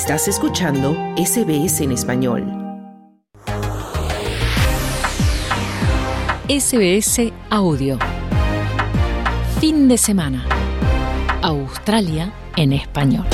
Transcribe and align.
Estás 0.00 0.28
escuchando 0.28 0.94
SBS 1.16 1.80
en 1.80 1.90
español. 1.90 2.44
SBS 6.48 7.32
Audio. 7.50 7.98
Fin 9.60 9.88
de 9.88 9.98
semana. 9.98 10.46
Australia 11.42 12.32
en 12.56 12.74
español. 12.74 13.26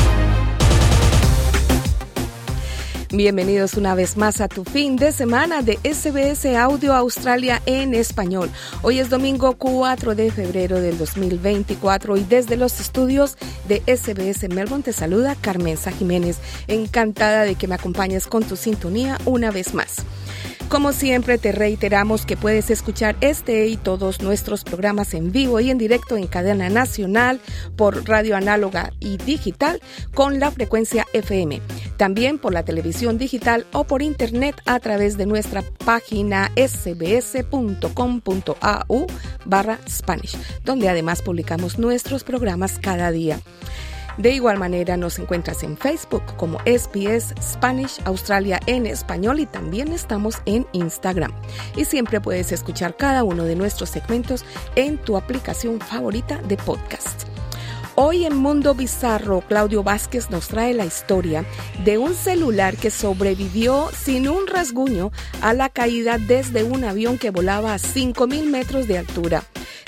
Bienvenidos 3.17 3.75
una 3.75 3.95
vez 3.95 4.17
más 4.17 4.41
a 4.41 4.49
tu 4.49 4.65
fin 4.65 4.97
de 4.97 5.12
semana 5.12 5.62
de 5.62 5.79
SBS 5.85 6.47
Audio 6.57 6.93
Australia 6.95 7.62
en 7.65 7.95
español. 7.95 8.51
Hoy 8.83 8.98
es 8.98 9.09
domingo 9.09 9.55
4 9.57 10.17
de 10.17 10.33
febrero 10.33 10.80
del 10.80 10.98
2024 10.98 12.16
y 12.16 12.25
desde 12.25 12.57
los 12.57 12.80
estudios 12.80 13.39
de 13.69 13.85
SBS 13.87 14.48
Melbourne 14.48 14.83
te 14.83 14.93
saluda 14.93 15.37
Carmenza 15.41 15.93
Jiménez. 15.93 16.38
Encantada 16.66 17.43
de 17.43 17.55
que 17.55 17.69
me 17.69 17.77
acompañes 17.77 18.27
con 18.27 18.43
tu 18.43 18.57
sintonía 18.57 19.21
una 19.27 19.52
vez 19.52 19.74
más. 19.74 20.05
Como 20.74 20.92
siempre, 20.92 21.38
te 21.38 21.52
reiteramos 21.52 22.27
que 22.27 22.37
puedes 22.37 22.69
escuchar 22.69 23.15
este 23.20 23.69
y 23.69 23.77
todos 23.77 24.23
nuestros 24.23 24.65
programas 24.65 25.15
en 25.15 25.30
vivo 25.30 25.60
y 25.60 25.70
en 25.70 25.78
directo 25.78 26.16
en 26.16 26.27
cadena 26.27 26.69
nacional 26.69 27.41
por 27.77 28.09
radio 28.09 28.34
análoga 28.34 28.92
y 28.98 29.18
digital 29.18 29.80
con 30.15 30.41
la 30.41 30.51
frecuencia 30.51 31.06
FM. 31.12 31.62
También 31.96 32.41
por 32.41 32.52
la 32.52 32.65
televisión 32.65 33.18
digital 33.18 33.68
o 33.73 33.84
por 33.84 34.02
internet 34.02 34.56
a 34.66 34.80
través 34.80 35.16
de 35.16 35.27
nuestra 35.27 35.62
página 35.84 36.51
sbs.com.au 36.56 37.87
barra 39.45 39.79
Spanish, 39.88 40.37
donde 40.65 40.88
además 40.88 41.23
publicamos 41.23 41.79
nuestros 41.79 42.24
programas 42.24 42.80
cada 42.80 43.12
día. 43.12 43.38
De 44.18 44.30
igual 44.30 44.59
manera 44.59 44.96
nos 44.96 45.18
encuentras 45.18 45.62
en 45.64 45.77
Facebook 45.77 46.23
como 46.37 46.59
SPS 46.60 47.34
Spanish 47.43 48.01
Australia 48.04 48.60
en 48.66 48.87
español 48.87 49.40
y 49.40 49.46
también 49.46 49.93
estamos 49.93 50.37
en 50.46 50.66
Instagram. 50.73 51.32
Y 51.76 51.84
siempre 51.84 52.21
puedes 52.21 52.52
escuchar 52.52 52.96
cada 52.96 53.24
uno 53.24 53.45
de 53.45 53.56
nuestros 53.56 53.90
segmentos 53.90 54.45
en 54.76 54.98
tu 54.98 55.16
aplicación 55.16 55.80
favorita 55.80 56.40
de 56.43 56.56
podcast. 56.56 57.24
Hoy 57.96 58.24
en 58.24 58.37
Mundo 58.37 58.74
Bizarro, 58.74 59.40
Claudio 59.43 59.84
Vázquez 59.84 60.28
nos 60.28 60.49
trae 60.49 60.74
la 60.74 60.84
historia 60.84 61.45
de 61.84 61.99
un 61.99 62.15
celular 62.15 62.76
que 62.76 62.90
sobrevivió 62.90 63.88
sin 63.96 64.28
un 64.28 64.49
rasguño 64.49 65.12
a 65.41 65.54
la 65.54 65.69
caída 65.69 66.19
desde 66.19 66.65
un 66.65 66.82
avión 66.84 67.19
que 67.19 67.31
volaba 67.31 67.72
a 67.72 67.78
5.000 67.78 68.50
metros 68.50 68.88
de 68.88 68.99
altura. 68.99 69.44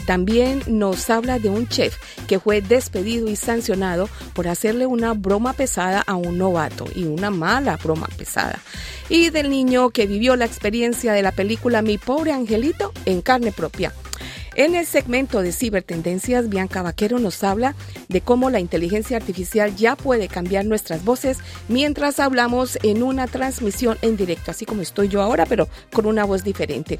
También 0.06 0.62
nos 0.66 1.10
habla 1.10 1.38
de 1.38 1.50
un 1.50 1.68
chef 1.68 1.96
que 2.26 2.38
fue 2.38 2.62
despedido 2.62 3.28
y 3.28 3.36
sancionado 3.36 4.08
por 4.34 4.48
hacerle 4.48 4.86
una 4.86 5.12
broma 5.12 5.52
pesada 5.52 6.02
a 6.06 6.14
un 6.14 6.38
novato 6.38 6.86
y 6.94 7.04
una 7.04 7.30
mala 7.30 7.76
broma 7.76 8.08
pesada. 8.16 8.60
Y 9.08 9.30
del 9.30 9.50
niño 9.50 9.90
que 9.90 10.06
vivió 10.06 10.36
la 10.36 10.44
experiencia 10.44 11.12
de 11.12 11.22
la 11.22 11.32
película 11.32 11.82
Mi 11.82 11.98
pobre 11.98 12.32
angelito 12.32 12.92
en 13.04 13.20
carne 13.20 13.52
propia. 13.52 13.92
En 14.56 14.74
el 14.74 14.86
segmento 14.86 15.42
de 15.42 15.52
cibertendencias, 15.52 16.48
Bianca 16.48 16.80
Vaquero 16.80 17.18
nos 17.18 17.44
habla 17.44 17.74
de 18.08 18.22
cómo 18.22 18.48
la 18.48 18.58
inteligencia 18.58 19.18
artificial 19.18 19.76
ya 19.76 19.96
puede 19.96 20.28
cambiar 20.28 20.64
nuestras 20.64 21.04
voces 21.04 21.40
mientras 21.68 22.20
hablamos 22.20 22.78
en 22.82 23.02
una 23.02 23.26
transmisión 23.26 23.98
en 24.00 24.16
directo, 24.16 24.50
así 24.50 24.64
como 24.64 24.80
estoy 24.80 25.08
yo 25.08 25.20
ahora, 25.20 25.44
pero 25.44 25.68
con 25.92 26.06
una 26.06 26.24
voz 26.24 26.42
diferente. 26.42 26.98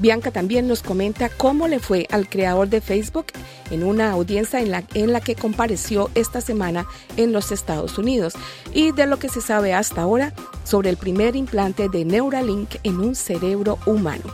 Bianca 0.00 0.32
también 0.32 0.66
nos 0.66 0.82
comenta 0.82 1.28
cómo 1.28 1.68
le 1.68 1.78
fue 1.78 2.08
al 2.10 2.28
creador 2.28 2.68
de 2.68 2.80
Facebook 2.80 3.26
en 3.70 3.84
una 3.84 4.10
audiencia 4.10 4.60
en 4.60 4.72
la, 4.72 4.82
en 4.94 5.12
la 5.12 5.20
que 5.20 5.36
compareció 5.36 6.10
esta 6.16 6.40
semana 6.40 6.84
en 7.16 7.32
los 7.32 7.52
Estados 7.52 7.96
Unidos 7.96 8.34
y 8.74 8.90
de 8.90 9.06
lo 9.06 9.20
que 9.20 9.28
se 9.28 9.40
sabe 9.40 9.72
hasta 9.72 10.02
ahora 10.02 10.34
sobre 10.64 10.90
el 10.90 10.96
primer 10.96 11.36
implante 11.36 11.88
de 11.88 12.04
Neuralink 12.04 12.74
en 12.82 12.98
un 12.98 13.14
cerebro 13.14 13.78
humano. 13.86 14.24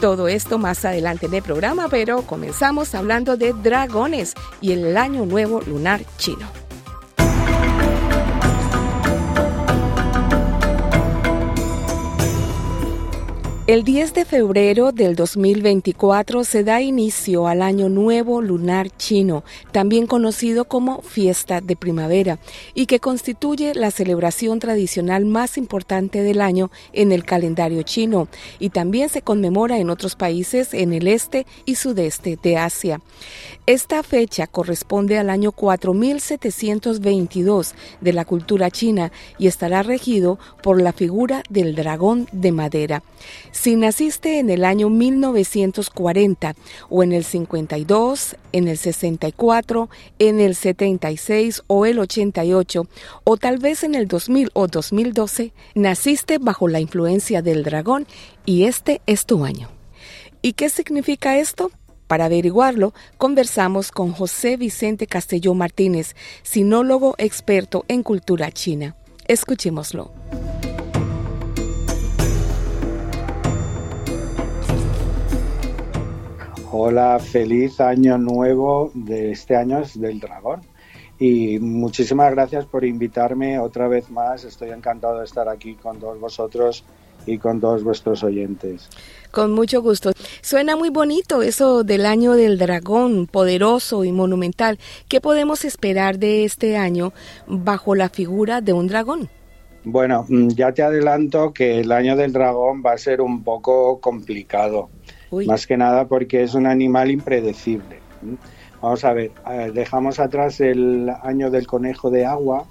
Todo 0.00 0.28
esto 0.28 0.58
más 0.58 0.84
adelante 0.84 1.26
en 1.26 1.34
el 1.34 1.42
programa, 1.42 1.88
pero 1.88 2.22
comenzamos 2.22 2.94
hablando 2.94 3.36
de 3.36 3.54
dragones 3.54 4.34
y 4.60 4.72
el 4.72 4.96
año 4.96 5.24
nuevo 5.24 5.62
lunar 5.62 6.02
chino. 6.18 6.65
El 13.66 13.82
10 13.82 14.14
de 14.14 14.24
febrero 14.24 14.92
del 14.92 15.16
2024 15.16 16.44
se 16.44 16.62
da 16.62 16.80
inicio 16.80 17.48
al 17.48 17.62
Año 17.62 17.88
Nuevo 17.88 18.40
Lunar 18.40 18.96
Chino, 18.96 19.42
también 19.72 20.06
conocido 20.06 20.66
como 20.66 21.02
Fiesta 21.02 21.60
de 21.60 21.74
Primavera, 21.74 22.38
y 22.74 22.86
que 22.86 23.00
constituye 23.00 23.74
la 23.74 23.90
celebración 23.90 24.60
tradicional 24.60 25.24
más 25.24 25.58
importante 25.58 26.22
del 26.22 26.42
año 26.42 26.70
en 26.92 27.10
el 27.10 27.24
calendario 27.24 27.82
chino, 27.82 28.28
y 28.60 28.70
también 28.70 29.08
se 29.08 29.22
conmemora 29.22 29.78
en 29.78 29.90
otros 29.90 30.14
países 30.14 30.72
en 30.72 30.92
el 30.92 31.08
este 31.08 31.44
y 31.64 31.74
sudeste 31.74 32.38
de 32.40 32.58
Asia. 32.58 33.00
Esta 33.66 34.04
fecha 34.04 34.46
corresponde 34.46 35.18
al 35.18 35.28
año 35.28 35.50
4722 35.50 37.74
de 38.00 38.12
la 38.12 38.24
cultura 38.24 38.70
china 38.70 39.10
y 39.40 39.48
estará 39.48 39.82
regido 39.82 40.38
por 40.62 40.80
la 40.80 40.92
figura 40.92 41.42
del 41.50 41.74
dragón 41.74 42.28
de 42.30 42.52
madera. 42.52 43.02
Si 43.56 43.74
naciste 43.74 44.38
en 44.38 44.50
el 44.50 44.66
año 44.66 44.90
1940 44.90 46.54
o 46.90 47.02
en 47.02 47.12
el 47.12 47.24
52, 47.24 48.36
en 48.52 48.68
el 48.68 48.76
64, 48.76 49.88
en 50.18 50.40
el 50.40 50.54
76 50.54 51.62
o 51.66 51.86
el 51.86 51.98
88 51.98 52.86
o 53.24 53.36
tal 53.38 53.58
vez 53.58 53.82
en 53.82 53.94
el 53.94 54.08
2000 54.08 54.50
o 54.52 54.66
2012, 54.68 55.52
naciste 55.74 56.36
bajo 56.38 56.68
la 56.68 56.80
influencia 56.80 57.40
del 57.40 57.64
dragón 57.64 58.06
y 58.44 58.64
este 58.64 59.00
es 59.06 59.24
tu 59.24 59.44
año. 59.44 59.70
¿Y 60.42 60.52
qué 60.52 60.68
significa 60.68 61.38
esto? 61.38 61.70
Para 62.06 62.26
averiguarlo, 62.26 62.92
conversamos 63.16 63.90
con 63.90 64.12
José 64.12 64.58
Vicente 64.58 65.06
Castelló 65.06 65.54
Martínez, 65.54 66.14
sinólogo 66.42 67.14
experto 67.16 67.86
en 67.88 68.02
cultura 68.02 68.52
china. 68.52 68.96
Escuchémoslo. 69.26 70.12
Hola, 76.78 77.18
feliz 77.18 77.80
año 77.80 78.18
nuevo 78.18 78.90
de 78.92 79.30
este 79.30 79.56
año 79.56 79.82
del 79.94 80.20
dragón. 80.20 80.60
Y 81.18 81.58
muchísimas 81.58 82.30
gracias 82.32 82.66
por 82.66 82.84
invitarme 82.84 83.58
otra 83.58 83.88
vez 83.88 84.10
más. 84.10 84.44
Estoy 84.44 84.68
encantado 84.72 85.20
de 85.20 85.24
estar 85.24 85.48
aquí 85.48 85.72
con 85.76 85.98
todos 85.98 86.20
vosotros 86.20 86.84
y 87.24 87.38
con 87.38 87.62
todos 87.62 87.82
vuestros 87.82 88.22
oyentes. 88.22 88.90
Con 89.30 89.52
mucho 89.52 89.80
gusto. 89.80 90.12
Suena 90.42 90.76
muy 90.76 90.90
bonito 90.90 91.40
eso 91.40 91.82
del 91.82 92.04
año 92.04 92.34
del 92.34 92.58
dragón, 92.58 93.26
poderoso 93.26 94.04
y 94.04 94.12
monumental. 94.12 94.78
¿Qué 95.08 95.22
podemos 95.22 95.64
esperar 95.64 96.18
de 96.18 96.44
este 96.44 96.76
año 96.76 97.14
bajo 97.46 97.94
la 97.94 98.10
figura 98.10 98.60
de 98.60 98.74
un 98.74 98.86
dragón? 98.86 99.30
Bueno, 99.88 100.26
mm, 100.28 100.48
ya 100.48 100.72
te 100.72 100.82
adelanto 100.82 101.54
que 101.54 101.80
el 101.80 101.90
año 101.90 102.16
del 102.16 102.34
dragón 102.34 102.82
va 102.84 102.92
a 102.92 102.98
ser 102.98 103.22
un 103.22 103.42
poco 103.44 103.98
complicado. 103.98 104.90
Más 105.30 105.66
que 105.66 105.76
nada 105.76 106.06
porque 106.06 106.42
es 106.42 106.54
un 106.54 106.66
animal 106.66 107.10
impredecible. 107.10 108.00
Vamos 108.80 109.04
a 109.04 109.12
ver, 109.12 109.32
dejamos 109.72 110.18
atrás 110.18 110.60
el 110.60 111.10
año 111.22 111.50
del 111.50 111.66
conejo 111.66 112.10
de 112.10 112.24
agua, 112.24 112.66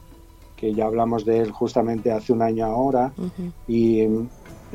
que 0.56 0.74
ya 0.74 0.86
hablamos 0.86 1.26
de 1.26 1.40
él 1.40 1.52
justamente 1.52 2.12
hace 2.12 2.34
un 2.34 2.42
año 2.42 2.66
ahora, 2.66 3.14
y 3.68 4.08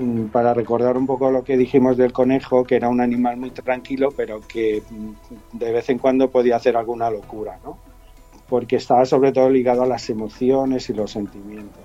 Mm, 0.00 0.28
para 0.28 0.54
recordar 0.54 0.96
un 0.96 1.06
poco 1.06 1.30
lo 1.30 1.44
que 1.44 1.58
dijimos 1.58 1.98
del 1.98 2.12
conejo, 2.12 2.64
que 2.64 2.76
era 2.76 2.88
un 2.88 3.02
animal 3.02 3.36
muy 3.36 3.50
tranquilo, 3.50 4.10
pero 4.16 4.40
que 4.48 4.82
mm, 4.88 5.58
de 5.58 5.72
vez 5.72 5.90
en 5.90 5.98
cuando 5.98 6.30
podía 6.30 6.56
hacer 6.56 6.76
alguna 6.76 7.10
locura, 7.10 7.58
¿no? 7.62 7.78
Porque 8.48 8.76
estaba 8.76 9.04
sobre 9.04 9.32
todo 9.32 9.50
ligado 9.50 9.82
a 9.82 9.86
las 9.86 10.08
emociones 10.08 10.88
y 10.88 10.94
los 10.94 11.10
sentimientos. 11.10 11.84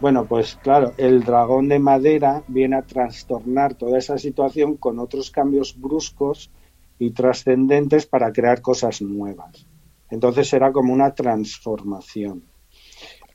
Bueno, 0.00 0.24
pues 0.26 0.56
claro, 0.62 0.92
el 0.96 1.22
dragón 1.24 1.68
de 1.68 1.78
madera 1.78 2.42
viene 2.48 2.76
a 2.76 2.82
trastornar 2.82 3.74
toda 3.74 3.98
esa 3.98 4.18
situación 4.18 4.76
con 4.76 4.98
otros 4.98 5.30
cambios 5.30 5.80
bruscos 5.80 6.50
y 6.98 7.10
trascendentes 7.10 8.06
para 8.06 8.32
crear 8.32 8.60
cosas 8.60 9.00
nuevas. 9.02 9.66
Entonces 10.10 10.52
era 10.52 10.72
como 10.72 10.92
una 10.92 11.14
transformación. 11.14 12.42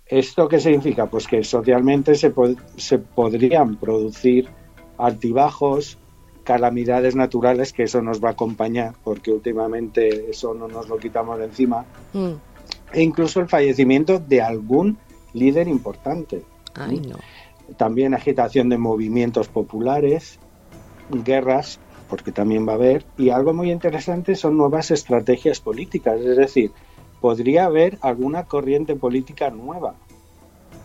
¿Esto 0.06 0.48
qué 0.48 0.60
significa? 0.60 1.06
Pues 1.06 1.28
que 1.28 1.44
socialmente 1.44 2.16
se, 2.16 2.34
se 2.78 2.98
podrían 3.00 3.76
producir 3.78 4.50
altibajos, 4.98 5.98
calamidades 6.44 7.16
naturales, 7.16 7.74
que 7.74 7.84
eso 7.84 8.02
nos 8.02 8.24
va 8.24 8.30
a 8.30 8.32
acompañar, 8.32 8.96
porque 9.04 9.32
últimamente 9.32 10.30
eso 10.30 10.54
no 10.54 10.68
nos 10.68 10.90
lo 10.90 10.98
quitamos 10.98 11.38
de 11.38 11.46
encima, 11.46 11.86
mm. 12.14 12.34
e 12.94 13.02
incluso 13.04 13.40
el 13.40 13.48
fallecimiento 13.48 14.18
de 14.20 14.42
algún 14.42 14.98
líder 15.34 15.68
importante. 15.68 16.44
También 17.78 18.14
agitación 18.14 18.70
de 18.70 18.78
movimientos 18.78 19.48
populares, 19.48 20.40
guerras, 21.10 21.80
porque 22.10 22.32
también 22.32 22.68
va 22.68 22.74
a 22.74 22.76
haber, 22.76 23.06
y 23.18 23.30
algo 23.30 23.54
muy 23.54 23.72
interesante 23.72 24.36
son 24.36 24.58
nuevas 24.58 24.90
estrategias 24.92 25.60
políticas, 25.60 26.20
es 26.20 26.38
decir, 26.38 26.72
podría 27.22 27.66
haber 27.66 27.98
alguna 28.02 28.46
corriente 28.46 28.96
política 28.96 29.50
nueva. 29.50 29.96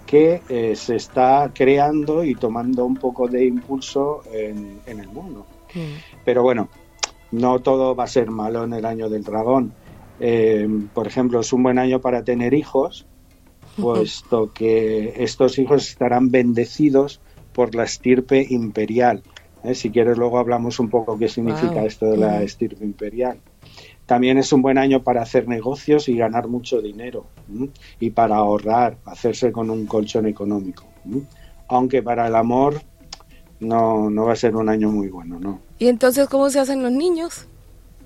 que 0.07 0.43
eh, 0.51 0.77
se 0.77 0.97
está 0.97 1.51
creando 1.55 2.25
y 2.25 2.35
tomando 2.35 2.85
un 2.85 2.95
poco 2.95 3.27
de 3.27 3.47
impulso 3.47 4.23
en, 4.31 4.79
el 4.87 5.09
mundo. 5.09 5.47
Mm. 5.75 6.21
Pero 6.25 6.43
bueno, 6.43 6.69
no 7.33 7.59
todo 7.61 7.97
va 7.97 8.05
a 8.05 8.07
ser 8.07 8.31
malo 8.31 8.65
en 8.65 8.75
el 8.75 8.85
año 8.85 9.09
del 9.09 9.25
dragón. 9.25 9.73
Eh, 10.21 10.69
por 10.93 11.07
ejemplo, 11.07 11.41
es 11.41 11.53
un 11.55 11.63
buen 11.63 11.79
año 11.79 12.01
para 12.01 12.23
tener 12.23 12.53
hijos, 12.53 13.07
puesto 13.77 14.53
que 14.53 15.15
estos 15.17 15.59
hijos 15.59 15.89
estarán 15.89 16.31
bendecidos 16.31 17.21
por 17.53 17.75
la 17.75 17.85
estirpe 17.85 18.47
imperial. 18.49 19.23
¿eh? 19.63 19.75
Si 19.75 19.91
quieres, 19.91 20.19
luego 20.19 20.39
hablamos 20.39 20.79
un 20.81 20.91
poco 20.91 21.19
qué 21.19 21.29
significa 21.29 21.85
esto 21.85 22.07
de 22.07 22.17
la 22.17 22.43
estirpe 22.43 22.85
imperial. 22.85 23.39
También 24.07 24.37
es 24.37 24.53
un 24.53 24.61
buen 24.61 24.77
año 24.77 25.03
para 25.03 25.23
hacer 25.23 25.49
negocios 25.49 26.09
y 26.09 26.17
ganar 26.17 26.49
mucho 26.49 26.83
dinero 26.83 27.27
y 27.99 28.11
para 28.11 28.37
ahorrar, 28.37 28.99
hacerse 29.07 29.51
con 29.51 29.71
un 29.71 29.87
colchón 29.87 30.27
económico. 30.27 30.85
Aunque 31.69 32.03
para 32.03 32.27
el 32.27 32.35
amor 32.35 32.83
no, 33.61 34.11
no 34.11 34.27
va 34.27 34.33
a 34.33 34.37
ser 34.37 34.57
un 34.57 34.69
año 34.69 34.91
muy 34.91 35.09
bueno, 35.09 35.39
¿no? 35.41 35.61
¿Y 35.79 35.89
entonces 35.89 36.29
cómo 36.29 36.51
se 36.51 36.61
hacen 36.61 36.83
los 36.83 36.93
niños? 36.93 37.49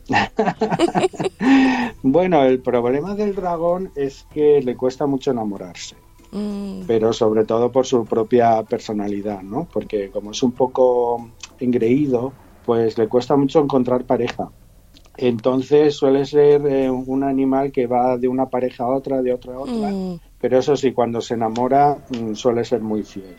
bueno, 2.02 2.42
el 2.44 2.60
problema 2.60 3.14
del 3.14 3.34
dragón 3.34 3.90
es 3.94 4.26
que 4.32 4.62
le 4.62 4.76
cuesta 4.76 5.06
mucho 5.06 5.30
enamorarse. 5.30 5.96
Mm. 6.30 6.82
Pero 6.86 7.12
sobre 7.12 7.44
todo 7.44 7.72
por 7.72 7.86
su 7.86 8.04
propia 8.04 8.62
personalidad, 8.62 9.42
¿no? 9.42 9.66
Porque 9.72 10.10
como 10.10 10.32
es 10.32 10.42
un 10.42 10.52
poco 10.52 11.30
engreído, 11.58 12.32
pues 12.66 12.98
le 12.98 13.08
cuesta 13.08 13.36
mucho 13.36 13.60
encontrar 13.60 14.04
pareja. 14.04 14.50
Entonces 15.16 15.96
suele 15.96 16.24
ser 16.26 16.64
eh, 16.66 16.90
un 16.90 17.24
animal 17.24 17.72
que 17.72 17.86
va 17.86 18.16
de 18.16 18.28
una 18.28 18.46
pareja 18.46 18.84
a 18.84 18.88
otra, 18.88 19.20
de 19.22 19.32
otra 19.32 19.54
a 19.54 19.58
otra. 19.58 19.90
Mm. 19.90 20.20
Pero 20.40 20.58
eso 20.58 20.76
sí, 20.76 20.92
cuando 20.92 21.20
se 21.20 21.34
enamora 21.34 21.98
mm, 22.10 22.34
suele 22.34 22.64
ser 22.64 22.80
muy 22.82 23.02
fiel. 23.02 23.36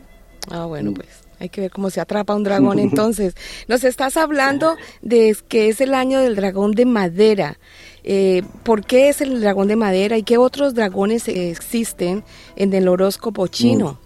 Ah, 0.52 0.66
bueno, 0.66 0.92
pues 0.94 1.29
hay 1.40 1.50
que 1.50 1.62
ver 1.62 1.72
cómo 1.72 1.90
se 1.90 2.02
atrapa 2.02 2.36
un 2.36 2.44
dragón 2.44 2.80
entonces. 2.80 3.36
Nos 3.68 3.84
estás 3.84 4.18
hablando 4.18 4.76
de 5.02 5.36
que 5.48 5.70
es 5.70 5.82
el 5.82 5.94
año 5.94 6.20
del 6.20 6.36
dragón 6.36 6.72
de 6.72 6.86
madera. 6.86 7.58
Eh, 8.04 8.44
¿Por 8.64 8.86
qué 8.86 9.10
es 9.10 9.22
el 9.22 9.42
dragón 9.42 9.68
de 9.68 9.76
madera 9.76 10.18
y 10.18 10.24
qué 10.24 10.38
otros 10.38 10.74
dragones 10.74 11.28
existen 11.28 12.24
en 12.56 12.74
el 12.74 12.88
horóscopo 12.88 13.48
chino? 13.48 13.98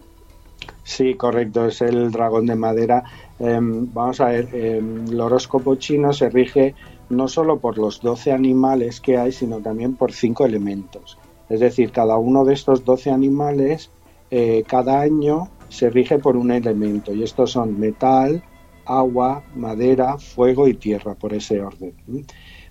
Sí, 0.83 1.15
correcto, 1.15 1.67
es 1.67 1.81
el 1.81 2.11
dragón 2.11 2.45
de 2.45 2.55
madera. 2.55 3.03
Em, 3.39 3.91
vamos 3.93 4.19
a 4.19 4.25
ver, 4.25 4.49
em, 4.53 5.05
el 5.07 5.19
horóscopo 5.19 5.75
chino 5.75 6.11
se 6.13 6.29
rige 6.29 6.75
no 7.09 7.27
solo 7.27 7.59
por 7.59 7.77
los 7.77 8.01
12 8.01 8.31
animales 8.31 8.99
que 8.99 9.17
hay, 9.17 9.31
sino 9.31 9.59
también 9.59 9.95
por 9.95 10.11
cinco 10.11 10.45
elementos. 10.45 11.17
Es 11.49 11.59
decir, 11.59 11.91
cada 11.91 12.17
uno 12.17 12.45
de 12.45 12.53
estos 12.53 12.83
12 12.83 13.11
animales, 13.11 13.89
eh, 14.31 14.63
cada 14.67 14.99
año 15.01 15.49
se 15.73 15.89
rige 15.89 16.19
por 16.19 16.37
un 16.37 16.51
elemento, 16.51 17.13
y 17.13 17.23
estos 17.23 17.51
son 17.51 17.79
metal, 17.79 18.43
agua, 18.85 19.43
madera, 19.55 20.17
fuego 20.19 20.67
y 20.67 20.75
tierra, 20.75 21.15
por 21.15 21.33
ese 21.33 21.61
orden. 21.61 21.95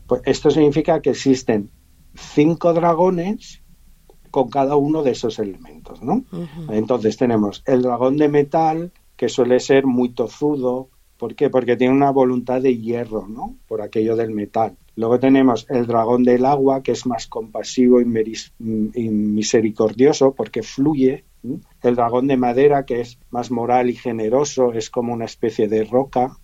Pues 0.06 0.22
esto 0.24 0.50
significa 0.50 1.02
que 1.02 1.10
existen 1.10 1.70
cinco 2.14 2.72
dragones 2.72 3.62
con 4.30 4.48
cada 4.48 4.76
uno 4.76 5.02
de 5.02 5.10
esos 5.10 5.38
elementos, 5.40 6.00
¿no? 6.00 6.24
Entonces 6.70 7.16
tenemos 7.16 7.62
el 7.66 7.82
dragón 7.82 8.16
de 8.16 8.28
metal, 8.28 8.92
que 9.16 9.28
suele 9.28 9.58
ser 9.58 9.84
muy 9.84 10.10
tozudo, 10.10 10.88
¿Por 11.22 11.36
qué? 11.36 11.50
Porque 11.50 11.76
tiene 11.76 11.94
una 11.94 12.10
voluntad 12.10 12.60
de 12.60 12.76
hierro, 12.76 13.28
¿no? 13.28 13.54
Por 13.68 13.80
aquello 13.80 14.16
del 14.16 14.32
metal. 14.32 14.76
Luego 14.96 15.20
tenemos 15.20 15.66
el 15.70 15.86
dragón 15.86 16.24
del 16.24 16.44
agua, 16.44 16.82
que 16.82 16.90
es 16.90 17.06
más 17.06 17.28
compasivo 17.28 18.00
y, 18.00 18.04
misericordioso 19.08 20.34
porque 20.34 20.64
fluye. 20.64 21.22
El 21.80 21.94
dragón 21.94 22.26
de 22.26 22.36
madera, 22.36 22.84
que 22.84 23.02
es 23.02 23.20
más 23.30 23.52
moral 23.52 23.88
y 23.88 23.94
generoso, 23.94 24.72
es 24.72 24.90
como 24.90 25.12
una 25.12 25.26
especie 25.26 25.68
de 25.68 25.84
roca, 25.84 26.36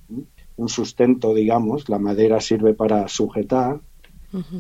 un 0.57 0.69
sustento, 0.69 1.35
digamos. 1.35 1.89
La 1.89 1.99
madera 1.99 2.41
sirve 2.41 2.73
para 2.73 3.09
sujetar. 3.09 3.81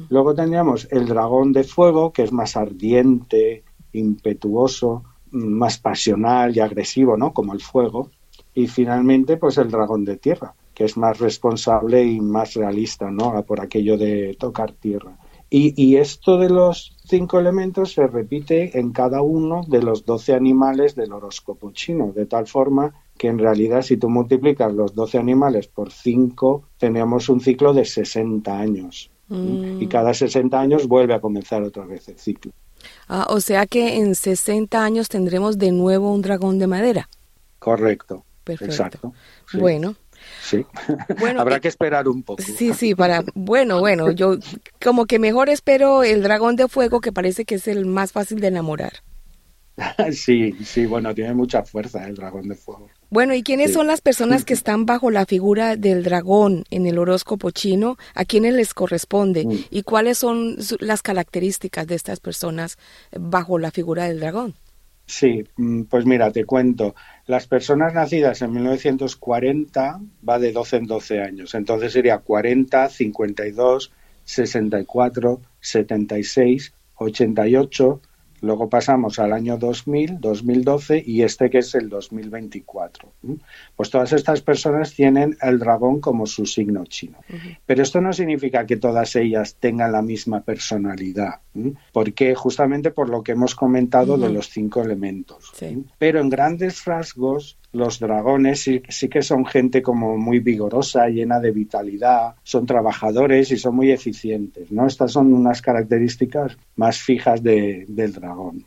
Luego 0.09 0.35
tendríamos 0.35 0.89
el 0.91 1.07
dragón 1.07 1.53
de 1.53 1.63
fuego, 1.63 2.13
que 2.13 2.25
es 2.25 2.33
más 2.33 2.57
ardiente, 2.57 3.63
impetuoso, 3.93 5.05
más 5.31 5.79
pasional 5.79 6.57
y 6.57 6.59
agresivo, 6.59 7.17
¿no? 7.17 7.33
Como 7.33 7.53
el 7.53 7.61
fuego 7.61 8.11
y 8.59 8.67
finalmente 8.67 9.37
pues 9.37 9.57
el 9.59 9.71
dragón 9.71 10.05
de 10.05 10.17
tierra, 10.17 10.53
que 10.75 10.85
es 10.85 10.97
más 10.97 11.21
responsable 11.21 12.03
y 12.03 12.21
más 12.21 12.55
realista, 12.55 13.09
¿no? 13.09 13.41
Por 13.45 13.61
aquello 13.61 13.97
de 13.97 14.37
tocar 14.37 14.73
tierra. 14.73 15.17
Y, 15.49 15.97
esto 15.97 16.37
de 16.39 16.51
los 16.51 16.97
cinco 17.07 17.39
elementos 17.39 17.93
se 17.93 18.07
repite 18.07 18.79
en 18.79 18.91
cada 18.91 19.23
uno 19.23 19.63
de 19.67 19.81
los 19.81 20.05
doce 20.05 20.35
animales 20.35 20.97
del 20.97 21.13
horóscopo 21.13 21.71
chino, 21.71 22.13
de 22.13 22.27
tal 22.27 22.49
forma 22.49 22.93
que 23.17 23.29
en 23.29 23.39
realidad 23.39 23.83
si 23.83 23.97
tú 23.97 24.11
multiplicas 24.11 24.75
los 24.75 24.93
doce 24.93 25.19
animales 25.19 25.69
por 25.69 25.93
cinco, 25.93 26.65
tendríamos 26.79 27.29
un 27.29 27.41
ciclo 27.41 27.73
de 27.73 27.85
60 27.85 28.59
años. 28.59 29.11
Y 29.31 29.35
mm. 29.35 29.89
cada 29.89 30.13
60 30.13 30.59
años 30.59 30.89
vuelve 30.89 31.15
a 31.15 31.21
comenzar 31.21 31.63
otra 31.63 31.87
vez 31.87 32.09
el 32.09 32.19
ciclo. 32.19 32.51
Ah, 33.07 33.27
o 33.31 33.41
sea 33.41 33.67
que 33.67 33.99
en 33.99 34.17
60 34.17 34.85
años 34.85 35.09
tendremos 35.09 35.59
de 35.59 35.71
nuevo 35.71 36.13
un 36.13 36.23
dragón 36.23 36.59
de 36.59 36.67
madera. 36.67 37.09
Correcto. 37.61 38.25
Perfecto. 38.57 39.13
Bueno. 39.53 39.97
Sí. 40.43 40.65
Bueno, 41.21 41.41
Habrá 41.41 41.61
que 41.61 41.69
esperar 41.69 42.09
un 42.09 42.23
poco. 42.23 42.43
Sí, 42.43 42.73
sí, 42.75 42.95
para. 42.95 43.25
Bueno, 43.35 43.81
bueno, 43.81 44.11
yo 44.11 44.37
como 44.83 45.07
que 45.07 45.19
mejor 45.19 45.49
espero 45.49 46.03
el 46.03 46.23
dragón 46.23 46.57
de 46.57 46.69
fuego, 46.69 47.01
que 47.01 47.13
parece 47.13 47.45
que 47.45 47.57
es 47.57 47.69
el 47.69 47.87
más 47.87 48.13
fácil 48.13 48.41
de 48.41 48.49
enamorar. 48.49 48.93
sí, 50.13 50.55
sí, 50.65 50.87
bueno, 50.87 51.15
tiene 51.15 51.35
mucha 51.35 51.63
fuerza 51.63 52.07
el 52.07 52.15
dragón 52.15 52.49
de 52.49 52.55
fuego. 52.55 52.89
Bueno, 53.11 53.35
¿y 53.35 53.43
quiénes 53.43 53.73
son 53.73 53.87
las 53.87 54.01
personas 54.01 54.45
que 54.45 54.55
están 54.55 54.87
bajo 54.87 55.11
la 55.11 55.25
figura 55.25 55.77
del 55.77 56.03
dragón 56.03 56.65
en 56.71 56.87
el 56.87 56.99
horóscopo 56.99 57.51
chino? 57.51 57.97
¿A 58.15 58.25
quiénes 58.25 58.55
les 58.55 58.75
corresponde? 58.75 59.45
Mm. 59.47 59.59
¿Y 59.71 59.83
cuáles 59.83 60.19
son 60.19 60.57
las 60.81 61.03
características 61.03 61.87
de 61.87 61.95
estas 61.95 62.21
personas 62.21 62.77
bajo 63.13 63.59
la 63.59 63.71
figura 63.71 64.05
del 64.05 64.21
dragón? 64.21 64.55
Sí, 65.07 65.45
mm, 65.57 65.85
pues 65.85 66.05
mira, 66.05 66.31
te 66.31 66.45
cuento. 66.45 66.95
Las 67.29 67.47
personas 67.47 67.93
nacidas 67.93 68.41
en 68.41 68.53
1940 68.53 70.01
va 70.27 70.39
de 70.39 70.51
12 70.51 70.77
en 70.79 70.87
12 70.87 71.21
años. 71.21 71.55
Entonces 71.55 71.93
sería 71.93 72.21
40, 72.21 72.89
52, 72.89 73.93
64, 74.25 75.41
76, 75.61 76.73
88, 76.95 78.01
Luego 78.41 78.69
pasamos 78.69 79.19
al 79.19 79.33
año 79.33 79.57
2000, 79.57 80.21
2012 80.21 81.03
y 81.05 81.23
este 81.23 81.51
que 81.51 81.59
es 81.59 81.75
el 81.75 81.89
2024. 81.89 83.13
Pues 83.75 83.91
todas 83.91 84.13
estas 84.13 84.43
personas 84.43 84.95
tienen 84.95 85.37
el 85.43 85.59
dragón 85.59 86.01
como 86.01 86.27
su 86.27 86.47
signo 86.47 86.85
chino. 86.87 87.19
Pero 87.67 87.83
esto 87.83 88.01
no 88.01 88.13
significa 88.13 88.65
que 88.65 88.77
todas 88.77 89.17
ellas 89.17 89.57
tengan 89.59 89.93
la 89.93 90.03
misma 90.03 90.43
personalidad, 90.43 91.41
porque 91.93 92.35
justamente 92.35 92.91
por 92.91 93.09
lo 93.09 93.23
que 93.23 93.33
hemos 93.33 93.55
comentado 93.55 94.17
de 94.17 94.31
los 94.31 94.49
cinco 94.49 94.83
elementos. 94.83 95.53
Pero 95.99 96.21
en 96.21 96.29
grandes 96.29 96.85
rasgos 96.85 97.59
los 97.73 97.99
dragones 97.99 98.63
sí, 98.63 99.09
que 99.09 99.23
son 99.23 99.45
gente 99.45 99.83
como 99.83 100.17
muy 100.17 100.39
vigorosa, 100.39 101.09
llena 101.09 101.39
de 101.39 101.51
vitalidad, 101.51 102.35
son 102.43 102.67
trabajadores 102.67 103.51
y 103.51 103.59
son 103.59 103.77
muy 103.77 103.91
eficientes, 103.91 104.73
¿no? 104.73 104.87
Estas 104.87 105.13
son 105.13 105.33
unas 105.33 105.61
características 105.61 106.57
más 106.77 106.99
fijas 106.99 107.43
del 107.43 108.13
dragón. 108.13 108.65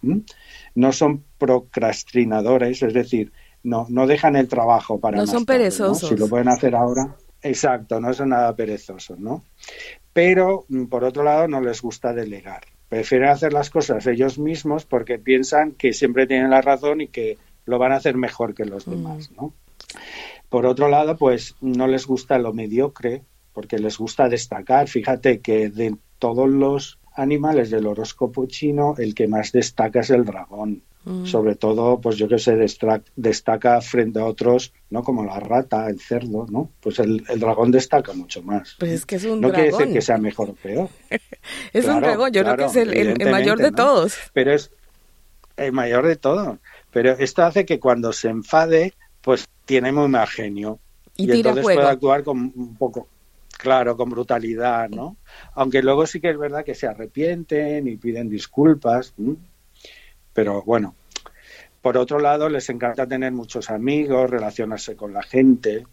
No 0.76 0.92
son 0.92 1.24
procrastinadores, 1.38 2.84
es 2.84 2.94
decir, 2.94 3.32
no, 3.64 3.86
no 3.90 4.08
dejan 4.08 4.36
el 4.36 4.48
trabajo 4.48 5.00
para 5.00 5.18
No 5.18 5.28
son 5.28 5.46
perezosos. 5.46 6.10
Si 6.10 6.16
lo 6.16 6.28
pueden 6.28 6.48
hacer 6.48 6.76
ahora, 6.76 7.16
exacto, 7.42 8.00
no 8.00 8.14
son 8.14 8.30
nada 8.30 8.56
perezosos, 8.56 9.20
¿no? 9.20 9.44
Pero, 10.14 10.66
mm, 10.68 10.86
por 10.86 11.04
otro 11.04 11.24
lado, 11.24 11.48
no 11.48 11.62
les 11.62 11.82
gusta 11.82 12.14
delegar. 12.14 12.62
Prefieren 12.92 13.30
hacer 13.30 13.54
las 13.54 13.70
cosas 13.70 14.06
ellos 14.06 14.38
mismos 14.38 14.84
porque 14.84 15.18
piensan 15.18 15.72
que 15.72 15.94
siempre 15.94 16.28
tienen 16.28 16.50
la 16.50 16.60
razón 16.60 17.00
y 17.00 17.08
que 17.08 17.38
lo 17.66 17.80
van 17.80 17.94
a 17.94 17.96
hacer 17.96 18.18
mejor 18.18 18.54
que 18.54 18.66
los 18.66 18.86
mm. 18.86 18.92
demás, 18.92 19.32
¿no? 19.32 19.54
Por 20.50 20.66
otro 20.66 20.90
lado, 20.90 21.16
pues 21.16 21.56
no 21.62 21.88
les 21.88 22.06
gusta 22.06 22.38
lo 22.38 22.52
mediocre, 22.52 23.24
porque 23.54 23.80
les 23.80 23.98
gusta 23.98 24.28
destacar. 24.28 24.90
Fíjate 24.90 25.40
que 25.40 25.70
de 25.70 25.96
todos 26.20 26.50
los 26.50 27.00
animales 27.16 27.70
del 27.70 27.88
horóscopo 27.88 28.46
chino, 28.48 28.96
el 28.98 29.16
que 29.16 29.30
más 29.30 29.54
destaca 29.54 30.02
es 30.02 30.10
el 30.10 30.26
dragón. 30.26 30.84
Mm. 31.04 31.26
Sobre 31.26 31.56
todo, 31.56 32.00
pues 32.00 32.18
yo 32.18 32.28
que 32.28 32.38
sé, 32.38 32.56
destaca 33.16 33.82
frente 33.82 34.20
a 34.20 34.26
otros, 34.26 34.72
¿no? 34.92 35.04
Como 35.04 35.26
la 35.26 35.40
rata, 35.40 35.88
el 35.88 36.00
cerdo, 36.00 36.46
¿no? 36.50 36.70
Pues 36.80 37.00
el, 37.00 37.24
dragón 37.38 37.72
destaca 37.72 38.14
mucho 38.14 38.44
más. 38.44 38.76
Pues 38.78 38.92
es 38.92 39.06
que 39.06 39.16
es 39.16 39.26
un 39.26 39.42
no 39.42 39.52
quiere 39.52 39.72
decir 39.72 39.92
que 39.92 40.02
sea 40.02 40.18
mejor 40.18 40.52
o 40.52 40.54
peor. 40.54 40.90
es 41.74 41.86
un 41.86 42.02
dragón, 42.02 42.32
yo 42.32 42.44
creo 42.44 42.56
que 42.56 42.66
es 42.66 42.76
el, 42.76 43.32
mayor 43.32 43.58
de 43.58 43.72
todos. 43.72 44.16
Pero 44.34 44.54
es 44.54 44.70
el 45.58 45.72
mayor 45.72 46.06
de 46.06 46.18
todos. 46.18 46.60
Pero 46.92 47.12
esto 47.14 47.44
hace 47.44 47.66
que 47.66 47.80
cuando 47.80 48.14
se 48.14 48.30
enfade, 48.30 48.94
pues 49.22 49.50
tiene 49.66 49.92
muy 49.92 50.08
mal 50.08 50.28
genio. 50.28 50.80
Y, 51.18 51.32
entonces 51.32 51.64
puede 51.64 51.82
actuar 51.82 52.24
con 52.24 52.52
un 52.56 52.76
poco, 52.76 53.08
claro, 53.58 53.98
con 53.98 54.10
brutalidad, 54.10 54.88
¿no? 54.90 55.18
Aunque 55.56 55.82
luego 55.82 56.06
sí 56.06 56.22
que 56.22 56.30
es 56.30 56.38
verdad 56.38 56.64
que 56.64 56.76
se 56.76 56.88
arrepienten 56.88 57.88
y 57.88 57.98
piden 57.98 58.30
disculpas. 58.30 59.14
Pero 60.34 60.64
bueno, 60.64 60.96
Por 61.82 61.98
otro 61.98 62.20
lado, 62.20 62.48
les 62.48 62.70
encanta 62.70 63.08
tener 63.08 63.32
muchos 63.32 63.72
amigos, 63.72 64.30
relacionarse 64.30 64.96
con 64.96 65.14
la 65.14 65.24
gente. 65.24 65.88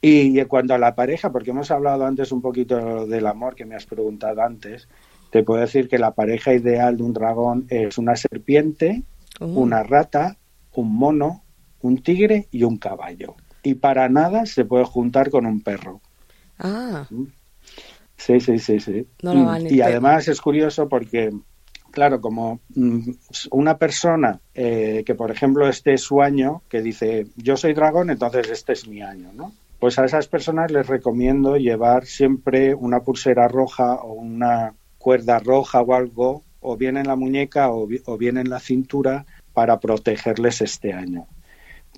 Y 0.00 0.38
en 0.38 0.46
cuanto 0.46 0.72
a 0.72 0.78
la 0.78 0.94
pareja, 0.94 1.32
porque 1.32 1.50
hemos 1.50 1.70
hablado 1.70 2.06
antes 2.06 2.30
un 2.30 2.40
poquito 2.40 3.06
del 3.06 3.26
amor 3.26 3.56
que 3.56 3.66
me 3.66 3.74
has 3.74 3.86
preguntado 3.86 4.40
antes, 4.40 4.88
te 5.30 5.42
puedo 5.42 5.60
decir 5.60 5.88
que 5.88 5.98
la 5.98 6.12
pareja 6.12 6.54
ideal 6.54 6.96
de 6.96 7.02
un 7.02 7.12
dragón 7.12 7.66
es 7.68 7.98
una 7.98 8.14
serpiente, 8.16 9.02
oh. 9.40 9.46
una 9.46 9.82
rata, 9.82 10.36
un 10.74 10.94
mono, 10.94 11.42
un 11.82 12.02
tigre 12.02 12.46
y 12.50 12.62
un 12.62 12.78
caballo. 12.78 13.34
Y 13.62 13.74
para 13.74 14.08
nada 14.08 14.46
se 14.46 14.64
puede 14.64 14.84
juntar 14.84 15.30
con 15.30 15.44
un 15.44 15.60
perro. 15.60 16.00
Ah. 16.58 17.06
Sí, 18.16 18.40
sí, 18.40 18.58
sí, 18.58 18.80
sí. 18.80 19.06
Y 19.68 19.80
además 19.80 20.28
es 20.28 20.40
curioso 20.40 20.88
porque, 20.88 21.30
claro, 21.90 22.20
como 22.20 22.60
mm, 22.74 23.10
una 23.50 23.76
persona 23.78 24.40
eh, 24.54 25.02
que, 25.04 25.14
por 25.14 25.30
ejemplo, 25.30 25.68
este 25.68 25.94
es 25.94 26.02
su 26.02 26.22
año, 26.22 26.62
que 26.68 26.82
dice, 26.82 27.26
yo 27.36 27.56
soy 27.56 27.74
dragón, 27.74 28.10
entonces 28.10 28.48
este 28.50 28.72
es 28.72 28.88
mi 28.88 29.02
año, 29.02 29.30
¿no? 29.34 29.52
Pues 29.78 29.98
a 29.98 30.04
esas 30.04 30.28
personas 30.28 30.70
les 30.70 30.86
recomiendo 30.86 31.56
llevar 31.56 32.04
siempre 32.04 32.74
una 32.74 33.00
pulsera 33.00 33.48
roja 33.48 33.94
o 33.94 34.12
una 34.12 34.74
cuerda 34.98 35.38
roja 35.38 35.80
o 35.80 35.94
algo, 35.94 36.42
o 36.60 36.76
bien 36.76 36.98
en 36.98 37.06
la 37.06 37.16
muñeca 37.16 37.70
o, 37.70 37.86
bien 38.18 38.36
en 38.36 38.50
la 38.50 38.60
cintura, 38.60 39.24
para 39.54 39.80
protegerles 39.80 40.60
este 40.60 40.92
año. 40.92 41.26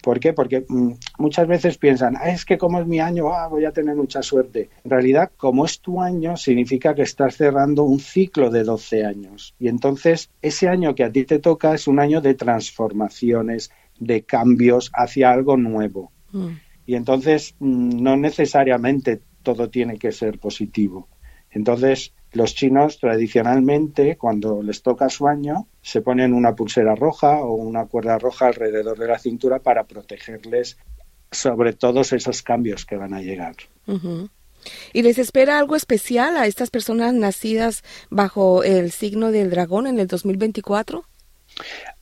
¿Por 0.02 0.18
qué? 0.18 0.32
Porque 0.32 0.64
mm, 0.68 0.92
muchas 1.18 1.47
veces 1.47 1.78
piensan, 1.78 2.16
ah, 2.16 2.28
es 2.28 2.44
que 2.44 2.59
como 2.59 2.80
es 2.80 2.87
mi 2.87 2.99
año, 2.99 3.32
ah, 3.32 3.47
voy 3.47 3.64
a 3.64 3.73
tener 3.73 3.94
mucha 3.94 4.23
suerte. 4.23 4.68
En 4.85 4.90
realidad, 4.90 5.30
como 5.37 5.64
es 5.64 5.80
tu 5.80 6.02
año, 6.02 6.37
significa 6.37 6.94
que 6.94 7.02
estás 7.02 7.37
cerrando 7.37 7.85
un 7.85 8.00
ciclo 8.00 8.50
de 8.50 8.64
12 8.64 9.04
años. 9.04 9.54
Y 9.61 9.68
entonces, 9.68 10.30
ese 10.42 10.68
año 10.68 10.94
que 10.94 11.04
a 11.04 11.12
ti 11.12 11.25
te 11.25 11.38
toca 11.38 11.73
es 11.73 11.87
un 11.87 12.00
año 12.00 12.21
de 12.21 12.35
transformaciones, 12.35 13.71
de 13.99 14.23
cambios 14.23 14.90
hacia 14.92 15.30
algo 15.30 15.56
nuevo. 15.56 16.11
Mm. 16.32 16.49
Y 16.85 16.97
entonces, 16.97 17.54
mm, 17.61 18.02
no 18.02 18.16
necesariamente 18.16 19.21
todo 19.42 19.71
tiene 19.71 19.99
que 19.99 20.11
ser 20.11 20.40
positivo. 20.40 21.09
Entonces, 21.50 22.12
los 22.32 22.54
chinos 22.54 22.98
tradicionalmente, 22.98 24.16
cuando 24.16 24.62
les 24.62 24.82
toca 24.82 25.08
su 25.08 25.28
año, 25.28 25.66
se 25.82 26.00
ponen 26.00 26.32
una 26.32 26.54
pulsera 26.54 26.94
roja 26.94 27.42
o 27.42 27.54
una 27.54 27.86
cuerda 27.86 28.18
roja 28.18 28.46
alrededor 28.46 28.98
de 28.98 29.06
la 29.06 29.18
cintura 29.18 29.58
para 29.58 29.84
protegerles 29.84 30.78
sobre 31.30 31.72
todos 31.72 32.12
esos 32.12 32.42
cambios 32.42 32.86
que 32.86 32.96
van 32.96 33.14
a 33.14 33.20
llegar. 33.20 33.56
¿Y 34.92 35.02
les 35.02 35.18
espera 35.18 35.58
algo 35.58 35.76
especial 35.76 36.36
a 36.36 36.46
estas 36.46 36.70
personas 36.70 37.12
nacidas 37.14 37.82
bajo 38.10 38.62
el 38.62 38.92
signo 38.92 39.30
del 39.30 39.50
dragón 39.50 39.86
en 39.86 39.98
el 39.98 40.06
2024? 40.06 41.04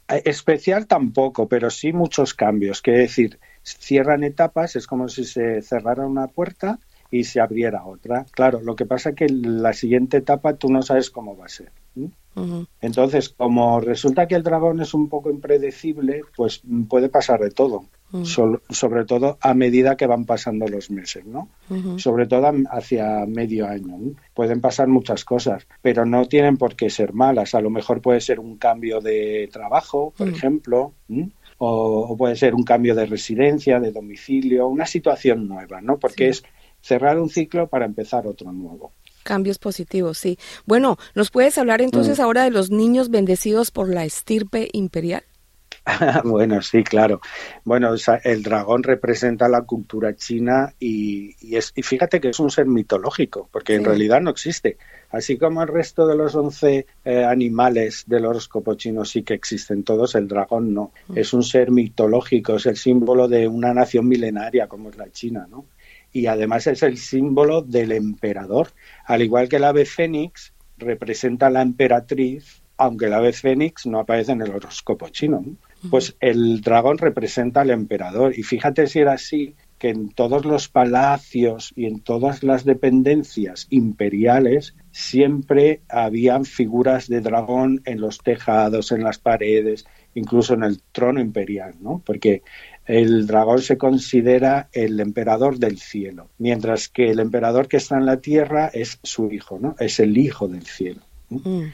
Eh, 0.08 0.22
especial 0.26 0.86
tampoco, 0.86 1.48
pero 1.48 1.70
sí 1.70 1.92
muchos 1.92 2.34
cambios. 2.34 2.82
Quiere 2.82 3.00
decir, 3.00 3.38
cierran 3.62 4.24
etapas, 4.24 4.76
es 4.76 4.86
como 4.86 5.08
si 5.08 5.24
se 5.24 5.62
cerrara 5.62 6.06
una 6.06 6.28
puerta 6.28 6.78
y 7.10 7.24
se 7.24 7.40
abriera 7.40 7.84
otra. 7.84 8.26
Claro, 8.30 8.60
lo 8.60 8.76
que 8.76 8.86
pasa 8.86 9.10
es 9.10 9.16
que 9.16 9.28
la 9.28 9.72
siguiente 9.72 10.18
etapa 10.18 10.54
tú 10.54 10.68
no 10.70 10.82
sabes 10.82 11.10
cómo 11.10 11.36
va 11.36 11.46
a 11.46 11.48
ser. 11.48 11.72
Entonces, 12.80 13.28
como 13.30 13.80
resulta 13.80 14.26
que 14.26 14.36
el 14.36 14.42
dragón 14.42 14.80
es 14.80 14.94
un 14.94 15.08
poco 15.08 15.30
impredecible, 15.30 16.22
pues 16.36 16.62
puede 16.88 17.08
pasar 17.08 17.40
de 17.40 17.50
todo. 17.50 17.84
sobre 18.70 19.04
todo 19.04 19.38
a 19.40 19.54
medida 19.54 19.96
que 19.96 20.06
van 20.06 20.24
pasando 20.24 20.66
los 20.66 20.90
meses, 20.90 21.24
¿no? 21.26 21.48
Sobre 21.96 22.26
todo 22.26 22.50
hacia 22.70 23.26
medio 23.26 23.66
año. 23.66 24.14
Pueden 24.34 24.60
pasar 24.60 24.88
muchas 24.88 25.24
cosas, 25.24 25.66
pero 25.82 26.06
no 26.06 26.26
tienen 26.26 26.56
por 26.56 26.76
qué 26.76 26.88
ser 26.88 27.12
malas. 27.12 27.54
A 27.54 27.60
lo 27.60 27.70
mejor 27.70 28.00
puede 28.00 28.20
ser 28.20 28.40
un 28.40 28.56
cambio 28.56 29.00
de 29.00 29.48
trabajo, 29.52 30.12
por 30.16 30.28
ejemplo, 30.28 30.94
o, 31.58 32.16
puede 32.16 32.36
ser 32.36 32.54
un 32.54 32.62
cambio 32.62 32.94
de 32.94 33.06
residencia, 33.06 33.80
de 33.80 33.92
domicilio, 33.92 34.66
una 34.68 34.86
situación 34.86 35.46
nueva, 35.46 35.80
¿no? 35.82 35.98
Porque 35.98 36.30
es 36.30 36.42
cerrar 36.80 37.18
un 37.18 37.28
ciclo 37.28 37.68
para 37.68 37.84
empezar 37.84 38.26
otro 38.26 38.52
nuevo. 38.52 38.92
Cambios 39.22 39.58
positivos, 39.58 40.18
sí. 40.18 40.38
Bueno, 40.66 40.96
¿nos 41.14 41.30
puedes 41.30 41.58
hablar 41.58 41.82
entonces 41.82 42.18
mm. 42.18 42.22
ahora 42.22 42.44
de 42.44 42.50
los 42.50 42.70
niños 42.70 43.10
bendecidos 43.10 43.70
por 43.70 43.88
la 43.88 44.04
estirpe 44.04 44.68
imperial? 44.72 45.24
bueno, 46.24 46.60
sí, 46.62 46.82
claro. 46.84 47.20
Bueno, 47.64 47.94
el 48.24 48.42
dragón 48.42 48.82
representa 48.82 49.48
la 49.48 49.62
cultura 49.62 50.14
china 50.14 50.74
y, 50.78 51.34
es, 51.56 51.72
y 51.74 51.82
fíjate 51.82 52.20
que 52.20 52.28
es 52.28 52.40
un 52.40 52.50
ser 52.50 52.66
mitológico, 52.66 53.48
porque 53.50 53.74
en 53.74 53.84
realidad 53.84 54.20
no 54.20 54.30
existe. 54.30 54.76
Así 55.10 55.38
como 55.38 55.62
el 55.62 55.68
resto 55.68 56.06
de 56.06 56.16
los 56.16 56.34
once 56.34 56.86
eh, 57.04 57.24
animales 57.24 58.04
del 58.06 58.26
horóscopo 58.26 58.74
chino 58.74 59.04
sí 59.04 59.22
que 59.22 59.34
existen 59.34 59.82
todos, 59.82 60.14
el 60.14 60.28
dragón 60.28 60.72
no. 60.72 60.92
Mm. 61.08 61.18
Es 61.18 61.32
un 61.32 61.42
ser 61.42 61.70
mitológico, 61.70 62.56
es 62.56 62.66
el 62.66 62.76
símbolo 62.76 63.26
de 63.26 63.48
una 63.48 63.74
nación 63.74 64.06
milenaria 64.06 64.68
como 64.68 64.90
es 64.90 64.96
la 64.96 65.10
China, 65.10 65.46
¿no? 65.50 65.66
Y 66.12 66.26
además 66.26 66.66
es 66.66 66.82
el 66.82 66.98
símbolo 66.98 67.62
del 67.62 67.92
emperador. 67.92 68.68
Al 69.04 69.22
igual 69.22 69.48
que 69.48 69.56
el 69.56 69.64
ave 69.64 69.84
fénix 69.84 70.52
representa 70.78 71.46
a 71.46 71.50
la 71.50 71.62
emperatriz, 71.62 72.62
aunque 72.76 73.06
el 73.06 73.14
ave 73.14 73.32
fénix 73.32 73.86
no 73.86 74.00
aparece 74.00 74.32
en 74.32 74.42
el 74.42 74.50
horóscopo 74.50 75.08
chino. 75.08 75.44
Pues 75.90 76.16
el 76.20 76.60
dragón 76.60 76.98
representa 76.98 77.62
al 77.62 77.70
emperador. 77.70 78.38
Y 78.38 78.42
fíjate 78.42 78.86
si 78.86 78.98
era 78.98 79.12
así, 79.14 79.54
que 79.80 79.88
en 79.88 80.10
todos 80.10 80.44
los 80.44 80.68
palacios 80.68 81.72
y 81.74 81.86
en 81.86 82.00
todas 82.00 82.42
las 82.42 82.66
dependencias 82.66 83.66
imperiales 83.70 84.74
siempre 84.92 85.80
habían 85.88 86.44
figuras 86.44 87.08
de 87.08 87.22
dragón 87.22 87.80
en 87.86 87.98
los 87.98 88.18
tejados, 88.18 88.92
en 88.92 89.02
las 89.02 89.18
paredes, 89.18 89.86
incluso 90.14 90.52
en 90.52 90.64
el 90.64 90.82
trono 90.92 91.18
imperial, 91.18 91.76
¿no? 91.80 92.02
Porque 92.04 92.42
el 92.90 93.28
dragón 93.28 93.62
se 93.62 93.78
considera 93.78 94.68
el 94.72 94.98
emperador 94.98 95.58
del 95.58 95.78
cielo, 95.78 96.28
mientras 96.38 96.88
que 96.88 97.10
el 97.10 97.20
emperador 97.20 97.68
que 97.68 97.76
está 97.76 97.96
en 97.96 98.04
la 98.04 98.16
tierra 98.16 98.68
es 98.72 98.98
su 99.04 99.30
hijo, 99.30 99.60
¿no? 99.60 99.76
Es 99.78 100.00
el 100.00 100.18
hijo 100.18 100.48
del 100.48 100.66
cielo. 100.66 101.00
Mm. 101.28 101.66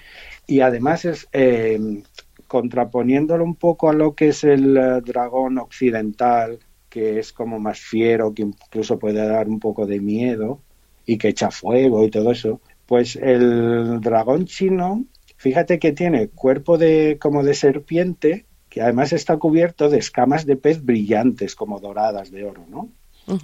Y 0.46 0.60
además 0.60 1.06
es 1.06 1.26
eh, 1.32 2.02
contraponiéndolo 2.46 3.44
un 3.44 3.54
poco 3.54 3.88
a 3.88 3.94
lo 3.94 4.14
que 4.14 4.28
es 4.28 4.44
el 4.44 4.76
eh, 4.76 5.00
dragón 5.02 5.56
occidental, 5.56 6.58
que 6.90 7.18
es 7.18 7.32
como 7.32 7.58
más 7.58 7.80
fiero, 7.80 8.34
que 8.34 8.42
incluso 8.42 8.98
puede 8.98 9.26
dar 9.26 9.48
un 9.48 9.58
poco 9.58 9.86
de 9.86 10.00
miedo 10.00 10.60
y 11.06 11.16
que 11.16 11.28
echa 11.28 11.50
fuego 11.50 12.04
y 12.04 12.10
todo 12.10 12.30
eso, 12.30 12.60
pues 12.84 13.16
el 13.16 14.02
dragón 14.02 14.44
chino, 14.44 15.06
fíjate 15.38 15.78
que 15.78 15.92
tiene 15.92 16.28
cuerpo 16.28 16.76
de 16.76 17.16
como 17.18 17.42
de 17.42 17.54
serpiente, 17.54 18.44
que 18.76 18.82
además 18.82 19.14
está 19.14 19.38
cubierto 19.38 19.88
de 19.88 19.96
escamas 19.96 20.44
de 20.44 20.54
pez 20.54 20.84
brillantes, 20.84 21.54
como 21.54 21.80
doradas 21.80 22.30
de 22.30 22.44
oro, 22.44 22.66
¿no? 22.68 22.90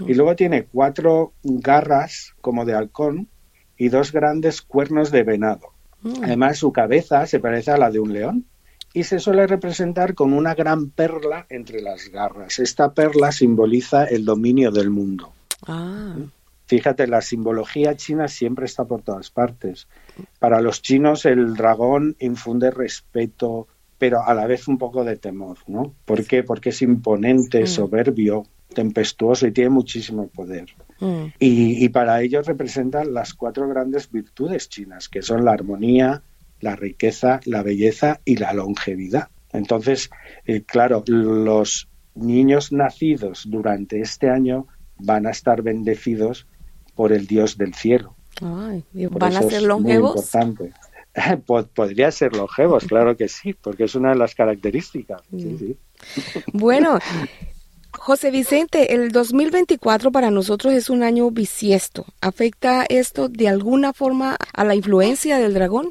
Y 0.06 0.12
luego 0.12 0.36
tiene 0.36 0.64
cuatro 0.64 1.32
garras 1.42 2.34
como 2.42 2.66
de 2.66 2.74
halcón 2.74 3.28
y 3.78 3.88
dos 3.88 4.12
grandes 4.12 4.60
cuernos 4.60 5.10
de 5.10 5.22
venado. 5.22 5.72
Mm. 6.02 6.24
Además, 6.24 6.58
su 6.58 6.70
cabeza 6.70 7.26
se 7.26 7.40
parece 7.40 7.70
a 7.70 7.78
la 7.78 7.90
de 7.90 7.98
un 7.98 8.12
león 8.12 8.44
y 8.92 9.04
se 9.04 9.20
suele 9.20 9.46
representar 9.46 10.14
con 10.14 10.34
una 10.34 10.54
gran 10.54 10.90
perla 10.90 11.46
entre 11.48 11.80
las 11.80 12.10
garras. 12.10 12.58
Esta 12.58 12.92
perla 12.92 13.32
simboliza 13.32 14.04
el 14.04 14.26
dominio 14.26 14.70
del 14.70 14.90
mundo. 14.90 15.32
Ah. 15.66 16.14
Fíjate, 16.66 17.06
la 17.06 17.22
simbología 17.22 17.96
china 17.96 18.28
siempre 18.28 18.66
está 18.66 18.84
por 18.84 19.00
todas 19.00 19.30
partes. 19.30 19.88
Para 20.38 20.60
los 20.60 20.82
chinos 20.82 21.24
el 21.24 21.54
dragón 21.54 22.16
infunde 22.18 22.70
respeto, 22.70 23.66
pero 24.02 24.20
a 24.26 24.34
la 24.34 24.48
vez 24.48 24.66
un 24.66 24.78
poco 24.78 25.04
de 25.04 25.16
temor, 25.16 25.58
¿no? 25.68 25.94
¿Por 26.04 26.26
qué? 26.26 26.42
Porque 26.42 26.70
es 26.70 26.82
imponente, 26.82 27.62
mm. 27.62 27.66
soberbio, 27.68 28.42
tempestuoso 28.74 29.46
y 29.46 29.52
tiene 29.52 29.70
muchísimo 29.70 30.26
poder. 30.26 30.70
Mm. 30.98 31.26
Y, 31.38 31.88
para 31.90 32.20
ellos 32.20 32.48
representan 32.48 33.14
las 33.14 33.32
cuatro 33.32 33.68
grandes 33.68 34.10
virtudes 34.10 34.68
chinas, 34.68 35.08
que 35.08 35.22
son 35.22 35.44
la 35.44 35.52
armonía, 35.52 36.24
la 36.58 36.74
riqueza, 36.74 37.38
la 37.44 37.62
belleza 37.62 38.18
y 38.24 38.38
la 38.38 38.52
longevidad. 38.52 39.28
Entonces, 39.52 40.10
eh, 40.46 40.62
claro, 40.62 41.04
los 41.06 41.88
niños 42.16 42.72
nacidos 42.72 43.44
durante 43.46 44.00
este 44.00 44.30
año 44.30 44.66
van 44.98 45.28
a 45.28 45.30
estar 45.30 45.62
bendecidos 45.62 46.48
por 46.96 47.12
el 47.12 47.28
Dios 47.28 47.56
del 47.56 47.72
cielo. 47.74 48.16
¿Van 48.40 49.36
a 49.36 49.42
ser 49.42 49.62
longevos? 49.62 50.28
Podría 51.74 52.10
ser 52.10 52.34
longevos, 52.34 52.84
claro 52.84 53.16
que 53.16 53.28
sí, 53.28 53.54
porque 53.54 53.84
es 53.84 53.94
una 53.94 54.10
de 54.10 54.16
las 54.16 54.34
características. 54.34 55.22
Mm. 55.30 55.72
Bueno, 56.52 56.98
José 57.92 58.30
Vicente, 58.30 58.94
el 58.94 59.12
2024 59.12 60.10
para 60.10 60.30
nosotros 60.30 60.72
es 60.72 60.90
un 60.90 61.02
año 61.02 61.30
bisiesto. 61.30 62.06
¿Afecta 62.20 62.84
esto 62.88 63.28
de 63.28 63.48
alguna 63.48 63.92
forma 63.92 64.36
a 64.52 64.64
la 64.64 64.74
influencia 64.74 65.38
del 65.38 65.54
dragón? 65.54 65.90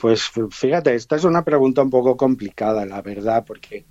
Pues 0.00 0.30
fíjate, 0.50 0.94
esta 0.94 1.16
es 1.16 1.24
una 1.24 1.44
pregunta 1.44 1.82
un 1.82 1.90
poco 1.90 2.16
complicada, 2.16 2.84
la 2.84 3.02
verdad, 3.02 3.44
porque 3.46 3.86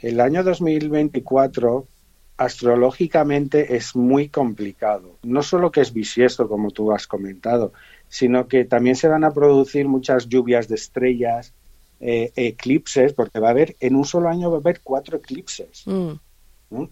el 0.00 0.20
año 0.20 0.42
2024 0.42 1.86
astrológicamente 2.36 3.76
es 3.76 3.94
muy 3.94 4.28
complicado. 4.28 5.18
No 5.22 5.42
solo 5.42 5.70
que 5.70 5.80
es 5.80 5.92
bisiesto, 5.92 6.48
como 6.48 6.70
tú 6.70 6.92
has 6.92 7.06
comentado, 7.06 7.72
sino 8.08 8.48
que 8.48 8.64
también 8.64 8.96
se 8.96 9.08
van 9.08 9.24
a 9.24 9.32
producir 9.32 9.88
muchas 9.88 10.28
lluvias 10.28 10.68
de 10.68 10.76
estrellas 10.76 11.54
eh, 12.00 12.32
eclipses, 12.36 13.12
porque 13.12 13.40
va 13.40 13.48
a 13.48 13.50
haber, 13.52 13.76
en 13.80 13.96
un 13.96 14.04
solo 14.04 14.28
año 14.28 14.50
va 14.50 14.58
a 14.58 14.60
haber 14.60 14.80
cuatro 14.82 15.18
eclipses. 15.18 15.84
Mm. 15.86 16.12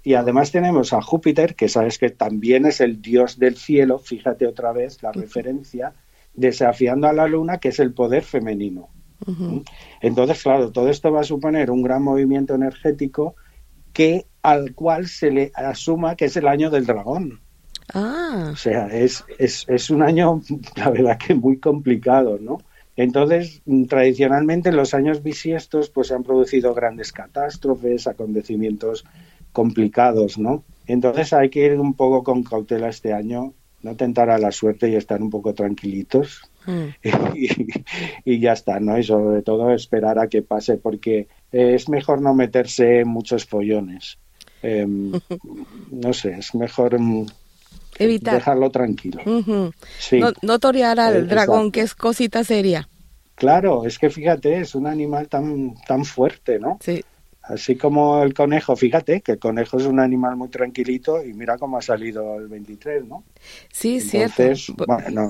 Y 0.02 0.14
además 0.14 0.52
tenemos 0.52 0.92
a 0.92 1.02
Júpiter, 1.02 1.54
que 1.54 1.68
sabes 1.68 1.98
que 1.98 2.10
también 2.10 2.66
es 2.66 2.80
el 2.80 3.02
dios 3.02 3.38
del 3.38 3.56
cielo, 3.56 3.98
fíjate 3.98 4.46
otra 4.46 4.72
vez 4.72 5.02
la 5.02 5.12
referencia, 5.12 5.92
desafiando 6.34 7.08
a 7.08 7.12
la 7.12 7.26
luna, 7.26 7.58
que 7.58 7.68
es 7.68 7.80
el 7.80 7.92
poder 7.92 8.22
femenino. 8.22 8.88
Entonces, 10.00 10.42
claro, 10.42 10.72
todo 10.72 10.88
esto 10.88 11.12
va 11.12 11.20
a 11.20 11.24
suponer 11.24 11.70
un 11.70 11.82
gran 11.82 12.02
movimiento 12.02 12.54
energético 12.54 13.36
que 13.92 14.26
al 14.42 14.74
cual 14.74 15.06
se 15.06 15.30
le 15.30 15.52
asuma 15.54 16.16
que 16.16 16.24
es 16.24 16.36
el 16.36 16.48
año 16.48 16.70
del 16.70 16.86
dragón. 16.86 17.41
Ah. 17.94 18.50
O 18.52 18.56
sea, 18.56 18.86
es, 18.86 19.24
es, 19.38 19.64
es 19.68 19.90
un 19.90 20.02
año, 20.02 20.40
la 20.76 20.90
verdad 20.90 21.18
que 21.18 21.34
muy 21.34 21.58
complicado, 21.58 22.38
¿no? 22.40 22.58
Entonces, 22.96 23.62
tradicionalmente 23.88 24.68
en 24.68 24.76
los 24.76 24.92
años 24.92 25.22
bisiestos 25.22 25.88
pues 25.88 26.08
se 26.08 26.14
han 26.14 26.22
producido 26.22 26.74
grandes 26.74 27.10
catástrofes, 27.12 28.06
acontecimientos 28.06 29.04
complicados, 29.52 30.38
¿no? 30.38 30.64
Entonces 30.86 31.32
hay 31.32 31.48
que 31.48 31.66
ir 31.66 31.80
un 31.80 31.94
poco 31.94 32.22
con 32.22 32.42
cautela 32.42 32.88
este 32.88 33.12
año, 33.12 33.54
no 33.82 33.96
tentar 33.96 34.30
a 34.30 34.38
la 34.38 34.52
suerte 34.52 34.90
y 34.90 34.94
estar 34.94 35.22
un 35.22 35.30
poco 35.30 35.54
tranquilitos 35.54 36.42
mm. 36.66 36.88
y, 38.24 38.38
ya 38.38 38.52
está, 38.52 38.78
¿no? 38.78 38.98
Y 38.98 39.04
sobre 39.04 39.42
todo 39.42 39.72
esperar 39.72 40.18
a 40.18 40.28
que 40.28 40.42
pase 40.42 40.76
porque 40.76 41.28
es 41.50 41.88
mejor 41.88 42.20
no 42.20 42.34
meterse 42.34 43.00
en 43.00 43.08
muchos 43.08 43.46
follones. 43.46 44.18
Em, 44.62 45.12
no 45.90 46.12
sé, 46.12 46.34
es 46.38 46.54
mejor 46.54 47.00
mm, 47.00 47.26
Evitar. 47.98 48.34
dejarlo 48.34 48.70
tranquilo. 48.70 49.20
no, 50.42 50.58
torear 50.58 50.98
al 51.00 51.16
eh, 51.16 51.22
dragón, 51.22 51.70
que 51.70 51.80
es 51.80 51.94
cosita 51.94 52.44
seria. 52.44 52.88
Claro, 53.34 53.84
es 53.84 53.98
que 53.98 54.10
fíjate, 54.10 54.60
es 54.60 54.74
un 54.74 54.86
animal 54.86 55.28
tan, 55.28 55.74
tan 55.86 56.04
fuerte, 56.04 56.58
¿no? 56.58 56.78
Sí. 56.80 57.04
Así 57.42 57.76
como 57.76 58.22
el 58.22 58.34
conejo, 58.34 58.76
fíjate 58.76 59.20
que 59.20 59.32
el 59.32 59.38
conejo 59.38 59.76
es 59.76 59.84
un 59.86 59.98
animal 59.98 60.36
muy 60.36 60.48
tranquilito 60.48 61.24
y 61.24 61.32
mira 61.32 61.58
cómo 61.58 61.76
ha 61.76 61.82
salido 61.82 62.36
el 62.36 62.46
23, 62.46 63.04
¿no? 63.04 63.24
Sí, 63.72 63.98
Entonces, 64.00 64.64
cierto. 64.64 64.84
Bueno, 64.86 65.28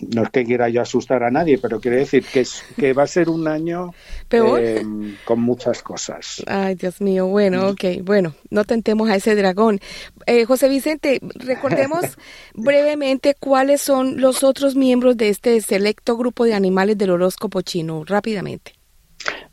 no 0.00 0.22
es 0.22 0.30
que 0.30 0.44
quiera 0.44 0.68
yo 0.68 0.80
asustar 0.80 1.22
a 1.24 1.30
nadie, 1.30 1.58
pero 1.58 1.80
quiere 1.80 1.98
decir 1.98 2.24
que, 2.24 2.40
es, 2.40 2.62
que 2.76 2.92
va 2.92 3.02
a 3.02 3.06
ser 3.06 3.28
un 3.28 3.48
año 3.48 3.92
eh, 4.30 4.84
con 5.24 5.40
muchas 5.40 5.82
cosas. 5.82 6.42
Ay, 6.46 6.76
Dios 6.76 7.00
mío, 7.00 7.26
bueno, 7.26 7.68
ok, 7.70 7.84
bueno, 8.02 8.34
no 8.50 8.64
tentemos 8.64 9.10
a 9.10 9.16
ese 9.16 9.34
dragón. 9.34 9.80
Eh, 10.26 10.44
José 10.44 10.68
Vicente, 10.68 11.20
recordemos 11.34 12.04
brevemente 12.54 13.34
cuáles 13.38 13.80
son 13.80 14.20
los 14.20 14.44
otros 14.44 14.76
miembros 14.76 15.16
de 15.16 15.30
este 15.30 15.60
selecto 15.60 16.16
grupo 16.16 16.44
de 16.44 16.54
animales 16.54 16.96
del 16.96 17.10
horóscopo 17.10 17.62
chino, 17.62 18.04
rápidamente. 18.04 18.74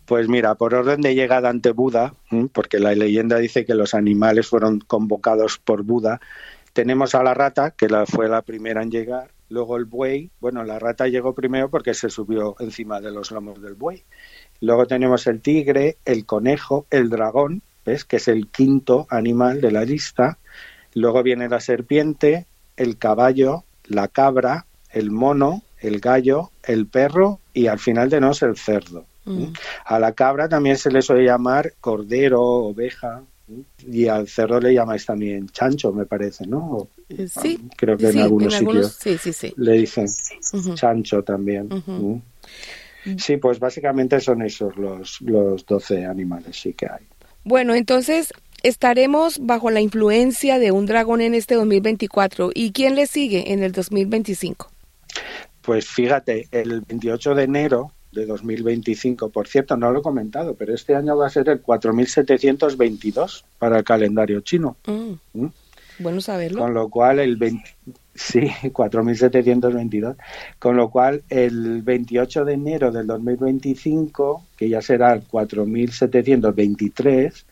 Pues 0.05 0.27
mira, 0.27 0.53
por 0.53 0.75
orden 0.75 1.01
de 1.01 1.15
llegada 1.15 1.49
ante 1.49 1.71
Buda, 1.71 2.13
porque 2.53 2.77
la 2.77 2.93
leyenda 2.93 3.39
dice 3.39 3.65
que 3.65 3.73
los 3.73 3.95
animales 3.95 4.47
fueron 4.47 4.79
convocados 4.79 5.57
por 5.57 5.81
Buda, 5.81 6.21
tenemos 6.73 7.15
a 7.15 7.23
la 7.23 7.33
rata, 7.33 7.71
que 7.71 7.89
la, 7.89 8.05
fue 8.05 8.29
la 8.29 8.43
primera 8.43 8.83
en 8.83 8.91
llegar, 8.91 9.29
luego 9.49 9.77
el 9.77 9.85
buey, 9.85 10.29
bueno, 10.39 10.63
la 10.63 10.79
rata 10.79 11.07
llegó 11.07 11.33
primero 11.33 11.69
porque 11.69 11.93
se 11.93 12.09
subió 12.09 12.55
encima 12.59 13.01
de 13.01 13.11
los 13.11 13.31
lomos 13.31 13.61
del 13.61 13.75
buey. 13.75 14.03
Luego 14.61 14.87
tenemos 14.87 15.27
el 15.27 15.41
tigre, 15.41 15.97
el 16.05 16.25
conejo, 16.25 16.85
el 16.89 17.09
dragón, 17.09 17.61
¿ves? 17.85 18.05
Que 18.05 18.17
es 18.17 18.27
el 18.27 18.47
quinto 18.47 19.07
animal 19.09 19.61
de 19.61 19.71
la 19.71 19.83
lista. 19.83 20.37
Luego 20.93 21.23
viene 21.23 21.49
la 21.49 21.59
serpiente, 21.59 22.45
el 22.77 22.97
caballo, 22.97 23.63
la 23.85 24.07
cabra, 24.07 24.65
el 24.91 25.11
mono, 25.11 25.61
el 25.79 25.99
gallo, 25.99 26.51
el 26.63 26.87
perro 26.87 27.39
y 27.53 27.67
al 27.67 27.79
final 27.79 28.09
de 28.09 28.21
nos 28.21 28.41
el 28.41 28.57
cerdo. 28.57 29.05
Mm. 29.25 29.53
A 29.85 29.99
la 29.99 30.13
cabra 30.13 30.47
también 30.47 30.77
se 30.77 30.91
le 30.91 31.01
suele 31.01 31.25
llamar 31.25 31.73
cordero, 31.81 32.41
oveja, 32.41 33.23
y 33.85 34.07
al 34.07 34.27
cerdo 34.27 34.59
le 34.59 34.73
llamáis 34.73 35.05
también 35.05 35.49
chancho, 35.49 35.91
me 35.91 36.05
parece, 36.05 36.47
¿no? 36.47 36.87
Eh, 36.94 36.94
sí. 37.09 37.59
Creo 37.77 37.97
que 37.97 38.09
en 38.09 38.19
algunos 38.19 38.53
sitios 38.53 39.53
le 39.57 39.71
dicen 39.73 40.07
chancho 40.75 41.23
también. 41.23 41.69
Sí, 43.17 43.37
pues 43.37 43.59
básicamente 43.59 44.19
son 44.19 44.41
esos 44.41 44.75
los, 44.77 45.21
los 45.21 45.65
12 45.65 46.05
animales, 46.05 46.59
sí 46.59 46.73
que 46.73 46.87
hay. 46.87 47.05
Bueno, 47.43 47.75
entonces 47.75 48.33
estaremos 48.63 49.45
bajo 49.45 49.69
la 49.69 49.81
influencia 49.81 50.57
de 50.57 50.71
un 50.71 50.87
dragón 50.87 51.21
en 51.21 51.35
este 51.35 51.53
2024. 51.55 52.49
¿Y 52.53 52.71
quién 52.71 52.95
le 52.95 53.05
sigue 53.05 53.53
en 53.53 53.61
el 53.61 53.71
2025? 53.71 54.71
Pues 55.61 55.87
fíjate, 55.87 56.47
el 56.51 56.81
28 56.81 57.35
de 57.35 57.43
enero 57.43 57.91
de 58.11 58.25
2025. 58.25 59.29
Por 59.29 59.47
cierto, 59.47 59.77
no 59.77 59.91
lo 59.91 59.99
he 59.99 60.01
comentado, 60.01 60.55
pero 60.55 60.73
este 60.73 60.95
año 60.95 61.15
va 61.15 61.27
a 61.27 61.29
ser 61.29 61.49
el 61.49 61.61
4722 61.61 63.45
para 63.59 63.77
el 63.77 63.83
calendario 63.83 64.41
chino. 64.41 64.77
Mm. 64.87 65.11
¿Mm? 65.33 65.51
Bueno 65.99 66.21
saberlo. 66.21 66.59
Con 66.59 66.73
lo 66.73 66.89
cual 66.89 67.19
el 67.19 67.35
20, 67.37 67.63
sí, 68.13 68.49
4722, 68.73 70.17
con 70.59 70.75
lo 70.77 70.89
cual 70.89 71.23
el 71.29 71.81
28 71.81 72.45
de 72.45 72.53
enero 72.53 72.91
del 72.91 73.07
2025, 73.07 74.43
que 74.57 74.69
ya 74.69 74.81
será 74.81 75.13
el 75.13 75.23
4723, 75.23 77.45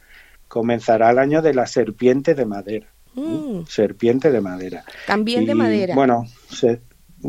comenzará 0.47 1.09
el 1.11 1.19
año 1.19 1.41
de 1.41 1.53
la 1.53 1.67
serpiente 1.67 2.35
de 2.35 2.45
madera. 2.45 2.87
Mm. 3.15 3.65
Serpiente 3.67 4.31
de 4.31 4.41
madera. 4.41 4.83
También 5.05 5.45
de 5.45 5.55
madera. 5.55 5.95
Bueno, 5.95 6.25
se, 6.49 6.81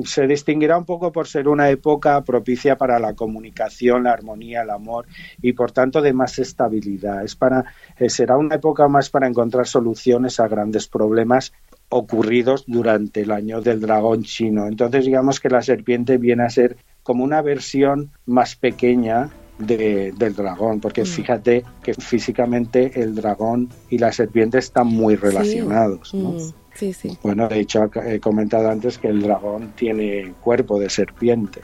se 0.04 0.26
distinguirá 0.26 0.76
un 0.76 0.84
poco 0.84 1.12
por 1.12 1.28
ser 1.28 1.48
una 1.48 1.70
época 1.70 2.22
propicia 2.22 2.76
para 2.76 2.98
la 2.98 3.14
comunicación, 3.14 4.04
la 4.04 4.12
armonía, 4.12 4.62
el 4.62 4.70
amor 4.70 5.06
y 5.40 5.52
por 5.52 5.72
tanto 5.72 6.02
de 6.02 6.12
más 6.12 6.38
estabilidad. 6.38 7.24
Es 7.24 7.36
para, 7.36 7.64
eh, 7.98 8.10
será 8.10 8.36
una 8.36 8.56
época 8.56 8.88
más 8.88 9.10
para 9.10 9.28
encontrar 9.28 9.66
soluciones 9.66 10.40
a 10.40 10.48
grandes 10.48 10.88
problemas 10.88 11.52
ocurridos 11.88 12.64
durante 12.66 13.22
el 13.22 13.30
año 13.30 13.60
del 13.60 13.80
dragón 13.80 14.24
chino. 14.24 14.66
Entonces 14.66 15.04
digamos 15.04 15.38
que 15.38 15.48
la 15.48 15.62
serpiente 15.62 16.18
viene 16.18 16.44
a 16.44 16.50
ser 16.50 16.76
como 17.02 17.22
una 17.22 17.42
versión 17.42 18.10
más 18.26 18.56
pequeña 18.56 19.30
del 19.58 20.34
dragón, 20.34 20.80
porque 20.80 21.02
mm. 21.02 21.06
fíjate 21.06 21.64
que 21.82 21.94
físicamente 21.94 23.00
el 23.00 23.14
dragón 23.14 23.68
y 23.88 23.98
la 23.98 24.12
serpiente 24.12 24.58
están 24.58 24.88
muy 24.88 25.16
relacionados. 25.16 26.12
Mm. 26.12 26.38
Sí, 26.74 26.92
sí. 26.92 27.16
Bueno, 27.22 27.48
de 27.48 27.60
hecho 27.60 27.88
he 28.04 28.18
comentado 28.18 28.68
antes 28.68 28.98
que 28.98 29.08
el 29.08 29.22
dragón 29.22 29.72
tiene 29.76 30.34
cuerpo 30.40 30.80
de 30.80 30.90
serpiente. 30.90 31.60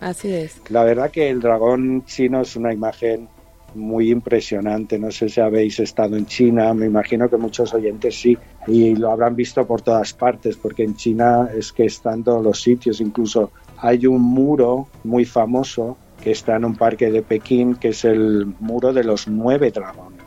Así 0.00 0.32
es. 0.32 0.60
La 0.68 0.84
verdad 0.84 1.10
que 1.10 1.28
el 1.28 1.40
dragón 1.40 2.04
chino 2.04 2.42
es 2.42 2.54
una 2.54 2.72
imagen 2.72 3.28
muy 3.74 4.10
impresionante. 4.10 4.98
No 4.98 5.10
sé 5.10 5.28
si 5.28 5.40
habéis 5.40 5.80
estado 5.80 6.16
en 6.16 6.26
China, 6.26 6.72
me 6.74 6.86
imagino 6.86 7.28
que 7.28 7.36
muchos 7.36 7.74
oyentes 7.74 8.14
sí, 8.20 8.36
y 8.66 8.94
lo 8.94 9.10
habrán 9.10 9.34
visto 9.34 9.66
por 9.66 9.82
todas 9.82 10.12
partes, 10.12 10.56
porque 10.56 10.84
en 10.84 10.96
China 10.96 11.48
es 11.54 11.72
que 11.72 11.86
están 11.86 12.22
todos 12.22 12.44
los 12.44 12.60
sitios, 12.60 13.00
incluso 13.00 13.50
hay 13.78 14.06
un 14.06 14.22
muro 14.22 14.88
muy 15.04 15.24
famoso 15.24 15.96
que 16.22 16.30
está 16.30 16.56
en 16.56 16.64
un 16.64 16.76
parque 16.76 17.10
de 17.10 17.22
Pekín, 17.22 17.74
que 17.74 17.88
es 17.88 18.04
el 18.04 18.46
muro 18.60 18.92
de 18.92 19.04
los 19.04 19.28
nueve 19.28 19.70
dragones 19.70 20.22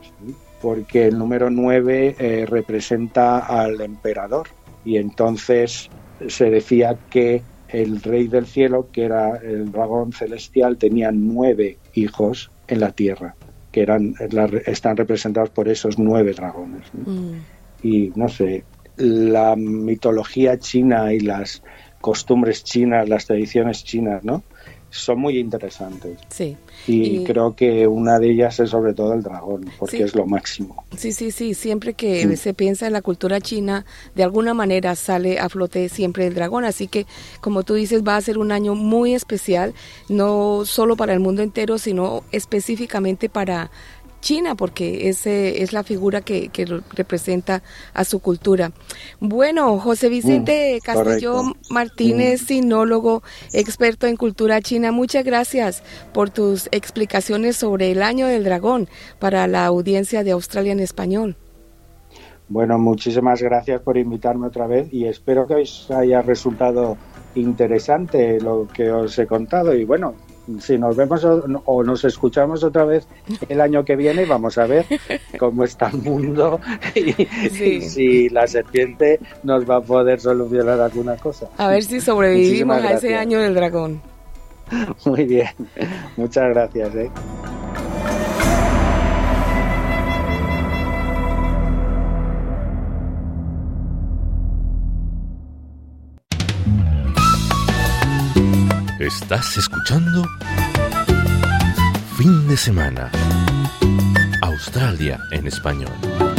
porque 0.65 1.05
el 1.05 1.19
número 1.19 1.51
9 1.51 2.15
eh, 2.17 2.45
representa 2.49 3.37
al 3.37 3.81
emperador 3.81 4.47
y 4.83 4.97
entonces 4.97 5.91
se 6.27 6.49
decía 6.49 6.97
que 7.11 7.43
el 7.69 8.01
rey 8.01 8.27
del 8.27 8.47
cielo, 8.47 8.87
que 8.91 9.03
era 9.03 9.37
el 9.37 9.71
dragón 9.71 10.11
celestial, 10.11 10.77
tenía 10.77 11.11
nueve 11.11 11.77
hijos 11.93 12.49
en 12.67 12.79
la 12.79 12.91
tierra, 12.93 13.35
que 13.71 13.81
eran 13.81 14.15
están 14.65 14.97
representados 14.97 15.51
por 15.51 15.69
esos 15.69 15.99
nueve 15.99 16.33
dragones. 16.33 16.83
Mm. 16.93 17.33
Y 17.83 18.11
no 18.15 18.27
sé, 18.27 18.63
la 18.97 19.55
mitología 19.55 20.57
china 20.57 21.13
y 21.13 21.19
las 21.19 21.61
costumbres 22.01 22.63
chinas, 22.63 23.07
las 23.07 23.27
tradiciones 23.27 23.83
chinas, 23.83 24.23
¿no? 24.23 24.41
Son 24.95 25.19
muy 25.19 25.37
interesantes. 25.37 26.17
Sí. 26.29 26.57
Y, 26.87 27.23
creo 27.23 27.55
que 27.55 27.87
una 27.87 28.19
de 28.19 28.31
ellas 28.31 28.59
es 28.59 28.69
sobre 28.69 28.93
todo 28.93 29.13
el 29.13 29.23
dragón, 29.23 29.69
porque 29.79 30.03
es 30.03 30.15
lo 30.15 30.25
máximo. 30.25 30.83
Sí, 30.95 31.11
sí, 31.11 31.31
sí. 31.31 31.53
Siempre 31.53 31.93
que 31.93 32.25
mm. 32.25 32.35
se 32.35 32.53
piensa 32.53 32.87
en 32.87 32.93
la 32.93 33.01
cultura 33.01 33.41
china, 33.41 33.85
de 34.15 34.23
alguna 34.23 34.53
manera 34.53 34.95
sale 34.95 35.39
a 35.39 35.49
flote 35.49 35.89
siempre 35.89 36.27
el 36.27 36.33
dragón. 36.33 36.65
Así 36.65 36.87
que, 36.87 37.05
como 37.41 37.63
tú 37.63 37.73
dices, 37.73 38.03
va 38.03 38.15
a 38.15 38.21
ser 38.21 38.37
un 38.37 38.51
año 38.51 38.75
muy 38.75 39.13
especial, 39.13 39.73
no 40.09 40.63
solo 40.65 40.95
para 40.95 41.13
el 41.13 41.19
mundo 41.19 41.41
entero, 41.41 41.77
sino 41.77 42.23
específicamente 42.31 43.29
para 43.29 43.71
China, 44.25 44.55
porque 44.55 45.07
ese 45.07 45.61
es 45.61 45.71
la 45.71 45.83
figura 45.83 46.21
que, 46.21 46.49
representa 46.95 47.61
a 47.93 48.03
su 48.03 48.21
cultura. 48.21 48.71
Bueno, 49.19 49.77
José 49.77 50.09
Vicente 50.09 50.79
mm, 50.81 50.83
Castellón 50.83 51.53
Martínez, 51.69 52.41
mm. 52.41 52.45
sinólogo, 52.45 53.21
experto 53.53 54.07
en 54.07 54.15
cultura 54.15 54.61
china, 54.61 54.91
muchas 54.91 55.23
gracias 55.23 55.83
por 56.11 56.31
tus 56.31 56.69
explicaciones 56.71 57.55
sobre 57.55 57.91
el 57.91 58.01
año 58.01 58.25
del 58.25 58.45
dragón 58.45 58.89
para 59.19 59.45
la 59.45 59.63
audiencia 59.67 60.23
de 60.23 60.31
Australia 60.31 60.71
en 60.71 60.79
español. 60.79 61.37
Bueno, 62.49 62.79
muchísimas 62.79 63.43
gracias 63.43 63.79
por 63.81 63.95
invitarme 63.95 64.47
otra 64.47 64.65
vez 64.65 64.91
y 64.91 65.05
espero 65.05 65.45
que 65.45 65.53
os 65.53 65.91
haya 65.91 66.23
resultado 66.23 66.97
interesante 67.35 68.41
lo 68.41 68.67
que 68.73 68.89
os 68.91 69.19
he 69.19 69.27
contado 69.27 69.75
y 69.75 69.83
bueno, 69.83 70.15
si 70.59 70.77
nos 70.77 70.95
vemos 70.95 71.23
o, 71.23 71.83
nos 71.83 72.03
escuchamos 72.03 72.63
otra 72.63 72.85
vez 72.85 73.07
el 73.49 73.61
año 73.61 73.83
que 73.83 73.95
viene, 73.95 74.25
vamos 74.25 74.57
a 74.57 74.65
ver 74.65 74.85
cómo 75.39 75.63
está 75.63 75.89
el 75.89 75.97
mundo 75.97 76.59
y, 76.95 77.25
si 77.81 78.29
la 78.29 78.47
serpiente 78.47 79.19
nos 79.43 79.69
va 79.69 79.77
a 79.77 79.81
poder 79.81 80.19
solucionar 80.19 80.79
alguna 80.79 81.15
cosa. 81.17 81.47
A 81.57 81.69
ver 81.69 81.83
si 81.83 82.01
sobrevivimos 82.01 82.81
a 82.83 82.93
ese 82.93 83.15
año 83.15 83.39
del 83.39 83.53
dragón. 83.55 84.01
Muy 85.05 85.25
bien, 85.25 85.49
muchas 86.17 86.49
gracias. 86.49 86.95
¿eh? 86.95 87.11
Estás 99.05 99.55
escuchando 99.55 100.27
Fin 102.17 102.47
de 102.47 102.57
Semana. 102.57 103.11
Australia 104.41 105.19
en 105.29 105.45
español. 105.45 106.34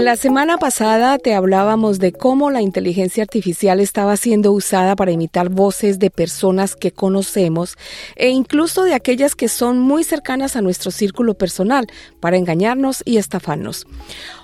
La 0.00 0.16
semana 0.16 0.56
pasada 0.56 1.18
te 1.18 1.34
hablábamos 1.34 1.98
de 1.98 2.12
cómo 2.12 2.50
la 2.50 2.62
inteligencia 2.62 3.22
artificial 3.22 3.80
estaba 3.80 4.16
siendo 4.16 4.50
usada 4.50 4.96
para 4.96 5.12
imitar 5.12 5.50
voces 5.50 5.98
de 5.98 6.08
personas 6.08 6.74
que 6.74 6.90
conocemos 6.90 7.76
e 8.16 8.30
incluso 8.30 8.84
de 8.84 8.94
aquellas 8.94 9.34
que 9.34 9.48
son 9.48 9.78
muy 9.78 10.02
cercanas 10.02 10.56
a 10.56 10.62
nuestro 10.62 10.90
círculo 10.90 11.34
personal 11.34 11.86
para 12.18 12.38
engañarnos 12.38 13.02
y 13.04 13.18
estafarnos. 13.18 13.86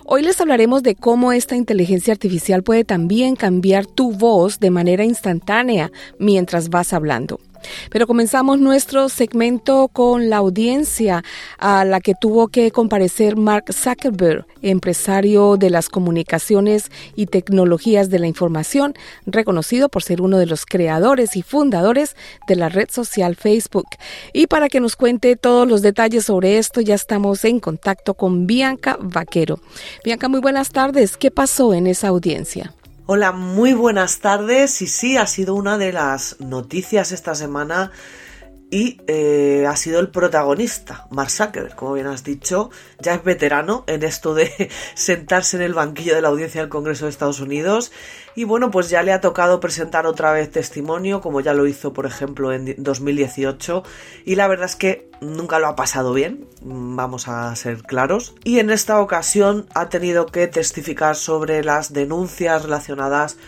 Hoy 0.04 0.20
les 0.20 0.38
hablaremos 0.42 0.82
de 0.82 0.94
cómo 0.94 1.32
esta 1.32 1.56
inteligencia 1.56 2.12
artificial 2.12 2.62
puede 2.62 2.84
también 2.84 3.34
cambiar 3.34 3.86
tu 3.86 4.12
voz 4.12 4.60
de 4.60 4.68
manera 4.68 5.04
instantánea 5.04 5.90
mientras 6.18 6.68
vas 6.68 6.92
hablando. 6.92 7.40
Pero 7.90 8.06
comenzamos 8.06 8.58
nuestro 8.58 9.08
segmento 9.08 9.88
con 9.88 10.30
la 10.30 10.38
audiencia 10.38 11.24
a 11.58 11.84
la 11.84 12.00
que 12.00 12.14
tuvo 12.14 12.48
que 12.48 12.70
comparecer 12.70 13.36
Mark 13.36 13.72
Zuckerberg, 13.72 14.46
empresario 14.62 15.56
de 15.56 15.70
las 15.70 15.88
comunicaciones 15.88 16.90
y 17.14 17.26
tecnologías 17.26 18.10
de 18.10 18.18
la 18.18 18.26
información, 18.26 18.94
reconocido 19.26 19.88
por 19.88 20.02
ser 20.02 20.20
uno 20.20 20.38
de 20.38 20.46
los 20.46 20.66
creadores 20.66 21.36
y 21.36 21.42
fundadores 21.42 22.16
de 22.48 22.56
la 22.56 22.68
red 22.68 22.88
social 22.90 23.36
Facebook. 23.36 23.86
Y 24.32 24.46
para 24.46 24.68
que 24.68 24.80
nos 24.80 24.96
cuente 24.96 25.36
todos 25.36 25.68
los 25.68 25.82
detalles 25.82 26.24
sobre 26.24 26.58
esto, 26.58 26.80
ya 26.80 26.94
estamos 26.94 27.44
en 27.44 27.60
contacto 27.60 28.14
con 28.14 28.46
Bianca 28.46 28.98
Vaquero. 29.00 29.60
Bianca, 30.04 30.28
muy 30.28 30.40
buenas 30.40 30.70
tardes. 30.70 31.16
¿Qué 31.16 31.30
pasó 31.30 31.74
en 31.74 31.86
esa 31.86 32.08
audiencia? 32.08 32.74
Hola, 33.08 33.30
muy 33.30 33.72
buenas 33.72 34.18
tardes. 34.18 34.82
Y 34.82 34.88
sí, 34.88 35.16
ha 35.16 35.28
sido 35.28 35.54
una 35.54 35.78
de 35.78 35.92
las 35.92 36.40
noticias 36.40 37.12
esta 37.12 37.36
semana 37.36 37.92
y 38.70 39.00
eh, 39.06 39.64
ha 39.68 39.76
sido 39.76 40.00
el 40.00 40.10
protagonista, 40.10 41.06
Mark 41.10 41.30
Zuckerberg, 41.30 41.76
como 41.76 41.92
bien 41.92 42.08
has 42.08 42.24
dicho, 42.24 42.70
ya 43.00 43.14
es 43.14 43.22
veterano 43.22 43.84
en 43.86 44.02
esto 44.02 44.34
de 44.34 44.70
sentarse 44.94 45.56
en 45.56 45.62
el 45.62 45.74
banquillo 45.74 46.14
de 46.14 46.22
la 46.22 46.28
audiencia 46.28 46.60
del 46.60 46.70
Congreso 46.70 47.04
de 47.04 47.10
Estados 47.10 47.40
Unidos 47.40 47.92
y 48.34 48.44
bueno, 48.44 48.70
pues 48.70 48.90
ya 48.90 49.02
le 49.02 49.12
ha 49.12 49.20
tocado 49.20 49.60
presentar 49.60 50.06
otra 50.06 50.32
vez 50.32 50.50
testimonio, 50.50 51.20
como 51.20 51.40
ya 51.40 51.54
lo 51.54 51.66
hizo, 51.66 51.92
por 51.92 52.04
ejemplo, 52.04 52.52
en 52.52 52.74
2018. 52.76 53.82
Y 54.26 54.34
la 54.34 54.46
verdad 54.46 54.66
es 54.66 54.76
que 54.76 55.10
nunca 55.22 55.58
lo 55.58 55.68
ha 55.68 55.74
pasado 55.74 56.12
bien, 56.12 56.46
vamos 56.60 57.28
a 57.28 57.56
ser 57.56 57.82
claros. 57.82 58.34
Y 58.44 58.58
en 58.58 58.68
esta 58.68 59.00
ocasión 59.00 59.66
ha 59.74 59.88
tenido 59.88 60.26
que 60.26 60.48
testificar 60.48 61.16
sobre 61.16 61.64
las 61.64 61.94
denuncias 61.94 62.62
relacionadas 62.62 63.38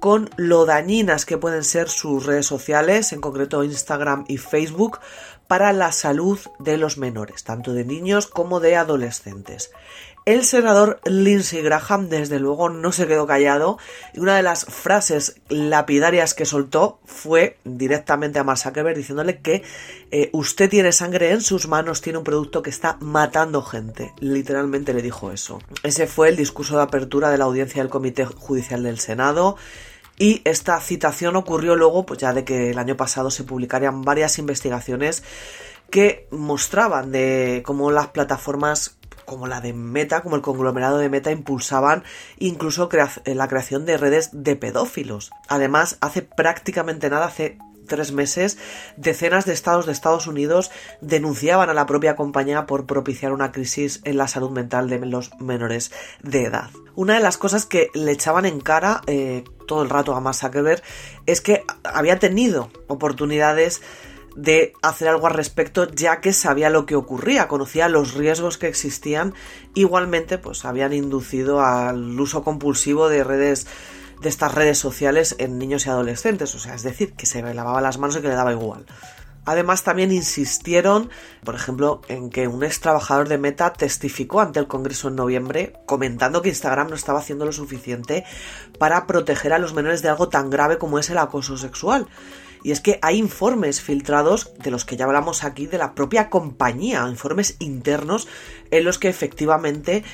con 0.00 0.30
lo 0.36 0.66
dañinas 0.66 1.26
que 1.26 1.38
pueden 1.38 1.62
ser 1.62 1.88
sus 1.88 2.26
redes 2.26 2.46
sociales, 2.46 3.12
en 3.12 3.20
concreto 3.20 3.62
Instagram 3.62 4.24
y 4.26 4.38
Facebook, 4.38 4.98
para 5.46 5.72
la 5.72 5.92
salud 5.92 6.38
de 6.58 6.76
los 6.76 6.96
menores, 6.96 7.44
tanto 7.44 7.72
de 7.72 7.84
niños 7.84 8.26
como 8.26 8.60
de 8.60 8.76
adolescentes. 8.76 9.70
El 10.26 10.44
senador 10.44 11.00
Lindsey 11.06 11.62
Graham, 11.62 12.08
desde 12.08 12.38
luego, 12.38 12.68
no 12.68 12.92
se 12.92 13.06
quedó 13.06 13.26
callado 13.26 13.78
y 14.14 14.20
una 14.20 14.36
de 14.36 14.42
las 14.42 14.66
frases 14.66 15.40
lapidarias 15.48 16.34
que 16.34 16.44
soltó 16.44 17.00
fue 17.06 17.56
directamente 17.64 18.38
a 18.38 18.44
Mark 18.44 18.58
Zuckerberg 18.58 18.96
diciéndole 18.96 19.40
que 19.40 19.62
eh, 20.10 20.28
usted 20.32 20.68
tiene 20.68 20.92
sangre 20.92 21.32
en 21.32 21.40
sus 21.40 21.68
manos, 21.68 22.02
tiene 22.02 22.18
un 22.18 22.24
producto 22.24 22.62
que 22.62 22.70
está 22.70 22.98
matando 23.00 23.62
gente. 23.62 24.12
Literalmente 24.20 24.92
le 24.92 25.00
dijo 25.02 25.32
eso. 25.32 25.58
Ese 25.82 26.06
fue 26.06 26.28
el 26.28 26.36
discurso 26.36 26.76
de 26.76 26.82
apertura 26.82 27.30
de 27.30 27.38
la 27.38 27.46
audiencia 27.46 27.82
del 27.82 27.90
Comité 27.90 28.26
Judicial 28.26 28.82
del 28.82 29.00
Senado. 29.00 29.56
Y 30.20 30.42
esta 30.44 30.78
citación 30.82 31.34
ocurrió 31.34 31.76
luego, 31.76 32.04
pues 32.04 32.20
ya 32.20 32.34
de 32.34 32.44
que 32.44 32.68
el 32.68 32.78
año 32.78 32.94
pasado 32.94 33.30
se 33.30 33.42
publicarían 33.42 34.02
varias 34.02 34.38
investigaciones 34.38 35.22
que 35.88 36.28
mostraban 36.30 37.10
de 37.10 37.62
cómo 37.64 37.90
las 37.90 38.08
plataformas 38.08 38.98
como 39.24 39.46
la 39.46 39.62
de 39.62 39.72
Meta, 39.72 40.20
como 40.20 40.36
el 40.36 40.42
conglomerado 40.42 40.98
de 40.98 41.08
Meta, 41.08 41.30
impulsaban 41.30 42.04
incluso 42.38 42.90
la 43.24 43.48
creación 43.48 43.86
de 43.86 43.96
redes 43.96 44.28
de 44.34 44.56
pedófilos. 44.56 45.30
Además, 45.48 45.96
hace 46.02 46.20
prácticamente 46.20 47.08
nada, 47.08 47.24
hace 47.24 47.56
tres 47.90 48.12
meses, 48.12 48.56
decenas 48.96 49.44
de 49.44 49.52
estados 49.52 49.84
de 49.84 49.92
Estados 49.92 50.26
Unidos 50.26 50.70
denunciaban 51.02 51.68
a 51.68 51.74
la 51.74 51.84
propia 51.84 52.16
compañía 52.16 52.64
por 52.64 52.86
propiciar 52.86 53.32
una 53.32 53.52
crisis 53.52 54.00
en 54.04 54.16
la 54.16 54.28
salud 54.28 54.50
mental 54.50 54.88
de 54.88 55.04
los 55.04 55.30
menores 55.38 55.90
de 56.22 56.44
edad. 56.44 56.70
Una 56.94 57.14
de 57.14 57.20
las 57.20 57.36
cosas 57.36 57.66
que 57.66 57.90
le 57.92 58.12
echaban 58.12 58.46
en 58.46 58.60
cara 58.60 59.02
eh, 59.06 59.44
todo 59.66 59.82
el 59.82 59.90
rato 59.90 60.14
a 60.14 60.20
Mark 60.20 60.36
Zuckerberg 60.36 60.82
es 61.26 61.40
que 61.42 61.64
había 61.84 62.18
tenido 62.18 62.70
oportunidades 62.86 63.82
de 64.36 64.72
hacer 64.82 65.08
algo 65.08 65.26
al 65.26 65.34
respecto 65.34 65.88
ya 65.90 66.20
que 66.20 66.32
sabía 66.32 66.70
lo 66.70 66.86
que 66.86 66.94
ocurría, 66.94 67.48
conocía 67.48 67.88
los 67.88 68.14
riesgos 68.14 68.58
que 68.58 68.68
existían, 68.68 69.34
igualmente 69.74 70.38
pues 70.38 70.64
habían 70.64 70.92
inducido 70.92 71.60
al 71.60 72.18
uso 72.18 72.44
compulsivo 72.44 73.08
de 73.08 73.24
redes 73.24 73.66
de 74.20 74.28
estas 74.28 74.54
redes 74.54 74.78
sociales 74.78 75.34
en 75.38 75.58
niños 75.58 75.86
y 75.86 75.90
adolescentes, 75.90 76.54
o 76.54 76.58
sea, 76.58 76.74
es 76.74 76.82
decir, 76.82 77.14
que 77.14 77.26
se 77.26 77.42
lavaba 77.54 77.80
las 77.80 77.98
manos 77.98 78.16
y 78.16 78.20
que 78.20 78.28
le 78.28 78.34
daba 78.34 78.52
igual. 78.52 78.86
Además, 79.46 79.82
también 79.82 80.12
insistieron, 80.12 81.08
por 81.44 81.54
ejemplo, 81.54 82.02
en 82.08 82.28
que 82.28 82.46
un 82.46 82.62
ex 82.62 82.80
trabajador 82.80 83.28
de 83.28 83.38
Meta 83.38 83.72
testificó 83.72 84.40
ante 84.40 84.60
el 84.60 84.66
Congreso 84.66 85.08
en 85.08 85.16
noviembre 85.16 85.72
comentando 85.86 86.42
que 86.42 86.50
Instagram 86.50 86.88
no 86.88 86.94
estaba 86.94 87.20
haciendo 87.20 87.46
lo 87.46 87.52
suficiente 87.52 88.24
para 88.78 89.06
proteger 89.06 89.52
a 89.54 89.58
los 89.58 89.72
menores 89.72 90.02
de 90.02 90.10
algo 90.10 90.28
tan 90.28 90.50
grave 90.50 90.78
como 90.78 90.98
es 90.98 91.08
el 91.08 91.18
acoso 91.18 91.56
sexual. 91.56 92.06
Y 92.62 92.72
es 92.72 92.80
que 92.80 92.98
hay 93.00 93.16
informes 93.16 93.80
filtrados 93.80 94.52
de 94.58 94.70
los 94.70 94.84
que 94.84 94.98
ya 94.98 95.06
hablamos 95.06 95.42
aquí 95.42 95.66
de 95.66 95.78
la 95.78 95.94
propia 95.94 96.28
compañía, 96.28 97.08
informes 97.08 97.56
internos 97.58 98.28
en 98.70 98.84
los 98.84 98.98
que 98.98 99.08
efectivamente 99.08 100.04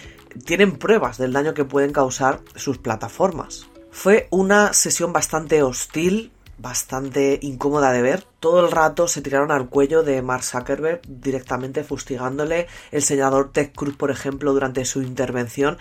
tienen 0.44 0.78
pruebas 0.78 1.18
del 1.18 1.32
daño 1.32 1.54
que 1.54 1.64
pueden 1.64 1.92
causar 1.92 2.42
sus 2.54 2.78
plataformas. 2.78 3.66
Fue 3.96 4.28
una 4.30 4.74
sesión 4.74 5.14
bastante 5.14 5.62
hostil, 5.62 6.30
bastante 6.58 7.38
incómoda 7.40 7.92
de 7.92 8.02
ver. 8.02 8.24
Todo 8.40 8.60
el 8.62 8.70
rato 8.70 9.08
se 9.08 9.22
tiraron 9.22 9.50
al 9.50 9.70
cuello 9.70 10.02
de 10.02 10.20
Mark 10.20 10.44
Zuckerberg 10.44 11.00
directamente 11.08 11.82
fustigándole. 11.82 12.66
El 12.92 13.00
senador 13.00 13.52
Ted 13.52 13.70
Cruz, 13.74 13.96
por 13.96 14.10
ejemplo, 14.10 14.52
durante 14.52 14.84
su 14.84 15.00
intervención 15.00 15.78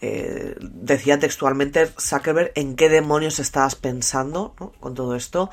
eh, 0.00 0.56
decía 0.60 1.18
textualmente 1.18 1.90
Zuckerberg 2.00 2.52
en 2.54 2.74
qué 2.74 2.88
demonios 2.88 3.38
estabas 3.38 3.74
pensando 3.74 4.54
con 4.80 4.94
todo 4.94 5.14
esto. 5.14 5.50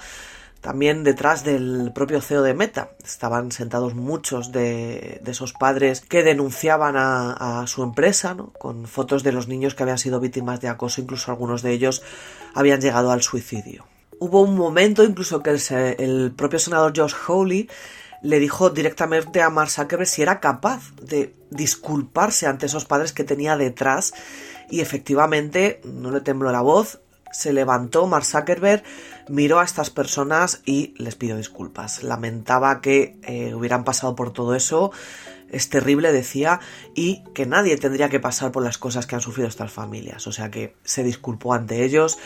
También 0.66 1.04
detrás 1.04 1.44
del 1.44 1.92
propio 1.94 2.22
CEO 2.22 2.42
de 2.42 2.56
Meta. 2.56 2.90
Estaban 3.06 3.52
sentados 3.52 3.94
muchos 3.94 4.52
de, 4.52 5.22
esos 5.24 5.54
padres 5.54 6.02
que 6.02 6.24
denunciaban 6.24 6.96
a, 6.98 7.66
su 7.68 7.84
empresa, 7.84 8.36
con 8.58 8.88
fotos 8.88 9.22
de 9.22 9.32
los 9.32 9.48
niños 9.48 9.76
que 9.76 9.84
habían 9.84 10.00
sido 10.00 10.20
víctimas 10.20 10.62
de 10.62 10.68
acoso, 10.68 11.02
incluso 11.02 11.30
algunos 11.30 11.62
de 11.62 11.72
ellos 11.72 12.02
habían 12.56 12.82
llegado 12.82 13.12
al 13.12 13.22
suicidio. 13.22 13.86
Hubo 14.18 14.42
un 14.42 14.56
momento 14.56 15.04
incluso 15.04 15.44
que 15.44 15.52
el, 16.00 16.34
propio 16.36 16.58
senador 16.58 16.94
Josh 16.98 17.14
Hawley 17.28 17.70
le 18.24 18.40
dijo 18.40 18.72
directamente 18.72 19.44
a 19.44 19.52
Mark 19.52 19.70
Zuckerberg 19.70 20.10
si 20.10 20.24
era 20.24 20.40
capaz 20.40 20.96
de 21.00 21.36
disculparse 21.52 22.48
ante 22.48 22.66
esos 22.66 22.86
padres 22.86 23.14
que 23.14 23.24
tenía 23.24 23.56
detrás. 23.56 24.16
Y 24.72 24.82
efectivamente 24.82 25.80
no 25.84 26.10
le 26.10 26.22
tembló 26.22 26.52
la 26.52 26.62
voz, 26.62 27.02
se 27.36 27.54
levantó 27.54 28.08
Mark 28.08 28.26
Zuckerberg, 28.26 28.84
miró 29.30 29.60
a 29.60 29.64
estas 29.64 29.90
personas 29.90 30.62
y 30.66 30.94
les 30.98 31.16
pidió 31.16 31.38
disculpas. 31.38 32.04
Lamentaba 32.04 32.82
que 32.82 33.18
eh, 33.24 33.54
hubieran 33.54 33.84
pasado 33.84 34.16
por 34.16 34.32
todo 34.32 34.56
eso. 34.56 34.92
Es 35.50 35.70
terrible, 35.70 36.12
decía, 36.12 36.60
y 36.96 37.24
que 37.34 37.46
nadie 37.46 37.78
tendría 37.78 38.10
que 38.10 38.20
pasar 38.20 38.52
por 38.52 38.64
las 38.64 38.78
cosas 38.78 39.06
que 39.06 39.16
han 39.16 39.22
sufrido 39.22 39.48
estas 39.48 39.72
familias. 39.72 40.28
O 40.28 40.32
sea 40.32 40.50
que 40.50 40.76
se 40.84 41.04
disculpó 41.04 41.54
ante 41.54 41.84
ellos. 41.84 42.18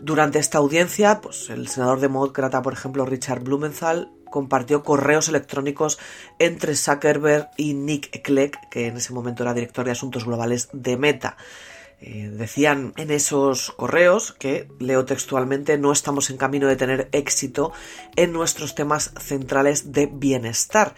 Durante 0.00 0.38
esta 0.38 0.58
audiencia, 0.58 1.20
pues 1.20 1.50
el 1.50 1.68
senador 1.68 2.00
demócrata, 2.00 2.62
por 2.62 2.72
ejemplo, 2.72 3.06
Richard 3.06 3.42
Blumenthal, 3.42 4.10
compartió 4.30 4.82
correos 4.82 5.28
electrónicos 5.28 5.98
entre 6.40 6.74
Zuckerberg 6.74 7.50
y 7.56 7.74
Nick 7.74 8.22
Clegg, 8.22 8.58
que 8.68 8.88
en 8.88 8.96
ese 8.96 9.12
momento 9.12 9.44
era 9.44 9.54
director 9.54 9.84
de 9.84 9.92
asuntos 9.92 10.24
globales 10.24 10.68
de 10.72 10.96
Meta. 10.96 11.36
Eh, 12.00 12.30
decían 12.30 12.92
en 12.96 13.10
esos 13.10 13.70
correos 13.70 14.32
que, 14.32 14.68
leo 14.78 15.04
textualmente, 15.04 15.78
no 15.78 15.92
estamos 15.92 16.30
en 16.30 16.36
camino 16.36 16.66
de 16.66 16.76
tener 16.76 17.08
éxito 17.12 17.72
en 18.16 18.32
nuestros 18.32 18.74
temas 18.74 19.12
centrales 19.18 19.92
de 19.92 20.06
bienestar, 20.06 20.94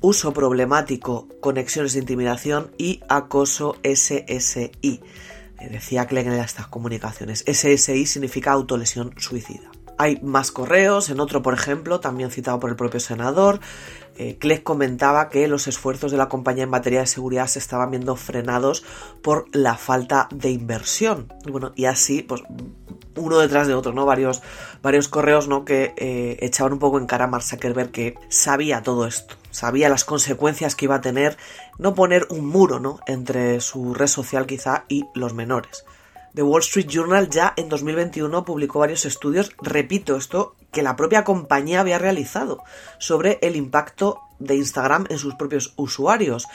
uso 0.00 0.32
problemático, 0.32 1.28
conexiones 1.40 1.92
de 1.92 2.00
intimidación 2.00 2.72
y 2.78 3.00
acoso 3.08 3.76
SSI. 3.82 5.00
Eh, 5.60 5.68
decía 5.70 6.06
Clegg 6.06 6.26
en 6.26 6.32
estas 6.34 6.66
comunicaciones. 6.66 7.44
SSI 7.46 8.06
significa 8.06 8.52
autolesión 8.52 9.14
suicida. 9.18 9.70
Hay 9.98 10.18
más 10.22 10.50
correos, 10.50 11.10
en 11.10 11.20
otro, 11.20 11.42
por 11.42 11.52
ejemplo, 11.52 12.00
también 12.00 12.30
citado 12.30 12.58
por 12.58 12.70
el 12.70 12.76
propio 12.76 13.00
senador, 13.00 13.60
eh, 14.20 14.62
comentaba 14.62 15.30
que 15.30 15.48
los 15.48 15.66
esfuerzos 15.66 16.12
de 16.12 16.18
la 16.18 16.28
compañía 16.28 16.64
en 16.64 16.70
materia 16.70 17.00
de 17.00 17.06
seguridad 17.06 17.46
se 17.46 17.58
estaban 17.58 17.90
viendo 17.90 18.16
frenados 18.16 18.84
por 19.22 19.46
la 19.56 19.76
falta 19.76 20.28
de 20.30 20.50
inversión. 20.50 21.32
Y 21.46 21.50
bueno, 21.50 21.72
y 21.74 21.86
así, 21.86 22.22
pues 22.22 22.42
uno 23.16 23.38
detrás 23.38 23.66
de 23.66 23.74
otro, 23.74 23.94
¿no? 23.94 24.04
Varios, 24.04 24.42
varios 24.82 25.08
correos, 25.08 25.48
¿no? 25.48 25.64
Que 25.64 25.94
eh, 25.96 26.36
echaban 26.40 26.74
un 26.74 26.78
poco 26.78 26.98
en 26.98 27.06
cara 27.06 27.24
a 27.24 27.28
Mark 27.28 27.44
Zuckerberg 27.44 27.92
que 27.92 28.14
sabía 28.28 28.82
todo 28.82 29.06
esto, 29.06 29.36
sabía 29.50 29.88
las 29.88 30.04
consecuencias 30.04 30.74
que 30.74 30.84
iba 30.84 30.96
a 30.96 31.00
tener 31.00 31.38
no 31.78 31.94
poner 31.94 32.26
un 32.28 32.44
muro, 32.44 32.78
¿no? 32.78 33.00
Entre 33.06 33.60
su 33.60 33.94
red 33.94 34.06
social 34.06 34.46
quizá 34.46 34.84
y 34.88 35.06
los 35.14 35.32
menores. 35.32 35.86
The 36.34 36.42
Wall 36.42 36.60
Street 36.60 36.88
Journal 36.88 37.30
ya 37.30 37.54
en 37.56 37.70
2021 37.70 38.44
publicó 38.44 38.80
varios 38.80 39.06
estudios, 39.06 39.52
repito 39.62 40.16
esto, 40.16 40.56
que 40.72 40.82
la 40.82 40.96
propia 40.96 41.24
compañía 41.24 41.80
había 41.80 41.98
realizado 41.98 42.62
sobre 42.98 43.38
el 43.42 43.56
impacto 43.56 44.20
de 44.38 44.56
Instagram 44.56 45.06
en 45.10 45.18
sus 45.18 45.34
propios 45.34 45.72
usuarios. 45.76 46.46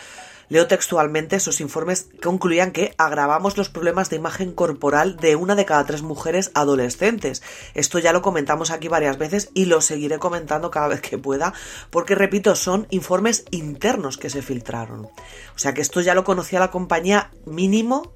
Leo 0.47 0.67
textualmente 0.67 1.37
esos 1.37 1.59
informes 1.59 2.03
que 2.03 2.19
concluían 2.19 2.71
que 2.71 2.93
agravamos 2.97 3.57
los 3.57 3.69
problemas 3.69 4.09
de 4.09 4.17
imagen 4.17 4.51
corporal 4.51 5.17
de 5.17 5.35
una 5.35 5.55
de 5.55 5.65
cada 5.65 5.85
tres 5.85 6.03
mujeres 6.03 6.51
adolescentes. 6.53 7.41
Esto 7.73 7.97
ya 7.99 8.13
lo 8.13 8.21
comentamos 8.21 8.69
aquí 8.69 8.87
varias 8.87 9.17
veces 9.17 9.49
y 9.53 9.65
lo 9.65 9.81
seguiré 9.81 10.19
comentando 10.19 10.69
cada 10.69 10.87
vez 10.87 11.01
que 11.01 11.17
pueda, 11.17 11.53
porque 11.89 12.13
repito, 12.13 12.55
son 12.55 12.85
informes 12.91 13.45
internos 13.49 14.17
que 14.17 14.29
se 14.29 14.43
filtraron. 14.43 15.05
O 15.05 15.57
sea 15.57 15.73
que 15.73 15.81
esto 15.81 16.01
ya 16.01 16.13
lo 16.13 16.23
conocía 16.23 16.59
la 16.59 16.71
compañía 16.71 17.31
mínimo 17.45 18.13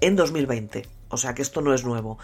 en 0.00 0.14
2020. 0.14 1.01
O 1.12 1.16
sea 1.16 1.34
que 1.34 1.42
esto 1.42 1.60
no 1.60 1.74
es 1.74 1.84
nuevo. 1.84 2.18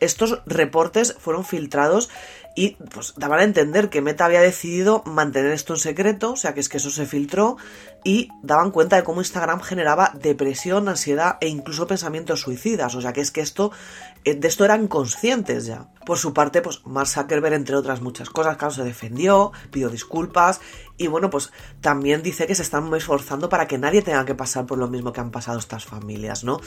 Estos 0.00 0.42
reportes 0.46 1.16
fueron 1.18 1.44
filtrados 1.44 2.10
y 2.54 2.76
pues 2.92 3.14
daban 3.16 3.40
a 3.40 3.44
entender 3.44 3.90
que 3.90 4.00
Meta 4.00 4.24
había 4.24 4.40
decidido 4.40 5.02
mantener 5.06 5.52
esto 5.52 5.74
en 5.74 5.80
secreto, 5.80 6.32
o 6.32 6.36
sea 6.36 6.54
que 6.54 6.60
es 6.60 6.68
que 6.68 6.76
eso 6.76 6.90
se 6.90 7.04
filtró 7.04 7.56
y 8.04 8.28
daban 8.42 8.70
cuenta 8.70 8.96
de 8.96 9.02
cómo 9.02 9.20
Instagram 9.20 9.60
generaba 9.60 10.12
depresión, 10.14 10.88
ansiedad 10.88 11.36
e 11.40 11.48
incluso 11.48 11.88
pensamientos 11.88 12.42
suicidas, 12.42 12.94
o 12.94 13.00
sea 13.00 13.12
que 13.12 13.22
es 13.22 13.32
que 13.32 13.40
esto 13.40 13.72
eh, 14.24 14.34
de 14.34 14.46
esto 14.46 14.64
eran 14.64 14.86
conscientes 14.86 15.66
ya. 15.66 15.88
Por 16.06 16.18
su 16.18 16.32
parte, 16.32 16.62
pues 16.62 16.80
Mark 16.86 17.08
Zuckerberg, 17.08 17.54
entre 17.54 17.76
otras 17.76 18.00
muchas 18.00 18.30
cosas, 18.30 18.56
claro, 18.56 18.72
se 18.72 18.84
defendió, 18.84 19.52
pidió 19.70 19.88
disculpas 19.88 20.60
y 20.96 21.08
bueno, 21.08 21.30
pues 21.30 21.50
también 21.80 22.22
dice 22.22 22.46
que 22.46 22.54
se 22.54 22.62
están 22.62 22.92
esforzando 22.94 23.48
para 23.48 23.66
que 23.66 23.78
nadie 23.78 24.02
tenga 24.02 24.24
que 24.24 24.34
pasar 24.34 24.64
por 24.66 24.78
lo 24.78 24.86
mismo 24.86 25.12
que 25.12 25.20
han 25.20 25.30
pasado 25.30 25.58
estas 25.58 25.84
familias, 25.84 26.44
¿no? 26.44 26.60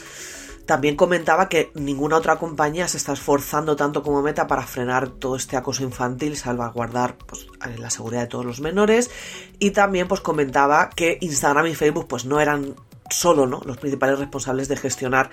También 0.68 0.98
comentaba 0.98 1.48
que 1.48 1.72
ninguna 1.76 2.18
otra 2.18 2.36
compañía 2.36 2.90
se 2.90 2.98
está 2.98 3.14
esforzando 3.14 3.78
tanto 3.78 4.04
como 4.04 4.22
Meta 4.22 4.48
para 4.48 4.64
frenar 4.64 5.08
todo 5.08 5.38
este 5.38 5.56
acoso 5.56 5.82
infantil, 5.84 6.36
salvaguardar 6.36 7.16
pues, 7.26 7.48
la 7.78 7.90
seguridad 7.90 8.24
de 8.24 8.28
todos 8.28 8.46
los 8.46 8.60
menores. 8.60 9.10
Y 9.60 9.72
también 9.72 10.10
pues 10.10 10.20
comentaba 10.20 10.90
que 10.90 11.20
Instagram 11.22 11.68
y 11.68 11.76
Facebook 11.76 12.10
pues 12.10 12.26
no 12.26 12.42
eran 12.42 12.76
solo 13.10 13.48
¿no? 13.48 13.62
los 13.66 13.78
principales 13.78 14.20
responsables 14.20 14.68
de 14.68 14.76
gestionar 14.76 15.30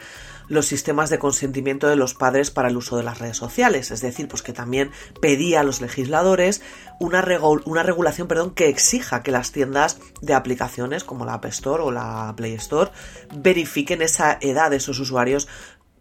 los 0.48 0.66
sistemas 0.66 1.10
de 1.10 1.18
consentimiento 1.18 1.88
de 1.88 1.96
los 1.96 2.14
padres 2.14 2.50
para 2.50 2.68
el 2.68 2.76
uso 2.76 2.96
de 2.96 3.02
las 3.02 3.18
redes 3.18 3.36
sociales, 3.36 3.90
es 3.90 4.00
decir, 4.00 4.28
pues 4.28 4.42
que 4.42 4.52
también 4.52 4.90
pedía 5.20 5.60
a 5.60 5.64
los 5.64 5.80
legisladores 5.80 6.62
una, 7.00 7.24
una 7.64 7.82
regulación 7.82 8.28
perdón, 8.28 8.54
que 8.54 8.68
exija 8.68 9.22
que 9.22 9.30
las 9.30 9.52
tiendas 9.52 9.98
de 10.20 10.34
aplicaciones 10.34 11.04
como 11.04 11.24
la 11.24 11.34
App 11.34 11.46
Store 11.46 11.82
o 11.82 11.90
la 11.90 12.34
Play 12.36 12.54
Store 12.54 12.90
verifiquen 13.34 14.02
esa 14.02 14.38
edad 14.40 14.70
de 14.70 14.76
esos 14.76 14.98
usuarios 14.98 15.48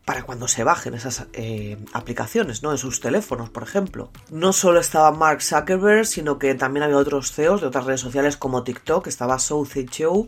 para 0.05 0.23
cuando 0.23 0.47
se 0.47 0.63
bajen 0.63 0.95
esas 0.95 1.27
eh, 1.33 1.77
aplicaciones, 1.93 2.61
¿no? 2.61 2.71
En 2.71 2.77
sus 2.77 2.99
teléfonos, 2.99 3.49
por 3.49 3.63
ejemplo. 3.63 4.11
No 4.29 4.51
solo 4.51 4.79
estaba 4.79 5.11
Mark 5.11 5.41
Zuckerberg, 5.41 6.05
sino 6.05 6.39
que 6.39 6.55
también 6.55 6.83
había 6.83 6.97
otros 6.97 7.31
CEOs 7.31 7.61
de 7.61 7.67
otras 7.67 7.85
redes 7.85 8.01
sociales 8.01 8.35
como 8.35 8.63
TikTok, 8.63 9.07
estaba 9.07 9.39
Southie 9.39 9.85
Show, 9.85 10.27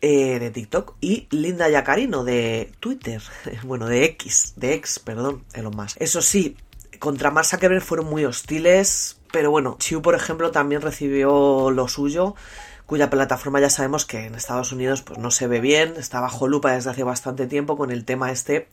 eh, 0.00 0.38
de 0.38 0.50
TikTok 0.50 0.94
y 1.00 1.26
Linda 1.30 1.68
Yacarino 1.68 2.24
de 2.24 2.72
Twitter, 2.80 3.22
bueno, 3.64 3.86
de 3.86 4.04
X, 4.04 4.54
de 4.56 4.74
X, 4.74 4.98
perdón, 4.98 5.44
lo 5.54 5.70
más. 5.70 5.96
Eso 5.98 6.22
sí, 6.22 6.56
contra 6.98 7.30
Mark 7.30 7.46
Zuckerberg 7.46 7.82
fueron 7.82 8.06
muy 8.06 8.24
hostiles, 8.24 9.20
pero 9.32 9.50
bueno, 9.50 9.76
Chiu, 9.78 10.02
por 10.02 10.14
ejemplo, 10.14 10.50
también 10.50 10.82
recibió 10.82 11.70
lo 11.70 11.88
suyo 11.88 12.34
cuya 12.88 13.10
plataforma 13.10 13.60
ya 13.60 13.68
sabemos 13.68 14.06
que 14.06 14.24
en 14.24 14.34
Estados 14.34 14.72
Unidos 14.72 15.02
pues 15.02 15.18
no 15.18 15.30
se 15.30 15.46
ve 15.46 15.60
bien, 15.60 15.92
está 15.98 16.20
bajo 16.20 16.48
lupa 16.48 16.72
desde 16.72 16.88
hace 16.88 17.02
bastante 17.02 17.46
tiempo 17.46 17.76
con 17.76 17.90
el 17.90 18.06
tema 18.06 18.32
este 18.32 18.68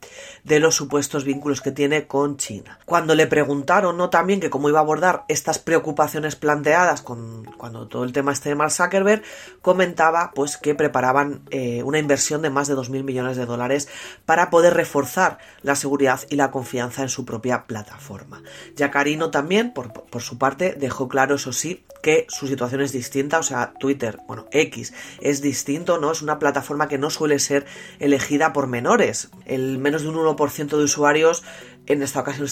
de 0.45 0.61
los 0.61 0.73
supuestos 0.73 1.25
vínculos 1.25 1.59
que 1.59 1.73
tiene 1.73 2.07
con 2.07 2.37
China. 2.37 2.79
Cuando 2.85 3.13
le 3.13 3.27
preguntaron, 3.27 3.97
¿no? 3.97 4.09
También 4.09 4.39
que 4.39 4.49
cómo 4.49 4.69
iba 4.69 4.79
a 4.79 4.83
abordar 4.83 5.25
estas 5.27 5.59
preocupaciones 5.59 6.37
planteadas 6.37 7.01
con 7.01 7.43
cuando 7.57 7.89
todo 7.89 8.05
el 8.05 8.13
tema 8.13 8.31
este 8.31 8.47
de 8.47 8.55
Mark 8.55 8.71
Zuckerberg, 8.71 9.21
comentaba 9.61 10.31
pues 10.33 10.55
que 10.55 10.75
preparaban 10.75 11.41
eh, 11.51 11.83
una 11.83 11.99
inversión 11.99 12.41
de 12.41 12.49
más 12.49 12.69
de 12.69 12.75
2.000 12.75 13.03
millones 13.03 13.35
de 13.35 13.45
dólares 13.45 13.89
para 14.25 14.49
poder 14.49 14.75
reforzar 14.75 15.39
la 15.61 15.75
seguridad 15.75 16.21
y 16.29 16.37
la 16.37 16.51
confianza 16.51 17.01
en 17.01 17.09
su 17.09 17.25
propia 17.25 17.65
plataforma. 17.65 18.41
Yacarino 18.77 19.29
también, 19.29 19.73
por, 19.73 19.91
por 19.91 20.21
su 20.21 20.37
parte, 20.37 20.73
dejó 20.79 21.09
claro, 21.09 21.35
eso 21.35 21.51
sí, 21.51 21.83
que 22.05 22.27
su 22.29 22.47
situación 22.47 22.81
es 22.81 22.91
distinta, 22.91 23.39
o 23.39 23.43
sea, 23.43 23.73
Twitter, 23.79 24.19
bueno, 24.27 24.45
X, 24.51 24.93
es 25.21 25.41
distinto, 25.41 25.97
¿no? 25.97 26.11
Es 26.11 26.21
una 26.21 26.37
plataforma 26.37 26.87
que 26.87 26.99
no 26.99 27.09
suele 27.09 27.39
ser 27.39 27.65
elegida 27.97 28.53
por 28.53 28.67
menores. 28.67 29.29
El 29.45 29.79
menos 29.79 30.03
de 30.03 30.09
un 30.09 30.15
1% 30.17 30.77
de 30.77 30.83
usuarios, 30.83 31.41
en 31.87 32.03
esta 32.03 32.19
ocasión 32.19 32.47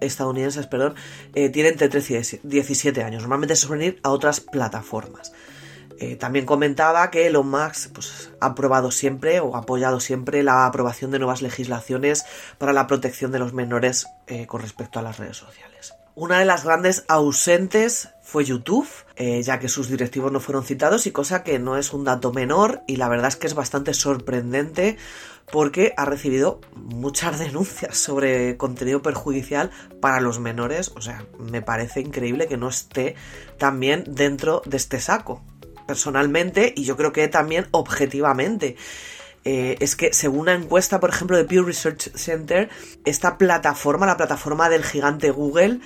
estadounidenses, 0.00 0.66
perdón, 0.66 0.96
eh, 1.36 1.50
tienen 1.50 1.74
entre 1.74 1.88
13 1.88 2.40
y 2.42 2.48
17 2.48 3.04
años. 3.04 3.22
Normalmente 3.22 3.54
se 3.54 3.68
suelen 3.68 3.86
ir 3.86 4.00
a 4.02 4.10
otras 4.10 4.40
plataformas. 4.40 5.32
Eh, 6.00 6.16
también 6.16 6.44
comentaba 6.44 7.08
que 7.12 7.28
Elon 7.28 7.48
Musk 7.48 7.92
pues, 7.92 8.32
ha 8.40 8.46
aprobado 8.46 8.90
siempre 8.90 9.38
o 9.38 9.54
ha 9.54 9.60
apoyado 9.60 10.00
siempre 10.00 10.42
la 10.42 10.66
aprobación 10.66 11.12
de 11.12 11.20
nuevas 11.20 11.42
legislaciones 11.42 12.24
para 12.58 12.72
la 12.72 12.88
protección 12.88 13.30
de 13.30 13.38
los 13.38 13.52
menores 13.52 14.08
eh, 14.26 14.48
con 14.48 14.62
respecto 14.62 14.98
a 14.98 15.02
las 15.02 15.18
redes 15.18 15.36
sociales. 15.36 15.94
Una 16.16 16.38
de 16.38 16.44
las 16.46 16.64
grandes 16.64 17.04
ausentes 17.08 18.08
fue 18.26 18.44
YouTube, 18.44 18.88
eh, 19.14 19.40
ya 19.42 19.60
que 19.60 19.68
sus 19.68 19.88
directivos 19.88 20.32
no 20.32 20.40
fueron 20.40 20.64
citados 20.64 21.06
y 21.06 21.12
cosa 21.12 21.44
que 21.44 21.60
no 21.60 21.76
es 21.76 21.92
un 21.92 22.02
dato 22.02 22.32
menor 22.32 22.82
y 22.88 22.96
la 22.96 23.08
verdad 23.08 23.28
es 23.28 23.36
que 23.36 23.46
es 23.46 23.54
bastante 23.54 23.94
sorprendente 23.94 24.96
porque 25.52 25.94
ha 25.96 26.04
recibido 26.06 26.60
muchas 26.74 27.38
denuncias 27.46 27.96
sobre 27.96 28.56
contenido 28.56 29.00
perjudicial 29.00 29.70
para 30.00 30.20
los 30.20 30.40
menores, 30.40 30.90
o 30.96 31.00
sea, 31.00 31.24
me 31.38 31.62
parece 31.62 32.00
increíble 32.00 32.48
que 32.48 32.56
no 32.56 32.68
esté 32.68 33.14
también 33.58 34.02
dentro 34.08 34.60
de 34.66 34.76
este 34.76 34.98
saco, 34.98 35.44
personalmente 35.86 36.74
y 36.76 36.82
yo 36.82 36.96
creo 36.96 37.12
que 37.12 37.28
también 37.28 37.68
objetivamente. 37.70 38.74
Eh, 39.44 39.76
es 39.78 39.94
que 39.94 40.12
según 40.12 40.40
una 40.40 40.54
encuesta, 40.54 40.98
por 40.98 41.10
ejemplo, 41.10 41.36
de 41.36 41.44
Pew 41.44 41.62
Research 41.62 42.10
Center, 42.16 42.68
esta 43.04 43.38
plataforma, 43.38 44.04
la 44.04 44.16
plataforma 44.16 44.68
del 44.68 44.82
gigante 44.82 45.30
Google, 45.30 45.78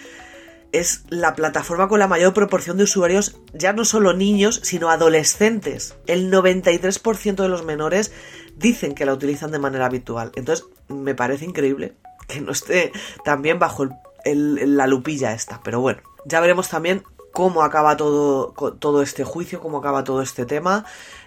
es 0.73 1.05
la 1.09 1.35
plataforma 1.35 1.89
con 1.89 1.99
la 1.99 2.09
mayor 2.09 2.33
proporción 2.33 2.77
de 2.77 2.85
usuarios, 2.85 3.37
ya 3.53 3.73
no 3.73 3.85
solo 3.85 4.13
niños, 4.13 4.61
sino 4.63 4.91
adolescentes. 4.91 5.97
El 6.07 6.31
93% 6.31 7.37
de 7.37 7.49
los 7.49 7.65
menores 7.65 8.13
dicen 8.57 8.95
que 8.95 9.05
la 9.05 9.15
utilizan 9.15 9.51
de 9.51 9.59
manera 9.59 9.87
habitual. 9.87 10.33
Entonces, 10.35 10.67
me 10.89 11.15
parece 11.15 11.45
increíble 11.45 11.95
que 12.29 12.41
no 12.41 12.53
esté 12.53 12.93
también 13.25 13.59
bajo 13.59 13.89
la 14.25 14.87
lupilla 14.87 15.33
esta. 15.33 15.61
Pero 15.63 15.81
bueno, 15.81 16.03
ya 16.25 16.41
veremos 16.41 16.69
también 16.69 17.03
cómo 17.33 17.63
acaba 17.63 17.97
todo, 17.97 18.53
todo 18.79 19.03
este 19.03 19.25
juicio, 19.25 19.61
cómo 19.61 19.79
acaba 19.79 20.05
todo 20.05 20.23
este 20.23 20.47
tema 20.47 20.85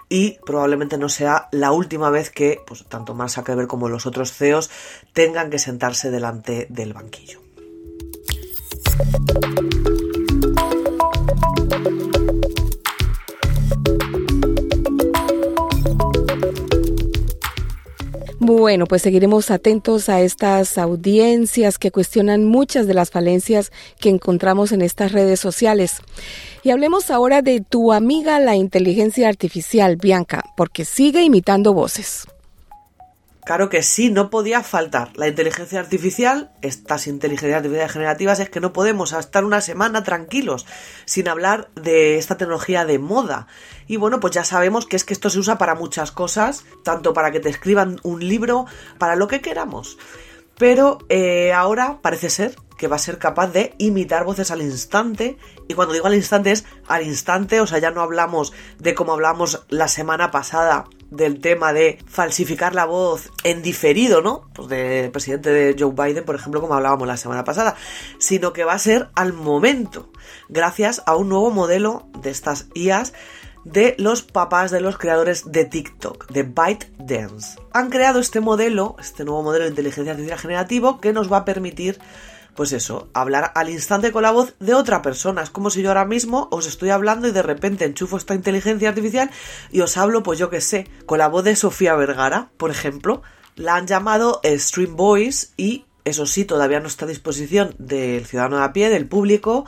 y 0.09 0.37
probablemente 0.45 0.97
no 0.97 1.09
sea 1.09 1.47
la 1.51 1.71
última 1.71 2.09
vez 2.09 2.29
que 2.29 2.61
pues, 2.67 2.85
tanto 2.85 3.13
Mark 3.13 3.31
Zuckerberg 3.31 3.67
como 3.67 3.89
los 3.89 4.05
otros 4.05 4.33
CEOs 4.33 4.69
tengan 5.13 5.49
que 5.49 5.59
sentarse 5.59 6.11
delante 6.11 6.67
del 6.69 6.93
banquillo. 6.93 7.39
Bueno, 18.45 18.87
pues 18.87 19.01
seguiremos 19.01 19.51
atentos 19.51 20.09
a 20.09 20.21
estas 20.21 20.77
audiencias 20.77 21.77
que 21.77 21.91
cuestionan 21.91 22.43
muchas 22.43 22.87
de 22.87 22.93
las 22.93 23.09
falencias 23.09 23.71
que 23.99 24.09
encontramos 24.09 24.71
en 24.71 24.81
estas 24.81 25.11
redes 25.11 25.39
sociales. 25.39 25.97
Y 26.61 26.71
hablemos 26.71 27.09
ahora 27.09 27.41
de 27.41 27.61
tu 27.61 27.93
amiga 27.93 28.39
la 28.39 28.55
inteligencia 28.55 29.29
artificial, 29.29 29.95
Bianca, 29.95 30.43
porque 30.57 30.85
sigue 30.85 31.23
imitando 31.23 31.73
voces. 31.73 32.25
Claro 33.45 33.67
que 33.67 33.83
sí, 33.83 34.09
no 34.09 34.29
podía 34.29 34.63
faltar. 34.63 35.11
La 35.15 35.27
inteligencia 35.27 35.79
artificial, 35.79 36.51
estas 36.61 37.07
inteligencias 37.07 37.57
artificiales 37.57 37.91
generativas, 37.91 38.39
es 38.39 38.49
que 38.49 38.61
no 38.61 38.71
podemos 38.71 39.11
estar 39.11 39.43
una 39.43 39.59
semana 39.59 40.03
tranquilos 40.03 40.65
sin 41.05 41.27
hablar 41.27 41.69
de 41.75 42.17
esta 42.17 42.37
tecnología 42.37 42.85
de 42.85 42.99
moda. 42.99 43.47
Y 43.85 43.97
bueno, 43.97 44.21
pues 44.21 44.33
ya 44.33 44.45
sabemos 44.45 44.85
que 44.85 44.95
es 44.95 45.03
que 45.03 45.13
esto 45.13 45.29
se 45.29 45.39
usa 45.39 45.57
para 45.57 45.75
muchas 45.75 46.11
cosas, 46.11 46.63
tanto 46.85 47.11
para 47.13 47.31
que 47.31 47.41
te 47.41 47.49
escriban 47.49 47.99
un 48.03 48.25
libro, 48.25 48.65
para 48.97 49.17
lo 49.17 49.27
que 49.27 49.41
queramos. 49.41 49.97
Pero 50.57 50.99
eh, 51.09 51.51
ahora 51.51 51.99
parece 52.01 52.29
ser 52.29 52.55
que 52.77 52.87
va 52.87 52.95
a 52.95 52.99
ser 52.99 53.17
capaz 53.17 53.47
de 53.47 53.75
imitar 53.77 54.23
voces 54.23 54.51
al 54.51 54.61
instante. 54.61 55.37
Y 55.67 55.73
cuando 55.73 55.93
digo 55.93 56.07
al 56.07 56.15
instante 56.15 56.51
es 56.51 56.63
al 56.87 57.03
instante, 57.03 57.59
o 57.59 57.67
sea, 57.67 57.79
ya 57.79 57.91
no 57.91 58.01
hablamos 58.01 58.53
de 58.79 58.95
como 58.95 59.13
hablamos 59.13 59.65
la 59.69 59.89
semana 59.89 60.31
pasada 60.31 60.85
del 61.13 61.39
tema 61.39 61.73
de 61.73 61.99
falsificar 62.07 62.73
la 62.73 62.85
voz 62.85 63.29
en 63.43 63.61
diferido, 63.61 64.21
¿no? 64.21 64.49
Pues 64.53 64.67
del 64.67 65.11
presidente 65.11 65.51
de 65.51 65.75
Joe 65.77 65.91
Biden, 65.91 66.25
por 66.25 66.35
ejemplo, 66.35 66.59
como 66.59 66.73
hablábamos 66.73 67.07
la 67.07 67.17
semana 67.17 67.43
pasada, 67.43 67.75
sino 68.17 68.51
que 68.53 68.63
va 68.63 68.73
a 68.73 68.79
ser 68.79 69.09
al 69.15 69.33
momento, 69.33 70.09
gracias 70.49 71.03
a 71.05 71.15
un 71.15 71.29
nuevo 71.29 71.51
modelo 71.51 72.07
de 72.21 72.31
estas 72.31 72.67
IAs 72.73 73.13
de 73.63 73.95
los 73.97 74.23
papás 74.23 74.71
de 74.71 74.81
los 74.81 74.97
creadores 74.97 75.51
de 75.51 75.65
TikTok, 75.65 76.29
de 76.31 76.43
ByteDance. 76.43 77.59
Han 77.71 77.89
creado 77.89 78.19
este 78.19 78.39
modelo, 78.39 78.95
este 78.99 79.23
nuevo 79.23 79.43
modelo 79.43 79.63
de 79.63 79.69
inteligencia 79.69 80.11
artificial 80.11 80.39
generativo 80.39 80.99
que 80.99 81.13
nos 81.13 81.31
va 81.31 81.37
a 81.37 81.45
permitir 81.45 81.99
pues 82.55 82.71
eso, 82.73 83.09
hablar 83.13 83.51
al 83.55 83.69
instante 83.69 84.11
con 84.11 84.23
la 84.23 84.31
voz 84.31 84.55
de 84.59 84.73
otra 84.73 85.01
persona. 85.01 85.41
Es 85.41 85.49
como 85.49 85.69
si 85.69 85.81
yo 85.81 85.89
ahora 85.89 86.05
mismo 86.05 86.47
os 86.51 86.67
estoy 86.67 86.89
hablando 86.89 87.27
y 87.27 87.31
de 87.31 87.41
repente 87.41 87.85
enchufo 87.85 88.17
esta 88.17 88.35
inteligencia 88.35 88.89
artificial 88.89 89.29
y 89.71 89.81
os 89.81 89.97
hablo, 89.97 90.23
pues 90.23 90.39
yo 90.39 90.49
qué 90.49 90.61
sé, 90.61 90.87
con 91.05 91.19
la 91.19 91.27
voz 91.27 91.43
de 91.43 91.55
Sofía 91.55 91.95
Vergara, 91.95 92.51
por 92.57 92.71
ejemplo. 92.71 93.21
La 93.55 93.75
han 93.75 93.87
llamado 93.87 94.41
Stream 94.43 94.95
Voice 94.95 95.49
y 95.57 95.85
eso 96.05 96.25
sí, 96.25 96.43
todavía 96.43 96.79
no 96.79 96.87
está 96.87 97.05
a 97.05 97.07
disposición 97.07 97.75
del 97.77 98.25
ciudadano 98.25 98.57
de 98.57 98.63
a 98.63 98.73
pie, 98.73 98.89
del 98.89 99.07
público. 99.07 99.65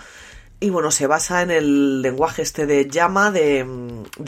Y 0.65 0.71
bueno, 0.71 0.89
se 0.89 1.05
basa 1.05 1.43
en 1.43 1.51
el 1.51 2.01
lenguaje 2.01 2.41
este 2.41 2.65
de 2.65 2.89
llama 2.89 3.29
de, 3.29 3.63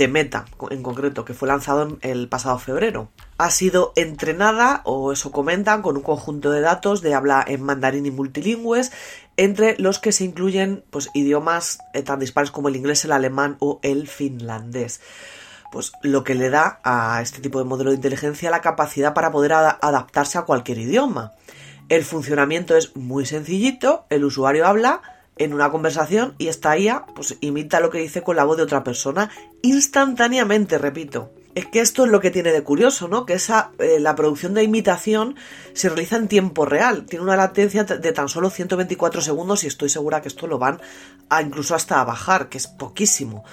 Meta, 0.08 0.46
en 0.70 0.84
concreto, 0.84 1.26
que 1.26 1.34
fue 1.34 1.48
lanzado 1.48 1.98
el 2.02 2.30
pasado 2.30 2.60
febrero 2.60 3.10
ha 3.40 3.50
sido 3.50 3.92
entrenada, 3.96 4.82
o 4.84 5.12
eso 5.12 5.32
comentan, 5.32 5.82
con 5.82 5.98
un 5.98 6.04
conjunto 6.04 6.52
de 6.52 6.62
datos 6.62 7.02
de 7.02 7.16
habla 7.16 7.44
en 7.48 7.64
mandarín 7.64 8.06
y 8.06 8.12
multilingües, 8.12 8.92
entre 9.36 9.80
los 9.80 9.98
que 9.98 10.12
se 10.12 10.26
incluyen 10.26 10.84
pues, 10.92 11.10
idiomas 11.16 11.80
eh, 11.96 12.04
tan 12.04 12.20
dispares 12.20 12.52
como 12.52 12.68
el 12.68 12.76
inglés, 12.76 13.04
el 13.04 13.14
alemán 13.14 13.58
o 13.60 13.80
el 13.82 14.08
finlandés. 14.08 15.02
Pues 15.72 15.92
lo 16.04 16.24
que 16.24 16.36
le 16.36 16.52
da 16.52 16.80
a 16.84 17.20
este 17.24 17.42
tipo 17.42 17.58
de 17.58 17.66
modelo 17.66 17.90
de 17.90 17.96
inteligencia 17.96 18.52
la 18.52 18.62
capacidad 18.62 19.16
para 19.16 19.32
poder 19.32 19.54
adaptarse 19.54 20.38
a 20.38 20.44
cualquier 20.44 20.78
idioma. 20.78 21.34
El 21.90 22.04
funcionamiento 22.04 22.78
es 22.78 22.96
muy 22.96 23.26
sencillito, 23.26 24.06
el 24.12 24.24
usuario 24.24 24.68
habla 24.68 25.02
en 25.38 25.54
una 25.54 25.72
conversación 25.72 26.36
y 26.38 26.48
esta 26.48 26.78
IA 26.78 27.06
pues 27.16 27.38
imita 27.42 27.80
lo 27.80 27.90
que 27.90 28.00
dice 28.00 28.22
con 28.24 28.36
la 28.36 28.44
voz 28.44 28.58
de 28.58 28.64
otra 28.64 28.84
persona 28.84 29.30
instantáneamente, 29.62 30.78
repito. 30.78 31.32
Es 31.56 31.66
que 31.66 31.80
esto 31.80 32.06
es 32.06 32.12
lo 32.12 32.20
que 32.20 32.30
tiene 32.30 32.52
de 32.52 32.62
curioso, 32.62 33.08
¿no? 33.08 33.26
Que 33.26 33.34
esa, 33.34 33.72
eh, 33.80 34.00
la 34.00 34.14
producción 34.14 34.54
de 34.54 34.62
imitación 34.62 35.36
se 35.74 35.90
realiza 35.90 36.16
en 36.16 36.28
tiempo 36.28 36.66
real. 36.66 37.08
Tiene 37.08 37.24
una 37.24 37.36
latencia 37.36 37.84
de 37.84 38.12
tan 38.12 38.30
solo 38.30 38.52
124 38.52 39.22
segundos 39.22 39.64
y 39.64 39.68
estoy 39.68 39.90
segura 39.90 40.22
que 40.22 40.28
esto 40.28 40.46
lo 40.46 40.60
van 40.60 40.80
a 41.30 41.42
incluso 41.42 41.74
hasta 41.74 42.00
a 42.00 42.06
bajar, 42.06 42.50
que 42.50 42.60
es 42.60 42.68
poquísimo. 42.68 43.44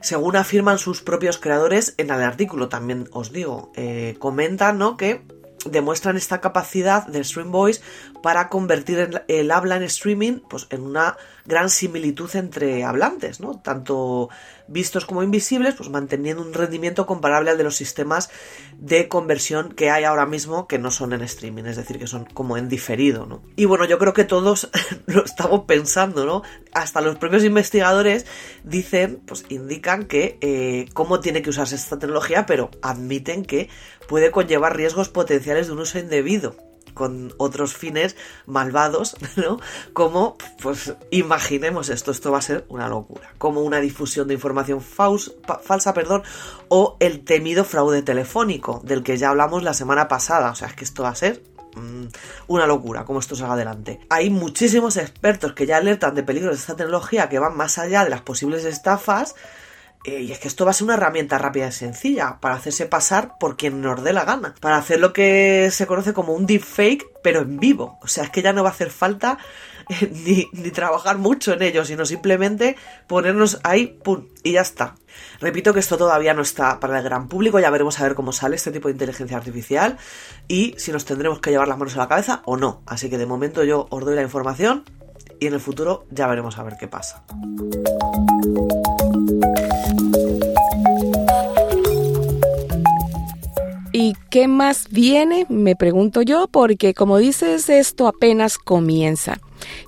Según 0.00 0.36
afirman 0.36 0.78
sus 0.78 1.02
propios 1.02 1.38
creadores 1.38 1.94
en 1.98 2.10
el 2.10 2.22
artículo, 2.22 2.68
también 2.68 3.08
os 3.12 3.32
digo, 3.32 3.72
eh, 3.74 4.14
comentan, 4.20 4.78
¿no? 4.78 4.96
Que 4.96 5.22
demuestran 5.66 6.16
esta 6.16 6.40
capacidad 6.40 7.06
de 7.06 7.22
Stream 7.22 7.50
Voice 7.50 7.82
para 8.22 8.48
convertir 8.48 9.22
el, 9.28 9.50
habla 9.50 9.76
en 9.76 9.82
streaming 9.84 10.40
pues, 10.48 10.66
en 10.70 10.82
una 10.82 11.16
gran 11.46 11.70
similitud 11.70 12.30
entre 12.34 12.84
hablantes. 12.84 13.40
Tanto 13.62 14.28
vistos 14.68 15.04
como 15.04 15.22
invisibles, 15.22 15.74
pues 15.74 15.88
manteniendo 15.88 16.42
un 16.42 16.54
rendimiento 16.54 17.06
comparable 17.06 17.50
al 17.50 17.58
de 17.58 17.64
los 17.64 17.76
sistemas 17.76 18.30
de 18.78 19.08
conversión 19.08 19.72
que 19.72 19.90
hay 19.90 20.04
ahora 20.04 20.26
mismo 20.26 20.68
que 20.68 20.78
no 20.78 20.90
son 20.90 21.12
en 21.12 21.22
streaming, 21.22 21.64
es 21.64 21.76
decir, 21.76 21.98
que 21.98 22.06
son 22.06 22.24
como 22.24 22.56
en 22.56 22.68
diferido. 22.68 23.42
Y 23.56 23.64
bueno, 23.64 23.84
yo 23.84 23.98
creo 23.98 24.12
que 24.12 24.24
todos 24.24 24.70
lo 25.06 25.24
estamos 25.24 25.64
pensando, 25.66 26.24
¿no? 26.24 26.42
Hasta 26.72 27.00
los 27.00 27.16
propios 27.16 27.44
investigadores 27.44 28.26
dicen, 28.62 29.20
pues 29.26 29.44
indican 29.48 30.04
que 30.04 30.38
eh, 30.40 30.86
cómo 30.94 31.20
tiene 31.20 31.42
que 31.42 31.50
usarse 31.50 31.74
esta 31.74 31.98
tecnología, 31.98 32.46
pero 32.46 32.70
admiten 32.82 33.44
que 33.44 33.68
puede 34.08 34.30
conllevar 34.30 34.76
riesgos 34.76 35.08
potenciales 35.08 35.66
de 35.66 35.72
un 35.72 35.80
uso 35.80 35.98
indebido 35.98 36.69
con 36.94 37.32
otros 37.38 37.74
fines 37.74 38.16
malvados, 38.46 39.16
¿no? 39.36 39.58
Como, 39.92 40.36
pues 40.62 40.94
imaginemos 41.10 41.88
esto, 41.88 42.10
esto 42.10 42.32
va 42.32 42.38
a 42.38 42.42
ser 42.42 42.64
una 42.68 42.88
locura, 42.88 43.32
como 43.38 43.62
una 43.62 43.80
difusión 43.80 44.28
de 44.28 44.34
información 44.34 44.80
falsa, 44.80 45.94
perdón, 45.94 46.22
o 46.68 46.96
el 47.00 47.24
temido 47.24 47.64
fraude 47.64 48.02
telefónico, 48.02 48.80
del 48.84 49.02
que 49.02 49.16
ya 49.16 49.30
hablamos 49.30 49.62
la 49.62 49.74
semana 49.74 50.08
pasada, 50.08 50.50
o 50.50 50.54
sea, 50.54 50.68
es 50.68 50.74
que 50.74 50.84
esto 50.84 51.02
va 51.02 51.10
a 51.10 51.14
ser 51.14 51.42
mm, 51.74 52.06
una 52.48 52.66
locura, 52.66 53.04
como 53.04 53.20
esto 53.20 53.36
salga 53.36 53.54
adelante. 53.54 54.00
Hay 54.08 54.30
muchísimos 54.30 54.96
expertos 54.96 55.52
que 55.52 55.66
ya 55.66 55.78
alertan 55.78 56.14
de 56.14 56.22
peligros 56.22 56.56
de 56.56 56.60
esta 56.60 56.76
tecnología 56.76 57.28
que 57.28 57.38
van 57.38 57.56
más 57.56 57.78
allá 57.78 58.04
de 58.04 58.10
las 58.10 58.22
posibles 58.22 58.64
estafas, 58.64 59.34
eh, 60.04 60.22
y 60.22 60.32
es 60.32 60.38
que 60.38 60.48
esto 60.48 60.64
va 60.64 60.70
a 60.70 60.74
ser 60.74 60.84
una 60.84 60.94
herramienta 60.94 61.36
rápida 61.36 61.68
y 61.68 61.72
sencilla 61.72 62.38
para 62.40 62.54
hacerse 62.54 62.86
pasar 62.86 63.34
por 63.38 63.56
quien 63.56 63.82
nos 63.82 64.02
dé 64.02 64.12
la 64.12 64.24
gana. 64.24 64.54
Para 64.60 64.76
hacer 64.76 64.98
lo 64.98 65.12
que 65.12 65.68
se 65.70 65.86
conoce 65.86 66.14
como 66.14 66.32
un 66.32 66.46
deepfake, 66.46 67.06
pero 67.22 67.40
en 67.40 67.58
vivo. 67.58 67.98
O 68.02 68.08
sea, 68.08 68.24
es 68.24 68.30
que 68.30 68.40
ya 68.40 68.54
no 68.54 68.62
va 68.62 68.70
a 68.70 68.72
hacer 68.72 68.90
falta 68.90 69.36
eh, 69.90 70.10
ni, 70.24 70.48
ni, 70.52 70.70
trabajar 70.70 71.18
mucho 71.18 71.52
en 71.52 71.62
ello, 71.62 71.84
sino 71.84 72.06
simplemente 72.06 72.76
ponernos 73.08 73.60
ahí, 73.62 73.98
pum, 74.02 74.28
y 74.42 74.52
ya 74.52 74.62
está. 74.62 74.94
Repito 75.38 75.74
que 75.74 75.80
esto 75.80 75.98
todavía 75.98 76.32
no 76.32 76.42
está 76.42 76.80
para 76.80 76.98
el 76.98 77.04
gran 77.04 77.28
público, 77.28 77.60
ya 77.60 77.68
veremos 77.68 78.00
a 78.00 78.04
ver 78.04 78.14
cómo 78.14 78.32
sale 78.32 78.56
este 78.56 78.72
tipo 78.72 78.88
de 78.88 78.92
inteligencia 78.92 79.36
artificial 79.36 79.98
y 80.48 80.74
si 80.78 80.92
nos 80.92 81.04
tendremos 81.04 81.40
que 81.40 81.50
llevar 81.50 81.68
las 81.68 81.76
manos 81.76 81.96
a 81.96 81.98
la 81.98 82.08
cabeza 82.08 82.40
o 82.46 82.56
no. 82.56 82.82
Así 82.86 83.10
que 83.10 83.18
de 83.18 83.26
momento 83.26 83.64
yo 83.64 83.86
os 83.90 84.04
doy 84.04 84.14
la 84.14 84.22
información 84.22 84.84
y 85.40 85.46
en 85.46 85.54
el 85.54 85.60
futuro 85.60 86.06
ya 86.10 86.26
veremos 86.26 86.58
a 86.58 86.62
ver 86.62 86.76
qué 86.78 86.88
pasa. 86.88 87.24
¿Y 94.00 94.16
qué 94.30 94.48
más 94.48 94.88
viene? 94.90 95.44
Me 95.50 95.76
pregunto 95.76 96.22
yo, 96.22 96.48
porque 96.48 96.94
como 96.94 97.18
dices, 97.18 97.68
esto 97.68 98.08
apenas 98.08 98.56
comienza. 98.56 99.38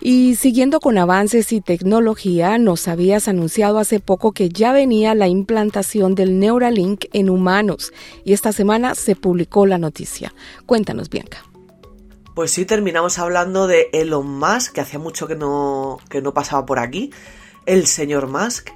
Y 0.02 0.36
siguiendo 0.36 0.80
con 0.80 0.98
avances 0.98 1.50
y 1.50 1.62
tecnología, 1.62 2.58
nos 2.58 2.88
habías 2.88 3.26
anunciado 3.26 3.78
hace 3.78 4.00
poco 4.00 4.32
que 4.32 4.50
ya 4.50 4.74
venía 4.74 5.14
la 5.14 5.28
implantación 5.28 6.14
del 6.14 6.38
Neuralink 6.38 7.06
en 7.14 7.30
humanos 7.30 7.90
y 8.22 8.34
esta 8.34 8.52
semana 8.52 8.94
se 8.94 9.16
publicó 9.16 9.64
la 9.64 9.78
noticia. 9.78 10.34
Cuéntanos, 10.66 11.08
Bianca. 11.08 11.46
Pues 12.34 12.50
sí, 12.50 12.66
terminamos 12.66 13.18
hablando 13.18 13.66
de 13.66 13.88
Elon 13.94 14.26
Musk, 14.26 14.74
que 14.74 14.82
hacía 14.82 14.98
mucho 14.98 15.26
que 15.26 15.36
no, 15.36 16.00
que 16.10 16.20
no 16.20 16.34
pasaba 16.34 16.66
por 16.66 16.78
aquí, 16.80 17.10
el 17.64 17.86
señor 17.86 18.26
Musk 18.26 18.68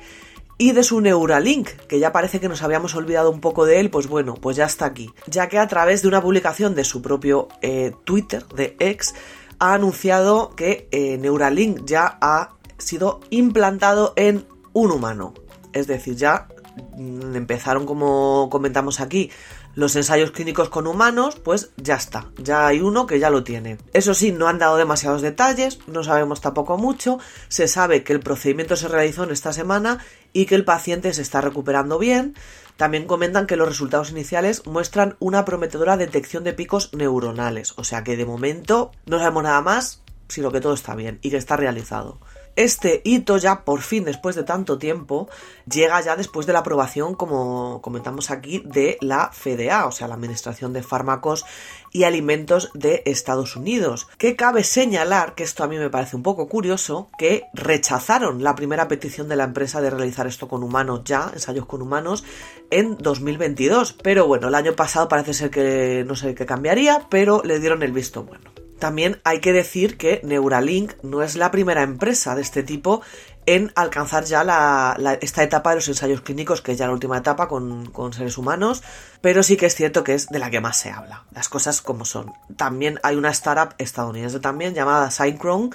y 0.58 0.72
de 0.72 0.82
su 0.82 1.00
Neuralink, 1.00 1.68
que 1.88 1.98
ya 1.98 2.12
parece 2.12 2.40
que 2.40 2.48
nos 2.48 2.62
habíamos 2.62 2.94
olvidado 2.94 3.30
un 3.30 3.40
poco 3.40 3.66
de 3.66 3.80
él, 3.80 3.90
pues 3.90 4.06
bueno, 4.06 4.34
pues 4.34 4.56
ya 4.56 4.64
está 4.64 4.86
aquí, 4.86 5.12
ya 5.26 5.48
que 5.48 5.58
a 5.58 5.68
través 5.68 6.02
de 6.02 6.08
una 6.08 6.22
publicación 6.22 6.74
de 6.74 6.84
su 6.84 7.02
propio 7.02 7.48
eh, 7.60 7.92
Twitter, 8.04 8.46
de 8.48 8.76
X, 8.78 9.14
ha 9.58 9.74
anunciado 9.74 10.54
que 10.56 10.88
eh, 10.90 11.18
Neuralink 11.18 11.84
ya 11.84 12.18
ha 12.20 12.56
sido 12.78 13.20
implantado 13.30 14.12
en 14.16 14.46
un 14.72 14.90
humano. 14.90 15.34
Es 15.72 15.86
decir, 15.86 16.16
ya 16.16 16.48
mm, 16.96 17.36
empezaron 17.36 17.86
como 17.86 18.48
comentamos 18.50 19.00
aquí 19.00 19.30
los 19.76 19.94
ensayos 19.94 20.30
clínicos 20.30 20.70
con 20.70 20.86
humanos, 20.86 21.36
pues 21.36 21.70
ya 21.76 21.96
está, 21.96 22.30
ya 22.38 22.66
hay 22.66 22.80
uno 22.80 23.06
que 23.06 23.18
ya 23.18 23.28
lo 23.28 23.44
tiene. 23.44 23.76
Eso 23.92 24.14
sí, 24.14 24.32
no 24.32 24.48
han 24.48 24.58
dado 24.58 24.78
demasiados 24.78 25.20
detalles, 25.20 25.78
no 25.86 26.02
sabemos 26.02 26.40
tampoco 26.40 26.78
mucho, 26.78 27.18
se 27.48 27.68
sabe 27.68 28.02
que 28.02 28.14
el 28.14 28.20
procedimiento 28.20 28.74
se 28.74 28.88
realizó 28.88 29.24
en 29.24 29.32
esta 29.32 29.52
semana 29.52 29.98
y 30.36 30.44
que 30.44 30.54
el 30.54 30.66
paciente 30.66 31.14
se 31.14 31.22
está 31.22 31.40
recuperando 31.40 31.98
bien. 31.98 32.34
También 32.76 33.06
comentan 33.06 33.46
que 33.46 33.56
los 33.56 33.66
resultados 33.66 34.10
iniciales 34.10 34.66
muestran 34.66 35.16
una 35.18 35.46
prometedora 35.46 35.96
detección 35.96 36.44
de 36.44 36.52
picos 36.52 36.92
neuronales, 36.92 37.72
o 37.78 37.84
sea 37.84 38.04
que 38.04 38.18
de 38.18 38.26
momento 38.26 38.92
no 39.06 39.18
sabemos 39.18 39.44
nada 39.44 39.62
más, 39.62 40.02
sino 40.28 40.52
que 40.52 40.60
todo 40.60 40.74
está 40.74 40.94
bien 40.94 41.18
y 41.22 41.30
que 41.30 41.38
está 41.38 41.56
realizado. 41.56 42.20
Este 42.56 43.02
hito 43.04 43.36
ya 43.36 43.64
por 43.64 43.82
fin, 43.82 44.04
después 44.04 44.34
de 44.34 44.42
tanto 44.42 44.78
tiempo, 44.78 45.28
llega 45.70 46.00
ya 46.00 46.16
después 46.16 46.46
de 46.46 46.54
la 46.54 46.60
aprobación, 46.60 47.14
como 47.14 47.82
comentamos 47.82 48.30
aquí, 48.30 48.62
de 48.64 48.96
la 49.02 49.30
FDA, 49.32 49.86
o 49.86 49.92
sea, 49.92 50.08
la 50.08 50.14
Administración 50.14 50.72
de 50.72 50.82
Fármacos 50.82 51.44
y 51.92 52.04
Alimentos 52.04 52.70
de 52.72 53.02
Estados 53.04 53.56
Unidos. 53.56 54.08
Que 54.16 54.36
cabe 54.36 54.64
señalar, 54.64 55.34
que 55.34 55.44
esto 55.44 55.64
a 55.64 55.68
mí 55.68 55.76
me 55.76 55.90
parece 55.90 56.16
un 56.16 56.22
poco 56.22 56.48
curioso, 56.48 57.10
que 57.18 57.44
rechazaron 57.52 58.42
la 58.42 58.54
primera 58.54 58.88
petición 58.88 59.28
de 59.28 59.36
la 59.36 59.44
empresa 59.44 59.82
de 59.82 59.90
realizar 59.90 60.26
esto 60.26 60.48
con 60.48 60.62
humanos 60.62 61.02
ya, 61.04 61.30
ensayos 61.34 61.66
con 61.66 61.82
humanos, 61.82 62.24
en 62.70 62.96
2022. 62.96 63.92
Pero 64.02 64.26
bueno, 64.26 64.48
el 64.48 64.54
año 64.54 64.74
pasado 64.74 65.08
parece 65.08 65.34
ser 65.34 65.50
que 65.50 66.04
no 66.06 66.16
sé 66.16 66.34
qué 66.34 66.46
cambiaría, 66.46 67.06
pero 67.10 67.42
le 67.44 67.60
dieron 67.60 67.82
el 67.82 67.92
visto 67.92 68.22
bueno. 68.22 68.65
También 68.78 69.20
hay 69.24 69.40
que 69.40 69.52
decir 69.52 69.96
que 69.96 70.20
Neuralink 70.22 70.92
no 71.02 71.22
es 71.22 71.36
la 71.36 71.50
primera 71.50 71.82
empresa 71.82 72.34
de 72.34 72.42
este 72.42 72.62
tipo 72.62 73.02
en 73.46 73.72
alcanzar 73.76 74.24
ya 74.24 74.96
esta 75.20 75.42
etapa 75.44 75.70
de 75.70 75.76
los 75.76 75.88
ensayos 75.88 76.20
clínicos, 76.20 76.60
que 76.60 76.72
es 76.72 76.78
ya 76.78 76.88
la 76.88 76.92
última 76.92 77.16
etapa 77.16 77.46
con, 77.46 78.12
seres 78.12 78.38
humanos, 78.38 78.82
pero 79.20 79.42
sí 79.42 79.56
que 79.56 79.66
es 79.66 79.74
cierto 79.74 80.02
que 80.02 80.14
es 80.14 80.26
de 80.28 80.40
la 80.40 80.50
que 80.50 80.60
más 80.60 80.76
se 80.76 80.90
habla, 80.90 81.24
las 81.32 81.48
cosas 81.48 81.80
como 81.80 82.04
son. 82.04 82.32
También 82.56 82.98
hay 83.04 83.16
una 83.16 83.30
startup 83.30 83.74
estadounidense 83.78 84.40
también 84.40 84.74
llamada 84.74 85.12
Synchron, 85.12 85.70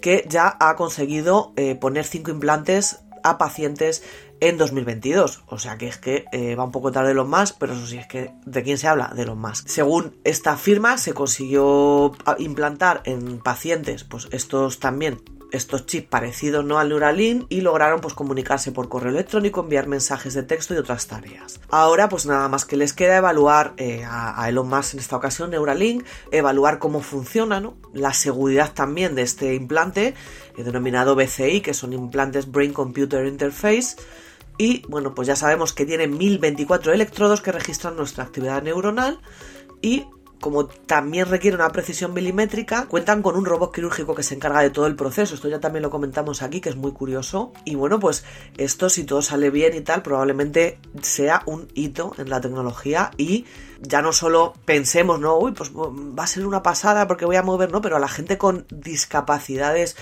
que 0.00 0.26
ya 0.28 0.56
ha 0.60 0.76
conseguido 0.76 1.54
eh, 1.56 1.74
poner 1.74 2.04
cinco 2.04 2.30
implantes 2.30 3.00
a 3.24 3.38
pacientes 3.38 4.02
en 4.40 4.58
2022. 4.58 5.44
O 5.46 5.58
sea 5.58 5.78
que 5.78 5.88
es 5.88 5.98
que 5.98 6.24
eh, 6.32 6.54
va 6.54 6.64
un 6.64 6.72
poco 6.72 6.92
tarde 6.92 7.08
de 7.08 7.14
los 7.14 7.28
más, 7.28 7.52
pero 7.52 7.72
eso 7.72 7.86
sí 7.86 7.98
es 7.98 8.06
que 8.06 8.32
de 8.44 8.62
quién 8.62 8.78
se 8.78 8.88
habla, 8.88 9.12
de 9.14 9.26
los 9.26 9.36
más. 9.36 9.64
Según 9.66 10.16
esta 10.24 10.56
firma, 10.56 10.98
se 10.98 11.12
consiguió 11.12 12.12
implantar 12.38 13.02
en 13.04 13.38
pacientes, 13.38 14.04
pues 14.04 14.28
estos 14.30 14.78
también 14.80 15.22
estos 15.52 15.86
chips 15.86 16.08
parecidos 16.08 16.64
no 16.64 16.78
al 16.78 16.88
Neuralink 16.88 17.46
y 17.48 17.60
lograron 17.60 18.00
pues 18.00 18.14
comunicarse 18.14 18.72
por 18.72 18.88
correo 18.88 19.10
electrónico, 19.10 19.60
enviar 19.60 19.86
mensajes 19.86 20.34
de 20.34 20.42
texto 20.42 20.74
y 20.74 20.78
otras 20.78 21.06
tareas. 21.06 21.60
Ahora 21.68 22.08
pues 22.08 22.26
nada 22.26 22.48
más 22.48 22.64
que 22.64 22.76
les 22.76 22.92
queda 22.92 23.16
evaluar 23.16 23.74
eh, 23.76 24.04
a, 24.04 24.48
Elon 24.48 24.68
Musk 24.68 24.94
en 24.94 25.00
esta 25.00 25.16
ocasión 25.16 25.50
Neuralink, 25.50 26.04
evaluar 26.30 26.78
cómo 26.78 27.00
funciona, 27.00 27.60
¿no? 27.60 27.76
la 27.92 28.12
seguridad 28.12 28.72
también 28.72 29.14
de 29.14 29.22
este 29.22 29.54
implante 29.54 30.14
eh, 30.56 30.62
denominado 30.62 31.14
BCI, 31.14 31.60
que 31.60 31.74
son 31.74 31.92
implantes 31.92 32.50
Brain 32.50 32.72
Computer 32.72 33.26
Interface 33.26 33.96
y 34.58 34.82
bueno, 34.88 35.14
pues 35.14 35.28
ya 35.28 35.36
sabemos 35.36 35.72
que 35.72 35.86
tiene 35.86 36.06
1024 36.06 36.92
electrodos 36.92 37.40
que 37.40 37.52
registran 37.52 37.96
nuestra 37.96 38.24
actividad 38.24 38.62
neuronal 38.62 39.20
y 39.82 40.06
como 40.40 40.66
también 40.66 41.28
requiere 41.28 41.56
una 41.56 41.70
precisión 41.70 42.12
milimétrica, 42.12 42.86
cuentan 42.86 43.22
con 43.22 43.36
un 43.36 43.44
robot 43.44 43.74
quirúrgico 43.74 44.14
que 44.14 44.22
se 44.22 44.34
encarga 44.34 44.60
de 44.60 44.70
todo 44.70 44.86
el 44.86 44.94
proceso. 44.94 45.34
Esto 45.34 45.48
ya 45.48 45.60
también 45.60 45.82
lo 45.82 45.90
comentamos 45.90 46.42
aquí, 46.42 46.60
que 46.60 46.68
es 46.68 46.76
muy 46.76 46.92
curioso. 46.92 47.52
Y 47.64 47.74
bueno, 47.74 47.98
pues 47.98 48.24
esto, 48.58 48.90
si 48.90 49.04
todo 49.04 49.22
sale 49.22 49.50
bien 49.50 49.74
y 49.74 49.80
tal, 49.80 50.02
probablemente 50.02 50.78
sea 51.00 51.42
un 51.46 51.68
hito 51.74 52.14
en 52.18 52.28
la 52.28 52.40
tecnología 52.40 53.10
y 53.16 53.46
ya 53.80 54.02
no 54.02 54.12
solo 54.12 54.54
pensemos, 54.64 55.20
no, 55.20 55.38
uy, 55.38 55.52
pues 55.52 55.72
va 55.72 56.24
a 56.24 56.28
ser 56.28 56.46
una 56.46 56.62
pasada 56.62 57.06
porque 57.06 57.24
voy 57.24 57.36
a 57.36 57.42
mover, 57.42 57.72
no, 57.72 57.80
pero 57.80 57.96
a 57.96 58.00
la 58.00 58.08
gente 58.08 58.38
con 58.38 58.66
discapacidades 58.70 59.96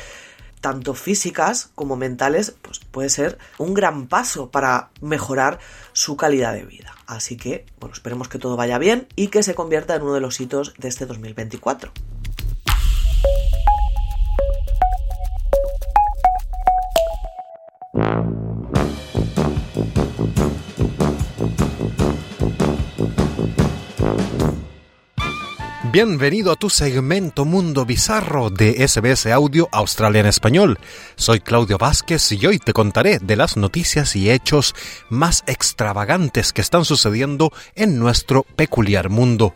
tanto 0.65 0.95
físicas 0.95 1.69
como 1.75 1.95
mentales, 1.95 2.55
pues 2.63 2.79
puede 2.79 3.11
ser 3.11 3.37
un 3.59 3.75
gran 3.75 4.07
paso 4.07 4.51
para 4.51 4.89
mejorar 5.03 5.59
su 5.93 6.17
calidad 6.17 6.55
de 6.55 6.65
vida. 6.65 6.95
Así 7.07 7.37
que, 7.37 7.67
bueno, 7.79 7.93
esperemos 7.93 8.31
que 8.31 8.39
todo 8.39 8.57
vaya 8.57 8.79
bien 8.79 9.07
y 9.15 9.27
que 9.27 9.43
se 9.43 9.55
convierta 9.55 9.95
en 9.95 10.01
uno 10.01 10.15
de 10.15 10.23
los 10.23 10.41
hitos 10.41 10.73
de 10.79 10.89
este 10.89 11.05
2024. 11.05 11.93
Bienvenido 25.95 26.51
a 26.51 26.57
tu 26.57 26.71
segmento 26.71 27.45
Mundo 27.45 27.87
Bizarro 27.87 28.51
de 28.51 28.85
SBS 28.85 29.27
Audio 29.27 29.69
Australia 29.71 30.23
en 30.23 30.27
Español. 30.27 30.81
Soy 31.15 31.39
Claudio 31.39 31.79
Vázquez 31.79 32.33
y 32.33 32.45
hoy 32.45 32.59
te 32.59 32.73
contaré 32.73 33.21
de 33.21 33.37
las 33.37 33.57
noticias 33.57 34.17
y 34.17 34.29
hechos 34.29 34.75
más 35.09 35.45
extravagantes 35.47 36.53
que 36.53 36.63
están 36.63 36.85
sucediendo 36.85 37.53
en 37.77 38.01
nuestro 38.01 38.43
peculiar 38.43 39.09
mundo. 39.09 39.55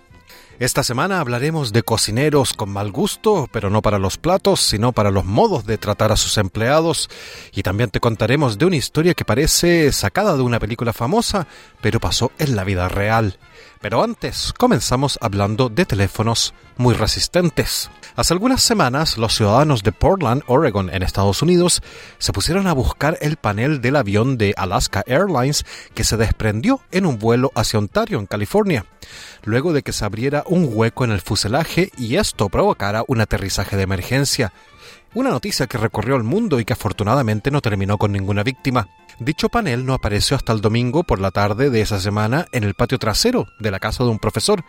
Esta 0.61 0.85
semana 0.85 1.19
hablaremos 1.19 1.73
de 1.73 1.83
cocineros 1.83 2.53
con 2.53 2.71
mal 2.71 2.93
gusto, 2.93 3.49
pero 3.53 3.69
no 3.69 3.83
para 3.83 3.99
los 3.99 4.17
platos, 4.17 4.61
sino 4.61 4.93
para 4.93 5.11
los 5.11 5.25
modos 5.25 5.67
de 5.67 5.77
tratar 5.77 6.13
a 6.13 6.17
sus 6.17 6.39
empleados. 6.39 7.11
Y 7.53 7.65
también 7.65 7.91
te 7.91 7.99
contaremos 7.99 8.59
de 8.59 8.67
una 8.67 8.77
historia 8.77 9.15
que 9.15 9.25
parece 9.25 9.91
sacada 9.91 10.37
de 10.37 10.43
una 10.43 10.61
película 10.61 10.93
famosa, 10.93 11.49
pero 11.81 11.99
pasó 11.99 12.31
en 12.39 12.55
la 12.55 12.63
vida 12.63 12.89
real. 12.89 13.39
Pero 13.81 14.03
antes, 14.03 14.53
comenzamos 14.59 15.19
hablando 15.21 15.69
de 15.69 15.87
teléfonos 15.87 16.53
muy 16.77 16.95
resistentes. 16.95 17.91
Hace 18.17 18.33
algunas 18.33 18.61
semanas, 18.61 19.17
los 19.19 19.37
ciudadanos 19.37 19.85
de 19.85 19.93
Portland, 19.93 20.43
Oregon, 20.49 20.91
en 20.93 21.05
Estados 21.05 21.43
Unidos, 21.43 21.81
se 22.19 22.33
pusieron 22.33 22.67
a 22.67 22.73
buscar 22.73 23.19
el 23.21 23.37
panel 23.37 23.81
del 23.81 23.95
avión 23.95 24.37
de 24.37 24.53
Alaska 24.57 25.05
Airlines 25.07 25.65
que 25.95 26.03
se 26.03 26.17
desprendió 26.17 26.81
en 26.91 27.07
un 27.07 27.21
vuelo 27.21 27.53
hacia 27.55 27.79
Ontario, 27.79 28.19
en 28.19 28.27
California, 28.27 28.87
luego 29.45 29.73
de 29.73 29.83
que 29.83 29.93
se 29.93 30.05
abriera 30.05 30.43
un 30.47 30.69
hueco 30.73 31.05
en 31.05 31.13
el 31.13 31.21
fuselaje 31.21 31.93
y 31.97 32.17
esto 32.17 32.49
provocara 32.49 33.05
un 33.07 33.21
aterrizaje 33.21 33.77
de 33.77 33.83
emergencia. 33.83 34.53
Una 35.19 35.31
noticia 35.31 35.67
que 35.67 35.79
recorrió 35.79 36.15
el 36.15 36.23
mundo 36.23 36.61
y 36.61 36.65
que 36.65 36.75
afortunadamente 36.75 37.51
no 37.51 37.61
terminó 37.61 37.99
con 37.99 38.13
ninguna 38.13 38.45
víctima. 38.45 38.87
Dicho 39.19 39.49
panel 39.49 39.85
no 39.85 39.93
apareció 39.93 40.37
hasta 40.37 40.53
el 40.53 40.61
domingo 40.61 41.03
por 41.03 41.19
la 41.19 41.33
tarde 41.33 41.71
de 41.71 41.81
esa 41.81 41.99
semana 41.99 42.47
en 42.53 42.63
el 42.63 42.75
patio 42.75 43.01
trasero 43.01 43.49
de 43.59 43.73
la 43.73 43.81
casa 43.81 44.05
de 44.05 44.11
un 44.11 44.21
profesor, 44.21 44.63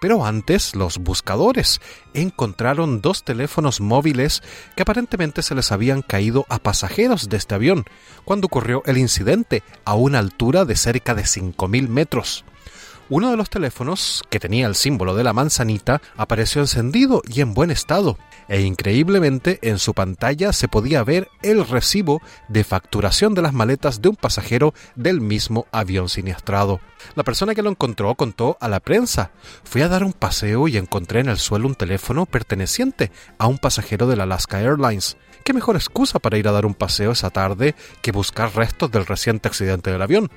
pero 0.00 0.26
antes 0.26 0.74
los 0.74 0.98
buscadores 0.98 1.80
encontraron 2.14 3.00
dos 3.00 3.22
teléfonos 3.22 3.80
móviles 3.80 4.42
que 4.74 4.82
aparentemente 4.82 5.40
se 5.40 5.54
les 5.54 5.70
habían 5.70 6.02
caído 6.02 6.46
a 6.48 6.58
pasajeros 6.58 7.28
de 7.28 7.36
este 7.36 7.54
avión 7.54 7.84
cuando 8.24 8.46
ocurrió 8.46 8.82
el 8.86 8.98
incidente 8.98 9.62
a 9.84 9.94
una 9.94 10.18
altura 10.18 10.64
de 10.64 10.74
cerca 10.74 11.14
de 11.14 11.22
5.000 11.22 11.86
metros. 11.86 12.44
Uno 13.14 13.30
de 13.30 13.36
los 13.36 13.50
teléfonos, 13.50 14.22
que 14.30 14.40
tenía 14.40 14.66
el 14.66 14.74
símbolo 14.74 15.14
de 15.14 15.22
la 15.22 15.34
manzanita, 15.34 16.00
apareció 16.16 16.62
encendido 16.62 17.20
y 17.28 17.42
en 17.42 17.52
buen 17.52 17.70
estado, 17.70 18.16
e 18.48 18.62
increíblemente 18.62 19.58
en 19.60 19.78
su 19.78 19.92
pantalla 19.92 20.54
se 20.54 20.66
podía 20.66 21.04
ver 21.04 21.28
el 21.42 21.68
recibo 21.68 22.22
de 22.48 22.64
facturación 22.64 23.34
de 23.34 23.42
las 23.42 23.52
maletas 23.52 24.00
de 24.00 24.08
un 24.08 24.16
pasajero 24.16 24.72
del 24.96 25.20
mismo 25.20 25.66
avión 25.72 26.08
siniestrado. 26.08 26.80
La 27.14 27.22
persona 27.22 27.54
que 27.54 27.60
lo 27.60 27.68
encontró 27.68 28.14
contó 28.14 28.56
a 28.62 28.68
la 28.70 28.80
prensa, 28.80 29.30
fui 29.62 29.82
a 29.82 29.88
dar 29.88 30.04
un 30.04 30.14
paseo 30.14 30.66
y 30.66 30.78
encontré 30.78 31.20
en 31.20 31.28
el 31.28 31.36
suelo 31.36 31.68
un 31.68 31.74
teléfono 31.74 32.24
perteneciente 32.24 33.12
a 33.36 33.46
un 33.46 33.58
pasajero 33.58 34.06
de 34.06 34.16
la 34.16 34.22
Alaska 34.22 34.62
Airlines. 34.62 35.18
¿Qué 35.44 35.52
mejor 35.52 35.76
excusa 35.76 36.18
para 36.18 36.38
ir 36.38 36.48
a 36.48 36.52
dar 36.52 36.64
un 36.64 36.72
paseo 36.74 37.12
esa 37.12 37.28
tarde 37.28 37.74
que 38.00 38.12
buscar 38.12 38.54
restos 38.56 38.90
del 38.90 39.04
reciente 39.04 39.48
accidente 39.48 39.90
del 39.90 40.00
avión? 40.00 40.30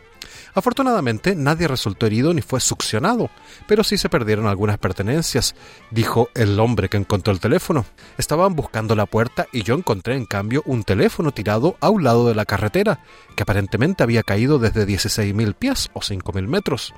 Afortunadamente 0.56 1.36
nadie 1.36 1.68
resultó 1.68 2.06
herido 2.06 2.34
ni 2.34 2.42
fue 2.42 2.62
succionado, 2.62 3.30
pero 3.68 3.84
sí 3.84 3.98
se 3.98 4.08
perdieron 4.08 4.48
algunas 4.48 4.78
pertenencias, 4.78 5.54
dijo 5.92 6.30
el 6.34 6.58
hombre 6.62 6.88
que 6.88 6.96
encontró 6.96 7.34
el 7.34 7.42
teléfono. 7.42 7.86
Estaban 8.18 8.56
buscando 8.56 8.96
la 8.96 9.06
puerta 9.06 9.48
y 9.52 9.64
yo 9.64 9.76
encontré 9.76 10.16
en 10.16 10.26
cambio 10.26 10.64
un 10.66 10.84
teléfono 10.84 11.32
tirado 11.32 11.76
a 11.82 11.90
un 11.90 12.06
lado 12.06 12.28
de 12.28 12.36
la 12.36 12.46
carretera, 12.46 13.02
que 13.36 13.44
aparentemente 13.44 14.02
había 14.02 14.24
caído 14.24 14.58
desde 14.58 14.88
16.000 14.88 15.56
pies 15.56 15.90
o 15.94 16.00
5.000 16.00 16.48
metros. 16.48 16.94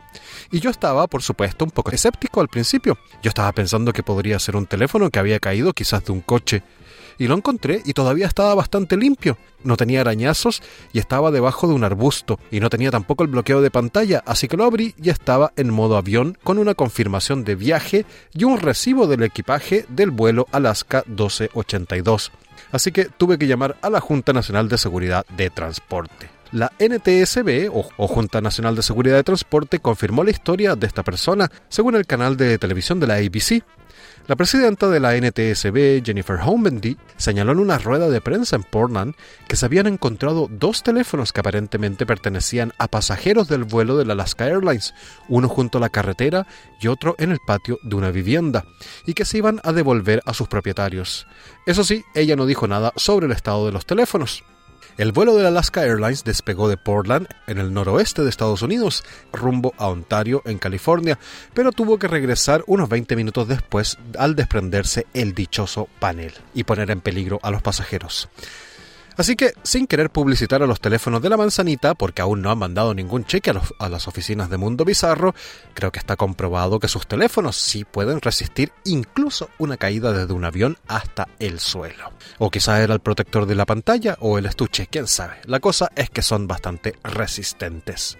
Y 0.51 0.59
yo 0.59 0.69
estaba, 0.69 1.07
por 1.07 1.23
supuesto, 1.23 1.65
un 1.65 1.71
poco 1.71 1.89
escéptico 1.89 2.41
al 2.41 2.49
principio. 2.49 2.97
Yo 3.23 3.29
estaba 3.29 3.51
pensando 3.53 3.91
que 3.91 4.03
podría 4.03 4.37
ser 4.37 4.55
un 4.55 4.67
teléfono 4.67 5.09
que 5.09 5.17
había 5.17 5.39
caído 5.39 5.73
quizás 5.73 6.05
de 6.05 6.11
un 6.11 6.21
coche, 6.21 6.61
y 7.17 7.27
lo 7.27 7.35
encontré 7.35 7.81
y 7.85 7.93
todavía 7.93 8.27
estaba 8.27 8.55
bastante 8.55 8.97
limpio. 8.97 9.37
No 9.63 9.77
tenía 9.77 10.01
arañazos 10.01 10.61
y 10.93 10.99
estaba 10.99 11.31
debajo 11.31 11.67
de 11.67 11.73
un 11.73 11.83
arbusto 11.83 12.39
y 12.51 12.59
no 12.59 12.69
tenía 12.69 12.91
tampoco 12.91 13.23
el 13.23 13.29
bloqueo 13.29 13.61
de 13.61 13.71
pantalla, 13.71 14.23
así 14.25 14.47
que 14.47 14.57
lo 14.57 14.65
abrí 14.65 14.93
y 15.01 15.09
estaba 15.09 15.51
en 15.55 15.73
modo 15.73 15.97
avión 15.97 16.37
con 16.43 16.57
una 16.57 16.75
confirmación 16.75 17.43
de 17.43 17.55
viaje 17.55 18.05
y 18.33 18.43
un 18.43 18.59
recibo 18.59 19.07
del 19.07 19.23
equipaje 19.23 19.85
del 19.89 20.11
vuelo 20.11 20.47
Alaska 20.51 21.03
1282. 21.07 22.31
Así 22.71 22.91
que 22.91 23.05
tuve 23.05 23.37
que 23.37 23.47
llamar 23.47 23.77
a 23.81 23.89
la 23.89 24.01
Junta 24.01 24.33
Nacional 24.33 24.67
de 24.69 24.77
Seguridad 24.77 25.25
de 25.35 25.49
Transporte. 25.49 26.29
La 26.51 26.71
NTSB, 26.79 27.69
o, 27.73 28.07
Junta 28.07 28.39
Nacional 28.39 28.75
de 28.75 28.81
Seguridad 28.81 29.15
de 29.17 29.23
Transporte, 29.23 29.79
confirmó 29.79 30.23
la 30.23 30.31
historia 30.31 30.75
de 30.75 30.87
esta 30.87 31.03
persona, 31.03 31.51
según 31.67 31.95
el 31.95 32.05
canal 32.05 32.37
de 32.37 32.57
televisión 32.57 32.99
de 32.99 33.07
la 33.07 33.15
ABC. 33.15 33.63
La 34.27 34.35
presidenta 34.35 34.89
de 34.89 34.99
la 34.99 35.15
NTSB, 35.15 36.03
Jennifer 36.05 36.37
Homendy, 36.43 36.97
señaló 37.15 37.53
en 37.53 37.59
una 37.59 37.77
rueda 37.77 38.09
de 38.09 38.19
prensa 38.19 38.57
en 38.57 38.63
Portland 38.63 39.15
que 39.47 39.55
se 39.55 39.65
habían 39.65 39.87
encontrado 39.87 40.49
dos 40.51 40.83
teléfonos 40.83 41.31
que 41.31 41.39
aparentemente 41.39 42.05
pertenecían 42.05 42.73
a 42.77 42.89
pasajeros 42.89 43.47
del 43.47 43.63
vuelo 43.63 43.95
de 43.95 44.03
la 44.03 44.11
Alaska 44.11 44.45
Airlines, 44.47 44.93
uno 45.29 45.47
junto 45.47 45.77
a 45.77 45.81
la 45.81 45.87
carretera 45.87 46.45
y 46.81 46.87
otro 46.87 47.15
en 47.19 47.31
el 47.31 47.39
patio 47.47 47.79
de 47.83 47.95
una 47.95 48.11
vivienda, 48.11 48.65
y 49.05 49.13
que 49.13 49.23
se 49.23 49.37
iban 49.37 49.61
a 49.63 49.71
devolver 49.71 50.21
a 50.25 50.33
sus 50.33 50.49
propietarios. 50.49 51.25
Eso 51.65 51.85
sí, 51.85 52.03
ella 52.13 52.35
no 52.35 52.45
dijo 52.45 52.67
nada 52.67 52.91
sobre 52.97 53.27
el 53.27 53.31
estado 53.31 53.65
de 53.65 53.71
los 53.71 53.85
teléfonos. 53.85 54.43
El 54.97 55.11
vuelo 55.11 55.35
de 55.35 55.45
Alaska 55.47 55.83
Airlines 55.83 56.23
despegó 56.23 56.69
de 56.69 56.77
Portland, 56.77 57.27
en 57.45 57.57
el 57.57 57.73
noroeste 57.73 58.23
de 58.23 58.29
Estados 58.29 58.61
Unidos, 58.61 59.03
rumbo 59.31 59.73
a 59.77 59.87
Ontario, 59.87 60.41
en 60.45 60.57
California, 60.57 61.19
pero 61.53 61.71
tuvo 61.71 61.99
que 61.99 62.07
regresar 62.07 62.63
unos 62.67 62.89
20 62.89 63.15
minutos 63.15 63.47
después 63.47 63.97
al 64.17 64.35
desprenderse 64.35 65.05
el 65.13 65.33
dichoso 65.33 65.87
panel 65.99 66.33
y 66.53 66.63
poner 66.63 66.89
en 66.91 67.01
peligro 67.01 67.39
a 67.43 67.51
los 67.51 67.61
pasajeros. 67.61 68.29
Así 69.17 69.35
que, 69.35 69.53
sin 69.63 69.87
querer 69.87 70.11
publicitar 70.11 70.61
a 70.61 70.67
los 70.67 70.79
teléfonos 70.79 71.23
de 71.23 71.29
la 71.29 71.37
manzanita, 71.37 71.95
porque 71.95 72.21
aún 72.21 72.41
no 72.43 72.51
han 72.51 72.59
mandado 72.59 72.93
ningún 72.93 73.25
cheque 73.25 73.51
a, 73.79 73.89
las 73.89 74.07
oficinas 74.07 74.49
de 74.49 74.57
Mundo 74.57 74.85
Bizarro, 74.85 75.33
creo 75.73 75.91
que 75.91 75.97
está 75.97 76.15
comprobado 76.15 76.79
que 76.79 76.87
sus 76.87 77.07
teléfonos 77.07 77.55
sí 77.55 77.83
pueden 77.83 78.21
resistir 78.21 78.71
incluso 78.85 79.49
una 79.57 79.77
caída 79.77 80.13
desde 80.13 80.33
un 80.33 80.45
avión 80.45 80.77
hasta 80.87 81.27
el 81.39 81.59
suelo. 81.59 82.11
O 82.37 82.51
quizá 82.51 82.81
era 82.81 82.93
el 82.93 82.99
protector 82.99 83.47
de 83.47 83.55
la 83.55 83.65
pantalla 83.65 84.17
o 84.19 84.37
el 84.37 84.45
estuche, 84.45 84.87
quién 84.87 85.07
sabe. 85.07 85.37
La 85.45 85.59
cosa 85.59 85.91
es 85.95 86.11
que 86.11 86.21
son 86.21 86.47
bastante 86.47 86.93
resistentes. 87.03 88.17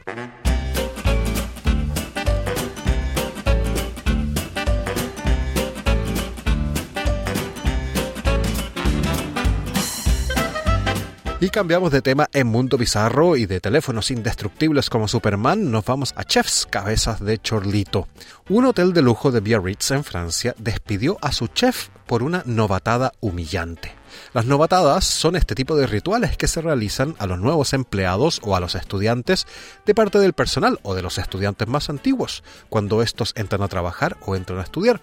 Y 11.39 11.51
cambiamos 11.51 11.91
de 11.91 12.01
tema 12.01 12.27
en 12.33 12.47
Mundo 12.47 12.79
Bizarro 12.79 13.35
y 13.35 13.45
de 13.45 13.59
teléfonos 13.59 14.09
indestructibles 14.09 14.89
como 14.89 15.07
Superman, 15.07 15.69
nos 15.69 15.85
vamos 15.85 16.15
a 16.17 16.23
Chefs 16.23 16.65
Cabezas 16.65 17.23
de 17.23 17.37
Chorlito. 17.37 18.07
Un 18.49 18.65
hotel 18.65 18.91
de 18.91 19.03
lujo 19.03 19.29
de 19.29 19.39
Biarritz 19.39 19.91
en 19.91 20.03
Francia 20.03 20.55
despidió 20.57 21.19
a 21.21 21.31
su 21.31 21.45
chef 21.45 21.89
por 22.07 22.23
una 22.23 22.41
novatada 22.47 23.11
humillante. 23.19 23.93
Las 24.33 24.45
novatadas 24.45 25.05
son 25.05 25.35
este 25.35 25.53
tipo 25.53 25.75
de 25.75 25.85
rituales 25.85 26.37
que 26.37 26.47
se 26.47 26.59
realizan 26.59 27.15
a 27.19 27.27
los 27.27 27.37
nuevos 27.37 27.73
empleados 27.73 28.41
o 28.43 28.55
a 28.55 28.59
los 28.59 28.73
estudiantes 28.73 29.45
de 29.85 29.93
parte 29.93 30.17
del 30.17 30.33
personal 30.33 30.79
o 30.81 30.95
de 30.95 31.03
los 31.03 31.19
estudiantes 31.19 31.67
más 31.67 31.91
antiguos, 31.91 32.43
cuando 32.69 33.03
estos 33.03 33.33
entran 33.35 33.61
a 33.61 33.67
trabajar 33.67 34.17
o 34.25 34.35
entran 34.35 34.57
a 34.57 34.63
estudiar. 34.63 35.01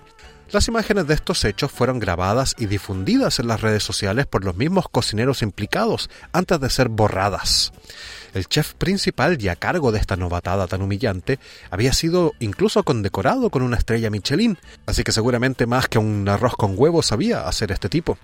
Las 0.55 0.69
imágenes 0.69 1.09
de 1.09 1.15
estos 1.15 1.45
hechos 1.45 1.73
fueron 1.73 1.99
grabadas 1.99 2.55
y 2.57 2.67
difundidas 2.67 3.41
en 3.41 3.49
las 3.49 3.61
redes 3.61 3.83
sociales 3.83 4.27
por 4.27 4.45
los 4.45 4.55
mismos 4.55 4.89
cocineros 4.89 5.43
implicados 5.43 6.09
antes 6.33 6.61
de 6.61 6.71
ser 6.71 6.91
borradas. 6.91 7.73
El 8.35 8.47
chef 8.47 8.75
principal 8.75 9.37
y 9.43 9.49
a 9.49 9.57
cargo 9.57 9.91
de 9.91 9.99
esta 9.99 10.15
novatada 10.15 10.69
tan 10.69 10.81
humillante 10.81 11.41
había 11.73 11.93
sido 11.93 12.35
incluso 12.39 12.85
condecorado 12.85 13.51
con 13.51 13.63
una 13.63 13.79
estrella 13.79 14.11
Michelin, 14.11 14.57
así 14.87 15.03
que 15.03 15.11
seguramente 15.11 15.67
más 15.67 15.89
que 15.89 15.99
un 15.99 16.29
arroz 16.29 16.55
con 16.55 16.75
huevos 16.77 17.07
sabía 17.07 17.49
hacer 17.49 17.73
este 17.73 17.89
tipo. 17.89 18.17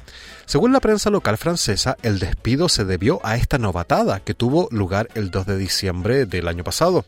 Según 0.47 0.73
la 0.73 0.79
prensa 0.79 1.11
local 1.11 1.37
francesa, 1.37 1.97
el 2.05 2.21
despido 2.21 2.69
se 2.69 2.85
debió 2.85 3.19
a 3.25 3.35
esta 3.35 3.59
novatada 3.59 4.21
que 4.21 4.35
tuvo 4.35 4.69
lugar 4.71 5.09
el 5.17 5.33
2 5.33 5.47
de 5.47 5.59
diciembre 5.59 6.27
del 6.27 6.47
año 6.47 6.63
pasado. 6.63 7.05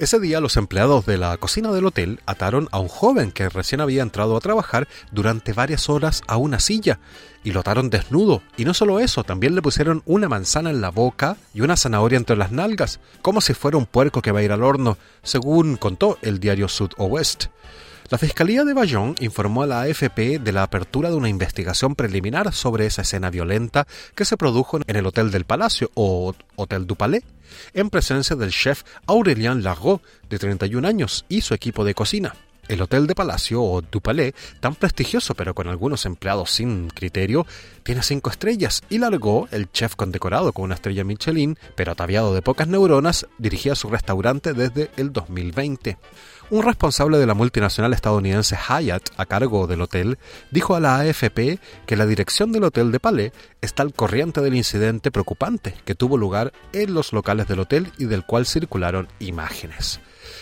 Ese 0.00 0.18
día 0.18 0.40
los 0.40 0.56
empleados 0.56 1.06
de 1.06 1.18
la 1.18 1.36
cocina 1.36 1.70
del 1.70 1.86
hotel 1.86 2.18
ataron 2.26 2.68
a 2.72 2.80
un 2.80 2.88
joven 2.88 3.30
que 3.30 3.48
recién 3.48 3.80
había 3.80 4.02
entrado 4.02 4.36
a 4.36 4.40
trabajar 4.40 4.88
durante 5.12 5.52
varias 5.52 5.88
horas 5.88 6.22
a 6.26 6.36
una 6.36 6.58
silla 6.58 6.98
y 7.44 7.52
lo 7.52 7.60
ataron 7.60 7.90
desnudo. 7.90 8.42
Y 8.56 8.64
no 8.64 8.74
solo 8.74 8.98
eso, 8.98 9.22
también 9.22 9.54
le 9.54 9.62
pusieron 9.62 10.02
una 10.04 10.28
manzana 10.28 10.70
en 10.70 10.80
la 10.80 10.90
boca 10.90 11.36
y 11.54 11.60
una 11.60 11.76
zanahoria 11.76 12.18
entre 12.18 12.36
las 12.36 12.50
nalgas, 12.50 12.98
como 13.22 13.40
si 13.40 13.54
fuera 13.54 13.78
un 13.78 13.86
puerco 13.86 14.20
que 14.20 14.32
va 14.32 14.40
a 14.40 14.42
ir 14.42 14.50
al 14.50 14.64
horno, 14.64 14.98
según 15.22 15.76
contó 15.76 16.18
el 16.22 16.40
diario 16.40 16.68
Sud 16.68 16.90
o 16.96 17.04
West. 17.04 17.46
La 18.10 18.18
Fiscalía 18.18 18.64
de 18.64 18.74
Bayonne 18.74 19.14
informó 19.20 19.62
a 19.62 19.66
la 19.66 19.80
AFP 19.80 20.38
de 20.38 20.52
la 20.52 20.62
apertura 20.62 21.08
de 21.08 21.16
una 21.16 21.30
investigación 21.30 21.94
preliminar 21.94 22.52
sobre 22.52 22.84
esa 22.84 23.00
escena 23.00 23.30
violenta 23.30 23.86
que 24.14 24.26
se 24.26 24.36
produjo 24.36 24.78
en 24.86 24.96
el 24.96 25.06
Hotel 25.06 25.30
del 25.30 25.46
Palacio 25.46 25.90
o 25.94 26.34
Hotel 26.56 26.86
du 26.86 26.96
Palais, 26.96 27.24
en 27.72 27.88
presencia 27.88 28.36
del 28.36 28.50
chef 28.50 28.82
Aurélien 29.06 29.62
Largot, 29.62 30.02
de 30.28 30.38
31 30.38 30.86
años, 30.86 31.24
y 31.30 31.40
su 31.40 31.54
equipo 31.54 31.82
de 31.82 31.94
cocina. 31.94 32.34
El 32.68 32.82
Hotel 32.82 33.06
de 33.06 33.14
Palacio 33.14 33.62
o 33.62 33.80
du 33.80 34.02
Palais, 34.02 34.34
tan 34.60 34.74
prestigioso 34.74 35.34
pero 35.34 35.54
con 35.54 35.68
algunos 35.68 36.04
empleados 36.04 36.50
sin 36.50 36.88
criterio, 36.90 37.46
tiene 37.84 38.02
cinco 38.02 38.28
estrellas 38.28 38.82
y 38.90 38.98
Largo, 38.98 39.48
el 39.50 39.72
chef 39.72 39.96
condecorado 39.96 40.52
con 40.52 40.66
una 40.66 40.74
estrella 40.74 41.04
Michelin, 41.04 41.58
pero 41.74 41.92
ataviado 41.92 42.34
de 42.34 42.42
pocas 42.42 42.68
neuronas, 42.68 43.26
dirigía 43.38 43.74
su 43.74 43.88
restaurante 43.88 44.52
desde 44.52 44.90
el 44.98 45.12
2020. 45.12 45.96
Un 46.50 46.62
responsable 46.62 47.16
de 47.16 47.26
la 47.26 47.32
multinacional 47.32 47.94
estadounidense 47.94 48.56
Hyatt, 48.56 49.10
a 49.16 49.24
cargo 49.24 49.66
del 49.66 49.80
hotel, 49.80 50.18
dijo 50.50 50.74
a 50.74 50.80
la 50.80 50.98
AFP 50.98 51.58
que 51.86 51.96
la 51.96 52.04
dirección 52.04 52.52
del 52.52 52.64
hotel 52.64 52.92
de 52.92 53.00
Palais 53.00 53.32
está 53.62 53.82
al 53.82 53.94
corriente 53.94 54.42
del 54.42 54.54
incidente 54.54 55.10
preocupante 55.10 55.74
que 55.86 55.94
tuvo 55.94 56.18
lugar 56.18 56.52
en 56.74 56.92
los 56.92 57.14
locales 57.14 57.48
del 57.48 57.60
hotel 57.60 57.90
y 57.96 58.04
del 58.04 58.26
cual 58.26 58.44
circularon 58.44 59.08
imágenes. 59.20 60.00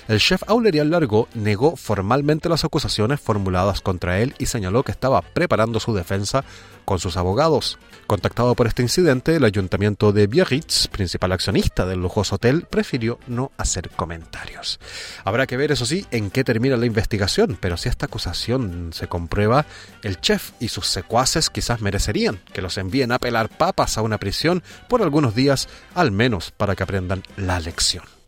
El 0.08 0.18
chef 0.18 0.42
Aurelian 0.48 0.90
Largo 0.90 1.28
negó 1.34 1.76
formalmente 1.76 2.48
las 2.48 2.64
acusaciones 2.64 3.20
formuladas 3.20 3.80
contra 3.80 4.18
él 4.20 4.34
y 4.38 4.46
señaló 4.46 4.82
que 4.82 4.92
estaba 4.92 5.22
preparando 5.22 5.78
su 5.78 5.94
defensa 5.94 6.44
con 6.84 6.98
sus 6.98 7.16
abogados. 7.16 7.78
Contactado 8.06 8.54
por 8.54 8.66
este 8.66 8.82
incidente, 8.82 9.36
el 9.36 9.44
ayuntamiento 9.44 10.12
de 10.12 10.26
Biarritz, 10.26 10.88
principal 10.88 11.32
accionista 11.32 11.86
del 11.86 12.00
lujoso 12.00 12.34
hotel, 12.34 12.66
prefirió 12.68 13.18
no 13.26 13.52
hacer 13.56 13.90
comentarios. 13.90 14.80
Habrá 15.24 15.46
que 15.46 15.56
ver, 15.56 15.72
eso 15.72 15.86
sí, 15.86 16.06
en 16.10 16.30
qué 16.30 16.44
termina 16.44 16.76
la 16.76 16.86
investigación, 16.86 17.56
pero 17.60 17.76
si 17.76 17.88
esta 17.88 18.06
acusación 18.06 18.90
se 18.92 19.08
comprueba, 19.08 19.66
el 20.02 20.20
chef 20.20 20.52
y 20.60 20.68
sus 20.68 20.86
secuaces 20.86 21.48
quizás 21.48 21.80
merecerían 21.80 22.40
que 22.52 22.62
los 22.62 22.76
envíen 22.78 23.12
a 23.12 23.18
pelar 23.18 23.48
papas 23.48 23.96
a 23.96 24.02
una 24.02 24.18
prisión 24.18 24.62
por 24.88 25.02
algunos 25.02 25.34
días, 25.34 25.68
al 25.94 26.10
menos 26.10 26.50
para 26.50 26.76
que 26.76 26.82
aprendan 26.82 27.22
la 27.36 27.60
lección. 27.60 28.21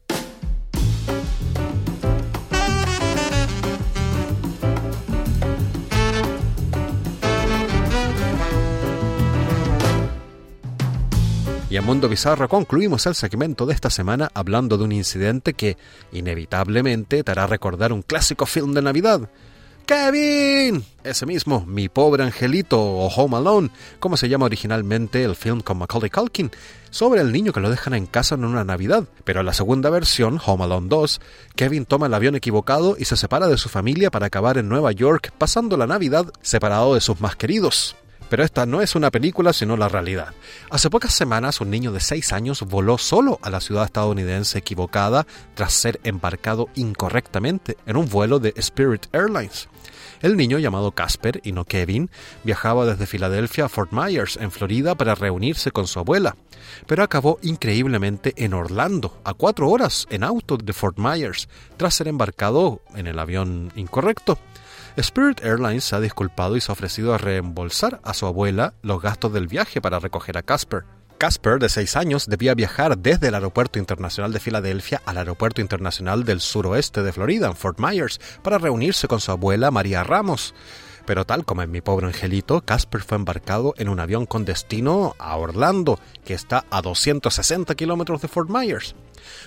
Y 11.74 11.76
en 11.76 11.86
Mundo 11.86 12.08
Bizarro 12.08 12.48
concluimos 12.48 13.04
el 13.06 13.16
segmento 13.16 13.66
de 13.66 13.74
esta 13.74 13.90
semana 13.90 14.30
hablando 14.32 14.78
de 14.78 14.84
un 14.84 14.92
incidente 14.92 15.54
que 15.54 15.76
inevitablemente 16.12 17.24
te 17.24 17.32
hará 17.32 17.48
recordar 17.48 17.92
un 17.92 18.02
clásico 18.02 18.46
film 18.46 18.74
de 18.74 18.82
Navidad. 18.82 19.28
¡Kevin! 19.84 20.84
Ese 21.02 21.26
mismo, 21.26 21.66
Mi 21.66 21.88
pobre 21.88 22.22
angelito 22.22 22.80
o 22.80 23.08
Home 23.08 23.38
Alone, 23.38 23.70
como 23.98 24.16
se 24.16 24.28
llama 24.28 24.46
originalmente 24.46 25.24
el 25.24 25.34
film 25.34 25.62
con 25.62 25.78
Macaulay 25.78 26.10
Culkin, 26.10 26.52
sobre 26.90 27.22
el 27.22 27.32
niño 27.32 27.52
que 27.52 27.58
lo 27.58 27.70
dejan 27.70 27.94
en 27.94 28.06
casa 28.06 28.36
en 28.36 28.44
una 28.44 28.62
Navidad. 28.62 29.08
Pero 29.24 29.40
en 29.40 29.46
la 29.46 29.52
segunda 29.52 29.90
versión, 29.90 30.40
Home 30.46 30.62
Alone 30.62 30.86
2, 30.88 31.20
Kevin 31.56 31.86
toma 31.86 32.06
el 32.06 32.14
avión 32.14 32.36
equivocado 32.36 32.94
y 32.96 33.04
se 33.04 33.16
separa 33.16 33.48
de 33.48 33.58
su 33.58 33.68
familia 33.68 34.12
para 34.12 34.26
acabar 34.26 34.58
en 34.58 34.68
Nueva 34.68 34.92
York 34.92 35.32
pasando 35.38 35.76
la 35.76 35.88
Navidad 35.88 36.32
separado 36.40 36.94
de 36.94 37.00
sus 37.00 37.20
más 37.20 37.34
queridos. 37.34 37.96
Pero 38.28 38.42
esta 38.42 38.66
no 38.66 38.80
es 38.80 38.94
una 38.94 39.10
película, 39.10 39.52
sino 39.52 39.76
la 39.76 39.88
realidad. 39.88 40.34
Hace 40.70 40.90
pocas 40.90 41.14
semanas, 41.14 41.60
un 41.60 41.70
niño 41.70 41.92
de 41.92 42.00
6 42.00 42.32
años 42.32 42.62
voló 42.62 42.98
solo 42.98 43.38
a 43.42 43.50
la 43.50 43.60
ciudad 43.60 43.84
estadounidense 43.84 44.58
equivocada 44.58 45.26
tras 45.54 45.72
ser 45.74 46.00
embarcado 46.04 46.68
incorrectamente 46.74 47.76
en 47.86 47.96
un 47.96 48.08
vuelo 48.08 48.38
de 48.38 48.54
Spirit 48.56 49.06
Airlines. 49.12 49.68
El 50.22 50.38
niño, 50.38 50.58
llamado 50.58 50.92
Casper 50.92 51.42
y 51.44 51.52
no 51.52 51.66
Kevin, 51.66 52.10
viajaba 52.44 52.86
desde 52.86 53.06
Filadelfia 53.06 53.66
a 53.66 53.68
Fort 53.68 53.92
Myers, 53.92 54.38
en 54.40 54.50
Florida, 54.50 54.94
para 54.94 55.14
reunirse 55.14 55.70
con 55.70 55.86
su 55.86 55.98
abuela, 55.98 56.36
pero 56.86 57.02
acabó 57.02 57.38
increíblemente 57.42 58.32
en 58.36 58.54
Orlando, 58.54 59.20
a 59.24 59.34
cuatro 59.34 59.68
horas 59.68 60.06
en 60.08 60.24
auto 60.24 60.56
de 60.56 60.72
Fort 60.72 60.98
Myers, 60.98 61.48
tras 61.76 61.94
ser 61.94 62.08
embarcado 62.08 62.80
en 62.94 63.06
el 63.06 63.18
avión 63.18 63.70
incorrecto. 63.76 64.38
Spirit 65.02 65.44
Airlines 65.44 65.84
se 65.84 65.96
ha 65.96 66.00
disculpado 66.00 66.56
y 66.56 66.60
se 66.60 66.70
ha 66.70 66.74
ofrecido 66.74 67.14
a 67.14 67.18
reembolsar 67.18 68.00
a 68.04 68.14
su 68.14 68.26
abuela 68.26 68.74
los 68.82 69.02
gastos 69.02 69.32
del 69.32 69.48
viaje 69.48 69.80
para 69.80 69.98
recoger 69.98 70.38
a 70.38 70.42
Casper. 70.42 70.84
Casper, 71.18 71.58
de 71.58 71.68
6 71.68 71.96
años, 71.96 72.26
debía 72.26 72.54
viajar 72.54 72.98
desde 72.98 73.28
el 73.28 73.34
Aeropuerto 73.34 73.78
Internacional 73.78 74.32
de 74.32 74.40
Filadelfia 74.40 75.02
al 75.04 75.18
Aeropuerto 75.18 75.60
Internacional 75.60 76.24
del 76.24 76.40
Suroeste 76.40 77.02
de 77.02 77.12
Florida, 77.12 77.46
en 77.46 77.56
Fort 77.56 77.78
Myers, 77.80 78.20
para 78.42 78.58
reunirse 78.58 79.08
con 79.08 79.20
su 79.20 79.30
abuela 79.32 79.70
María 79.70 80.04
Ramos. 80.04 80.54
Pero 81.06 81.24
tal 81.24 81.44
como 81.44 81.62
en 81.62 81.70
mi 81.70 81.80
pobre 81.80 82.06
angelito, 82.06 82.62
Casper 82.62 83.02
fue 83.02 83.16
embarcado 83.16 83.74
en 83.76 83.88
un 83.88 84.00
avión 84.00 84.26
con 84.26 84.44
destino 84.44 85.14
a 85.18 85.36
Orlando, 85.36 85.98
que 86.24 86.34
está 86.34 86.64
a 86.70 86.80
260 86.82 87.74
kilómetros 87.74 88.22
de 88.22 88.28
Fort 88.28 88.50
Myers. 88.50 88.94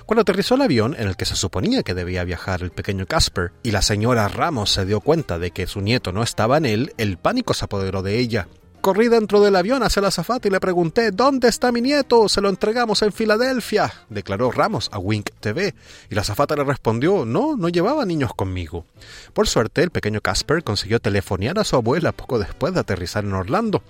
Cuando 0.05 0.21
aterrizó 0.21 0.55
el 0.55 0.61
avión 0.61 0.95
en 0.97 1.07
el 1.07 1.15
que 1.15 1.25
se 1.25 1.35
suponía 1.35 1.83
que 1.83 1.93
debía 1.93 2.23
viajar 2.23 2.61
el 2.61 2.71
pequeño 2.71 3.05
Casper 3.05 3.51
y 3.63 3.71
la 3.71 3.81
señora 3.81 4.27
Ramos 4.27 4.71
se 4.71 4.85
dio 4.85 5.01
cuenta 5.01 5.39
de 5.39 5.51
que 5.51 5.67
su 5.67 5.81
nieto 5.81 6.11
no 6.11 6.23
estaba 6.23 6.57
en 6.57 6.65
él, 6.65 6.93
el 6.97 7.17
pánico 7.17 7.53
se 7.53 7.65
apoderó 7.65 8.01
de 8.01 8.19
ella 8.19 8.47
corrí 8.81 9.07
dentro 9.07 9.41
del 9.41 9.55
avión 9.55 9.83
hacia 9.83 10.01
la 10.01 10.09
azafata 10.09 10.47
y 10.47 10.51
le 10.51 10.59
pregunté 10.59 11.11
¿Dónde 11.11 11.47
está 11.47 11.71
mi 11.71 11.81
nieto? 11.81 12.29
Se 12.29 12.41
lo 12.41 12.49
entregamos 12.49 13.01
en 13.01 13.11
Filadelfia, 13.11 13.93
declaró 14.09 14.51
Ramos 14.51 14.89
a 14.91 14.99
Wink 14.99 15.31
TV, 15.39 15.75
y 16.09 16.15
la 16.15 16.21
azafata 16.21 16.55
le 16.55 16.63
respondió 16.63 17.25
No, 17.25 17.55
no 17.55 17.69
llevaba 17.69 18.05
niños 18.05 18.33
conmigo. 18.33 18.85
Por 19.33 19.47
suerte, 19.47 19.83
el 19.83 19.91
pequeño 19.91 20.21
Casper 20.21 20.63
consiguió 20.63 20.99
telefonear 20.99 21.59
a 21.59 21.63
su 21.63 21.75
abuela 21.75 22.11
poco 22.11 22.39
después 22.39 22.73
de 22.73 22.79
aterrizar 22.79 23.23
en 23.23 23.33
Orlando, 23.33 23.81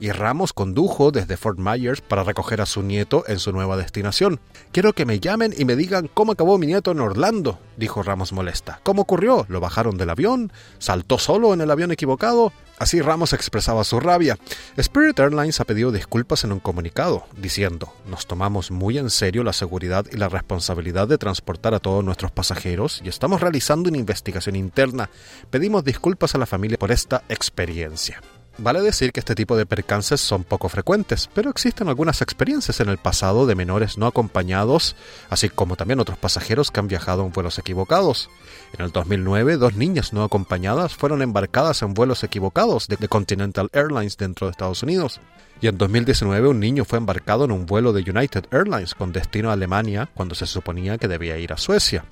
y 0.00 0.10
Ramos 0.10 0.52
condujo 0.52 1.10
desde 1.10 1.36
Fort 1.36 1.58
Myers 1.58 2.00
para 2.00 2.24
recoger 2.24 2.60
a 2.60 2.66
su 2.66 2.82
nieto 2.82 3.24
en 3.26 3.38
su 3.38 3.52
nueva 3.52 3.76
destinación. 3.76 4.40
Quiero 4.72 4.92
que 4.92 5.06
me 5.06 5.20
llamen 5.20 5.54
y 5.56 5.64
me 5.64 5.76
digan 5.76 6.08
cómo 6.12 6.32
acabó 6.32 6.58
mi 6.58 6.66
nieto 6.66 6.92
en 6.92 7.00
Orlando, 7.00 7.58
dijo 7.76 8.02
Ramos 8.02 8.32
molesta. 8.32 8.80
¿Cómo 8.82 9.02
ocurrió? 9.02 9.46
¿Lo 9.48 9.60
bajaron 9.60 9.96
del 9.96 10.10
avión? 10.10 10.52
¿Saltó 10.78 11.18
solo 11.18 11.54
en 11.54 11.60
el 11.60 11.70
avión 11.70 11.92
equivocado? 11.92 12.52
Así 12.78 13.00
Ramos 13.00 13.32
expresaba 13.32 13.84
su 13.84 14.00
rabia. 14.00 14.36
Spirit 14.76 15.18
Airlines 15.20 15.60
ha 15.60 15.64
pedido 15.64 15.92
disculpas 15.92 16.44
en 16.44 16.52
un 16.52 16.60
comunicado, 16.60 17.26
diciendo, 17.36 17.92
nos 18.06 18.26
tomamos 18.26 18.70
muy 18.70 18.98
en 18.98 19.10
serio 19.10 19.44
la 19.44 19.52
seguridad 19.52 20.06
y 20.10 20.16
la 20.16 20.28
responsabilidad 20.28 21.06
de 21.06 21.18
transportar 21.18 21.74
a 21.74 21.80
todos 21.80 22.04
nuestros 22.04 22.32
pasajeros 22.32 23.00
y 23.04 23.08
estamos 23.08 23.40
realizando 23.40 23.88
una 23.88 23.98
investigación 23.98 24.56
interna. 24.56 25.08
Pedimos 25.50 25.84
disculpas 25.84 26.34
a 26.34 26.38
la 26.38 26.46
familia 26.46 26.78
por 26.78 26.90
esta 26.90 27.22
experiencia. 27.28 28.20
Vale 28.56 28.80
decir 28.80 29.12
que 29.12 29.18
este 29.18 29.34
tipo 29.34 29.56
de 29.56 29.66
percances 29.66 30.20
son 30.20 30.44
poco 30.44 30.68
frecuentes, 30.68 31.28
pero 31.34 31.50
existen 31.50 31.88
algunas 31.88 32.22
experiencias 32.22 32.78
en 32.78 32.88
el 32.88 32.98
pasado 32.98 33.46
de 33.46 33.56
menores 33.56 33.98
no 33.98 34.06
acompañados, 34.06 34.94
así 35.28 35.48
como 35.48 35.74
también 35.74 35.98
otros 35.98 36.18
pasajeros 36.18 36.70
que 36.70 36.78
han 36.78 36.86
viajado 36.86 37.26
en 37.26 37.32
vuelos 37.32 37.58
equivocados. 37.58 38.30
En 38.78 38.84
el 38.84 38.92
2009, 38.92 39.56
dos 39.56 39.74
niñas 39.74 40.12
no 40.12 40.22
acompañadas 40.22 40.94
fueron 40.94 41.20
embarcadas 41.20 41.82
en 41.82 41.94
vuelos 41.94 42.22
equivocados 42.22 42.86
de 42.86 43.08
Continental 43.08 43.70
Airlines 43.72 44.16
dentro 44.16 44.46
de 44.46 44.52
Estados 44.52 44.84
Unidos. 44.84 45.20
Y 45.64 45.66
en 45.66 45.78
2019 45.78 46.48
un 46.48 46.60
niño 46.60 46.84
fue 46.84 46.98
embarcado 46.98 47.46
en 47.46 47.50
un 47.50 47.64
vuelo 47.64 47.94
de 47.94 48.02
United 48.02 48.48
Airlines 48.50 48.94
con 48.94 49.14
destino 49.14 49.48
a 49.48 49.54
Alemania 49.54 50.10
cuando 50.12 50.34
se 50.34 50.44
suponía 50.44 50.98
que 50.98 51.08
debía 51.08 51.38
ir 51.38 51.54
a 51.54 51.56
Suecia. 51.56 52.04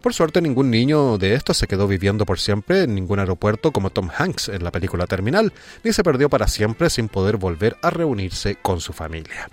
Por 0.00 0.14
suerte 0.14 0.40
ningún 0.40 0.70
niño 0.70 1.18
de 1.18 1.34
estos 1.34 1.56
se 1.56 1.66
quedó 1.66 1.88
viviendo 1.88 2.24
por 2.24 2.38
siempre 2.38 2.84
en 2.84 2.94
ningún 2.94 3.18
aeropuerto 3.18 3.72
como 3.72 3.90
Tom 3.90 4.10
Hanks 4.16 4.50
en 4.50 4.62
la 4.62 4.70
película 4.70 5.08
Terminal, 5.08 5.52
ni 5.82 5.92
se 5.92 6.04
perdió 6.04 6.30
para 6.30 6.46
siempre 6.46 6.88
sin 6.88 7.08
poder 7.08 7.36
volver 7.36 7.76
a 7.82 7.90
reunirse 7.90 8.54
con 8.62 8.80
su 8.80 8.92
familia. 8.92 9.50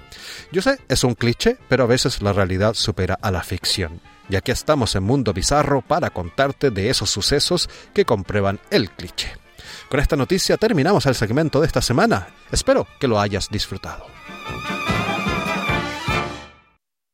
Yo 0.51 0.61
sé, 0.61 0.77
es 0.87 1.03
un 1.03 1.15
cliché, 1.15 1.57
pero 1.67 1.85
a 1.85 1.87
veces 1.87 2.21
la 2.21 2.33
realidad 2.33 2.75
supera 2.75 3.17
a 3.19 3.31
la 3.31 3.41
ficción. 3.41 4.01
Y 4.29 4.35
aquí 4.35 4.51
estamos 4.51 4.93
en 4.95 5.01
Mundo 5.01 5.33
Bizarro 5.33 5.81
para 5.81 6.11
contarte 6.11 6.69
de 6.69 6.91
esos 6.91 7.09
sucesos 7.09 7.71
que 7.95 8.05
comprueban 8.05 8.59
el 8.69 8.91
cliché. 8.91 9.46
Con 9.89 9.99
esta 10.01 10.15
noticia 10.17 10.57
terminamos 10.57 11.05
el 11.05 11.15
segmento 11.15 11.61
de 11.61 11.67
esta 11.67 11.81
semana. 11.81 12.27
Espero 12.51 12.87
que 12.99 13.07
lo 13.07 13.19
hayas 13.19 13.49
disfrutado. 13.49 14.05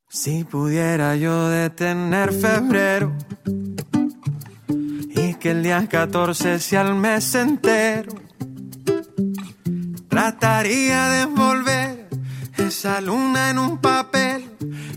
Si 0.09 0.43
pudiera 0.43 1.15
yo 1.15 1.49
detener 1.49 2.34
febrero 2.34 3.13
y 5.15 5.36
que 5.36 5.51
el 5.51 5.63
día 5.63 5.88
14 5.88 6.59
sea 6.59 6.82
el 6.82 6.95
mes 6.95 7.36
entero, 7.36 8.13
trataría 10.07 11.09
de 11.09 11.21
envolver 11.21 12.07
esa 12.57 13.01
luna 13.01 13.49
en 13.49 13.59
un 13.59 13.80
papel 13.80 14.49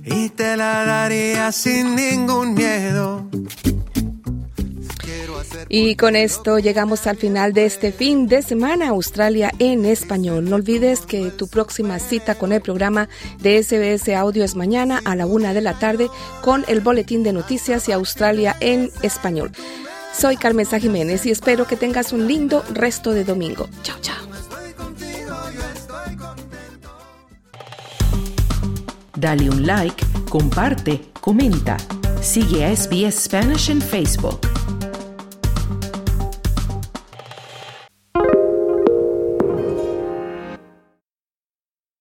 y 0.05 0.31
te 0.31 0.57
la 0.57 0.85
daría 0.85 1.51
sin 1.53 1.97
ningún 1.97 2.55
miedo. 2.55 3.29
Y 5.69 5.97
con 5.97 6.17
esto 6.17 6.59
llegamos 6.59 7.07
al 7.07 7.17
final 7.17 7.53
de 7.53 7.67
este 7.67 7.93
fin 7.93 8.27
de 8.29 8.43
semana 8.43 8.89
Australia 8.89 9.53
en 9.59 9.85
español. 9.85 10.49
No 10.49 10.57
olvides 10.57 11.01
que 11.01 11.31
tu 11.31 11.49
próxima 11.49 11.99
cita 11.99 12.35
con 12.37 12.53
el 12.53 12.61
programa 12.61 13.09
de 13.41 13.63
SBS 13.63 14.15
Audio 14.15 14.45
es 14.45 14.55
mañana 14.55 15.01
a 15.05 15.17
la 15.17 15.27
una 15.27 15.55
de 15.55 15.61
la 15.61 15.79
tarde 15.79 16.09
con 16.43 16.65
el 16.69 16.81
boletín 16.81 17.23
de 17.23 17.33
noticias 17.33 17.89
y 17.89 17.93
Australia 17.93 18.57
en 18.61 18.91
español. 19.03 19.53
Soy 20.13 20.37
Carmen 20.37 20.67
Jiménez 20.67 21.27
y 21.27 21.31
espero 21.31 21.67
que 21.67 21.77
tengas 21.77 22.13
un 22.13 22.27
lindo 22.27 22.65
resto 22.73 23.11
de 23.13 23.25
domingo. 23.25 23.69
Chao, 23.83 23.99
chao. 24.01 24.17
Dale 29.17 29.49
un 29.49 29.67
like, 29.67 30.05
comparte, 30.29 31.01
comenta. 31.21 31.77
Sigue 32.21 32.65
a 32.65 32.75
SBS 32.75 33.25
Spanish 33.25 33.71
en 33.71 33.81
Facebook. 33.81 34.41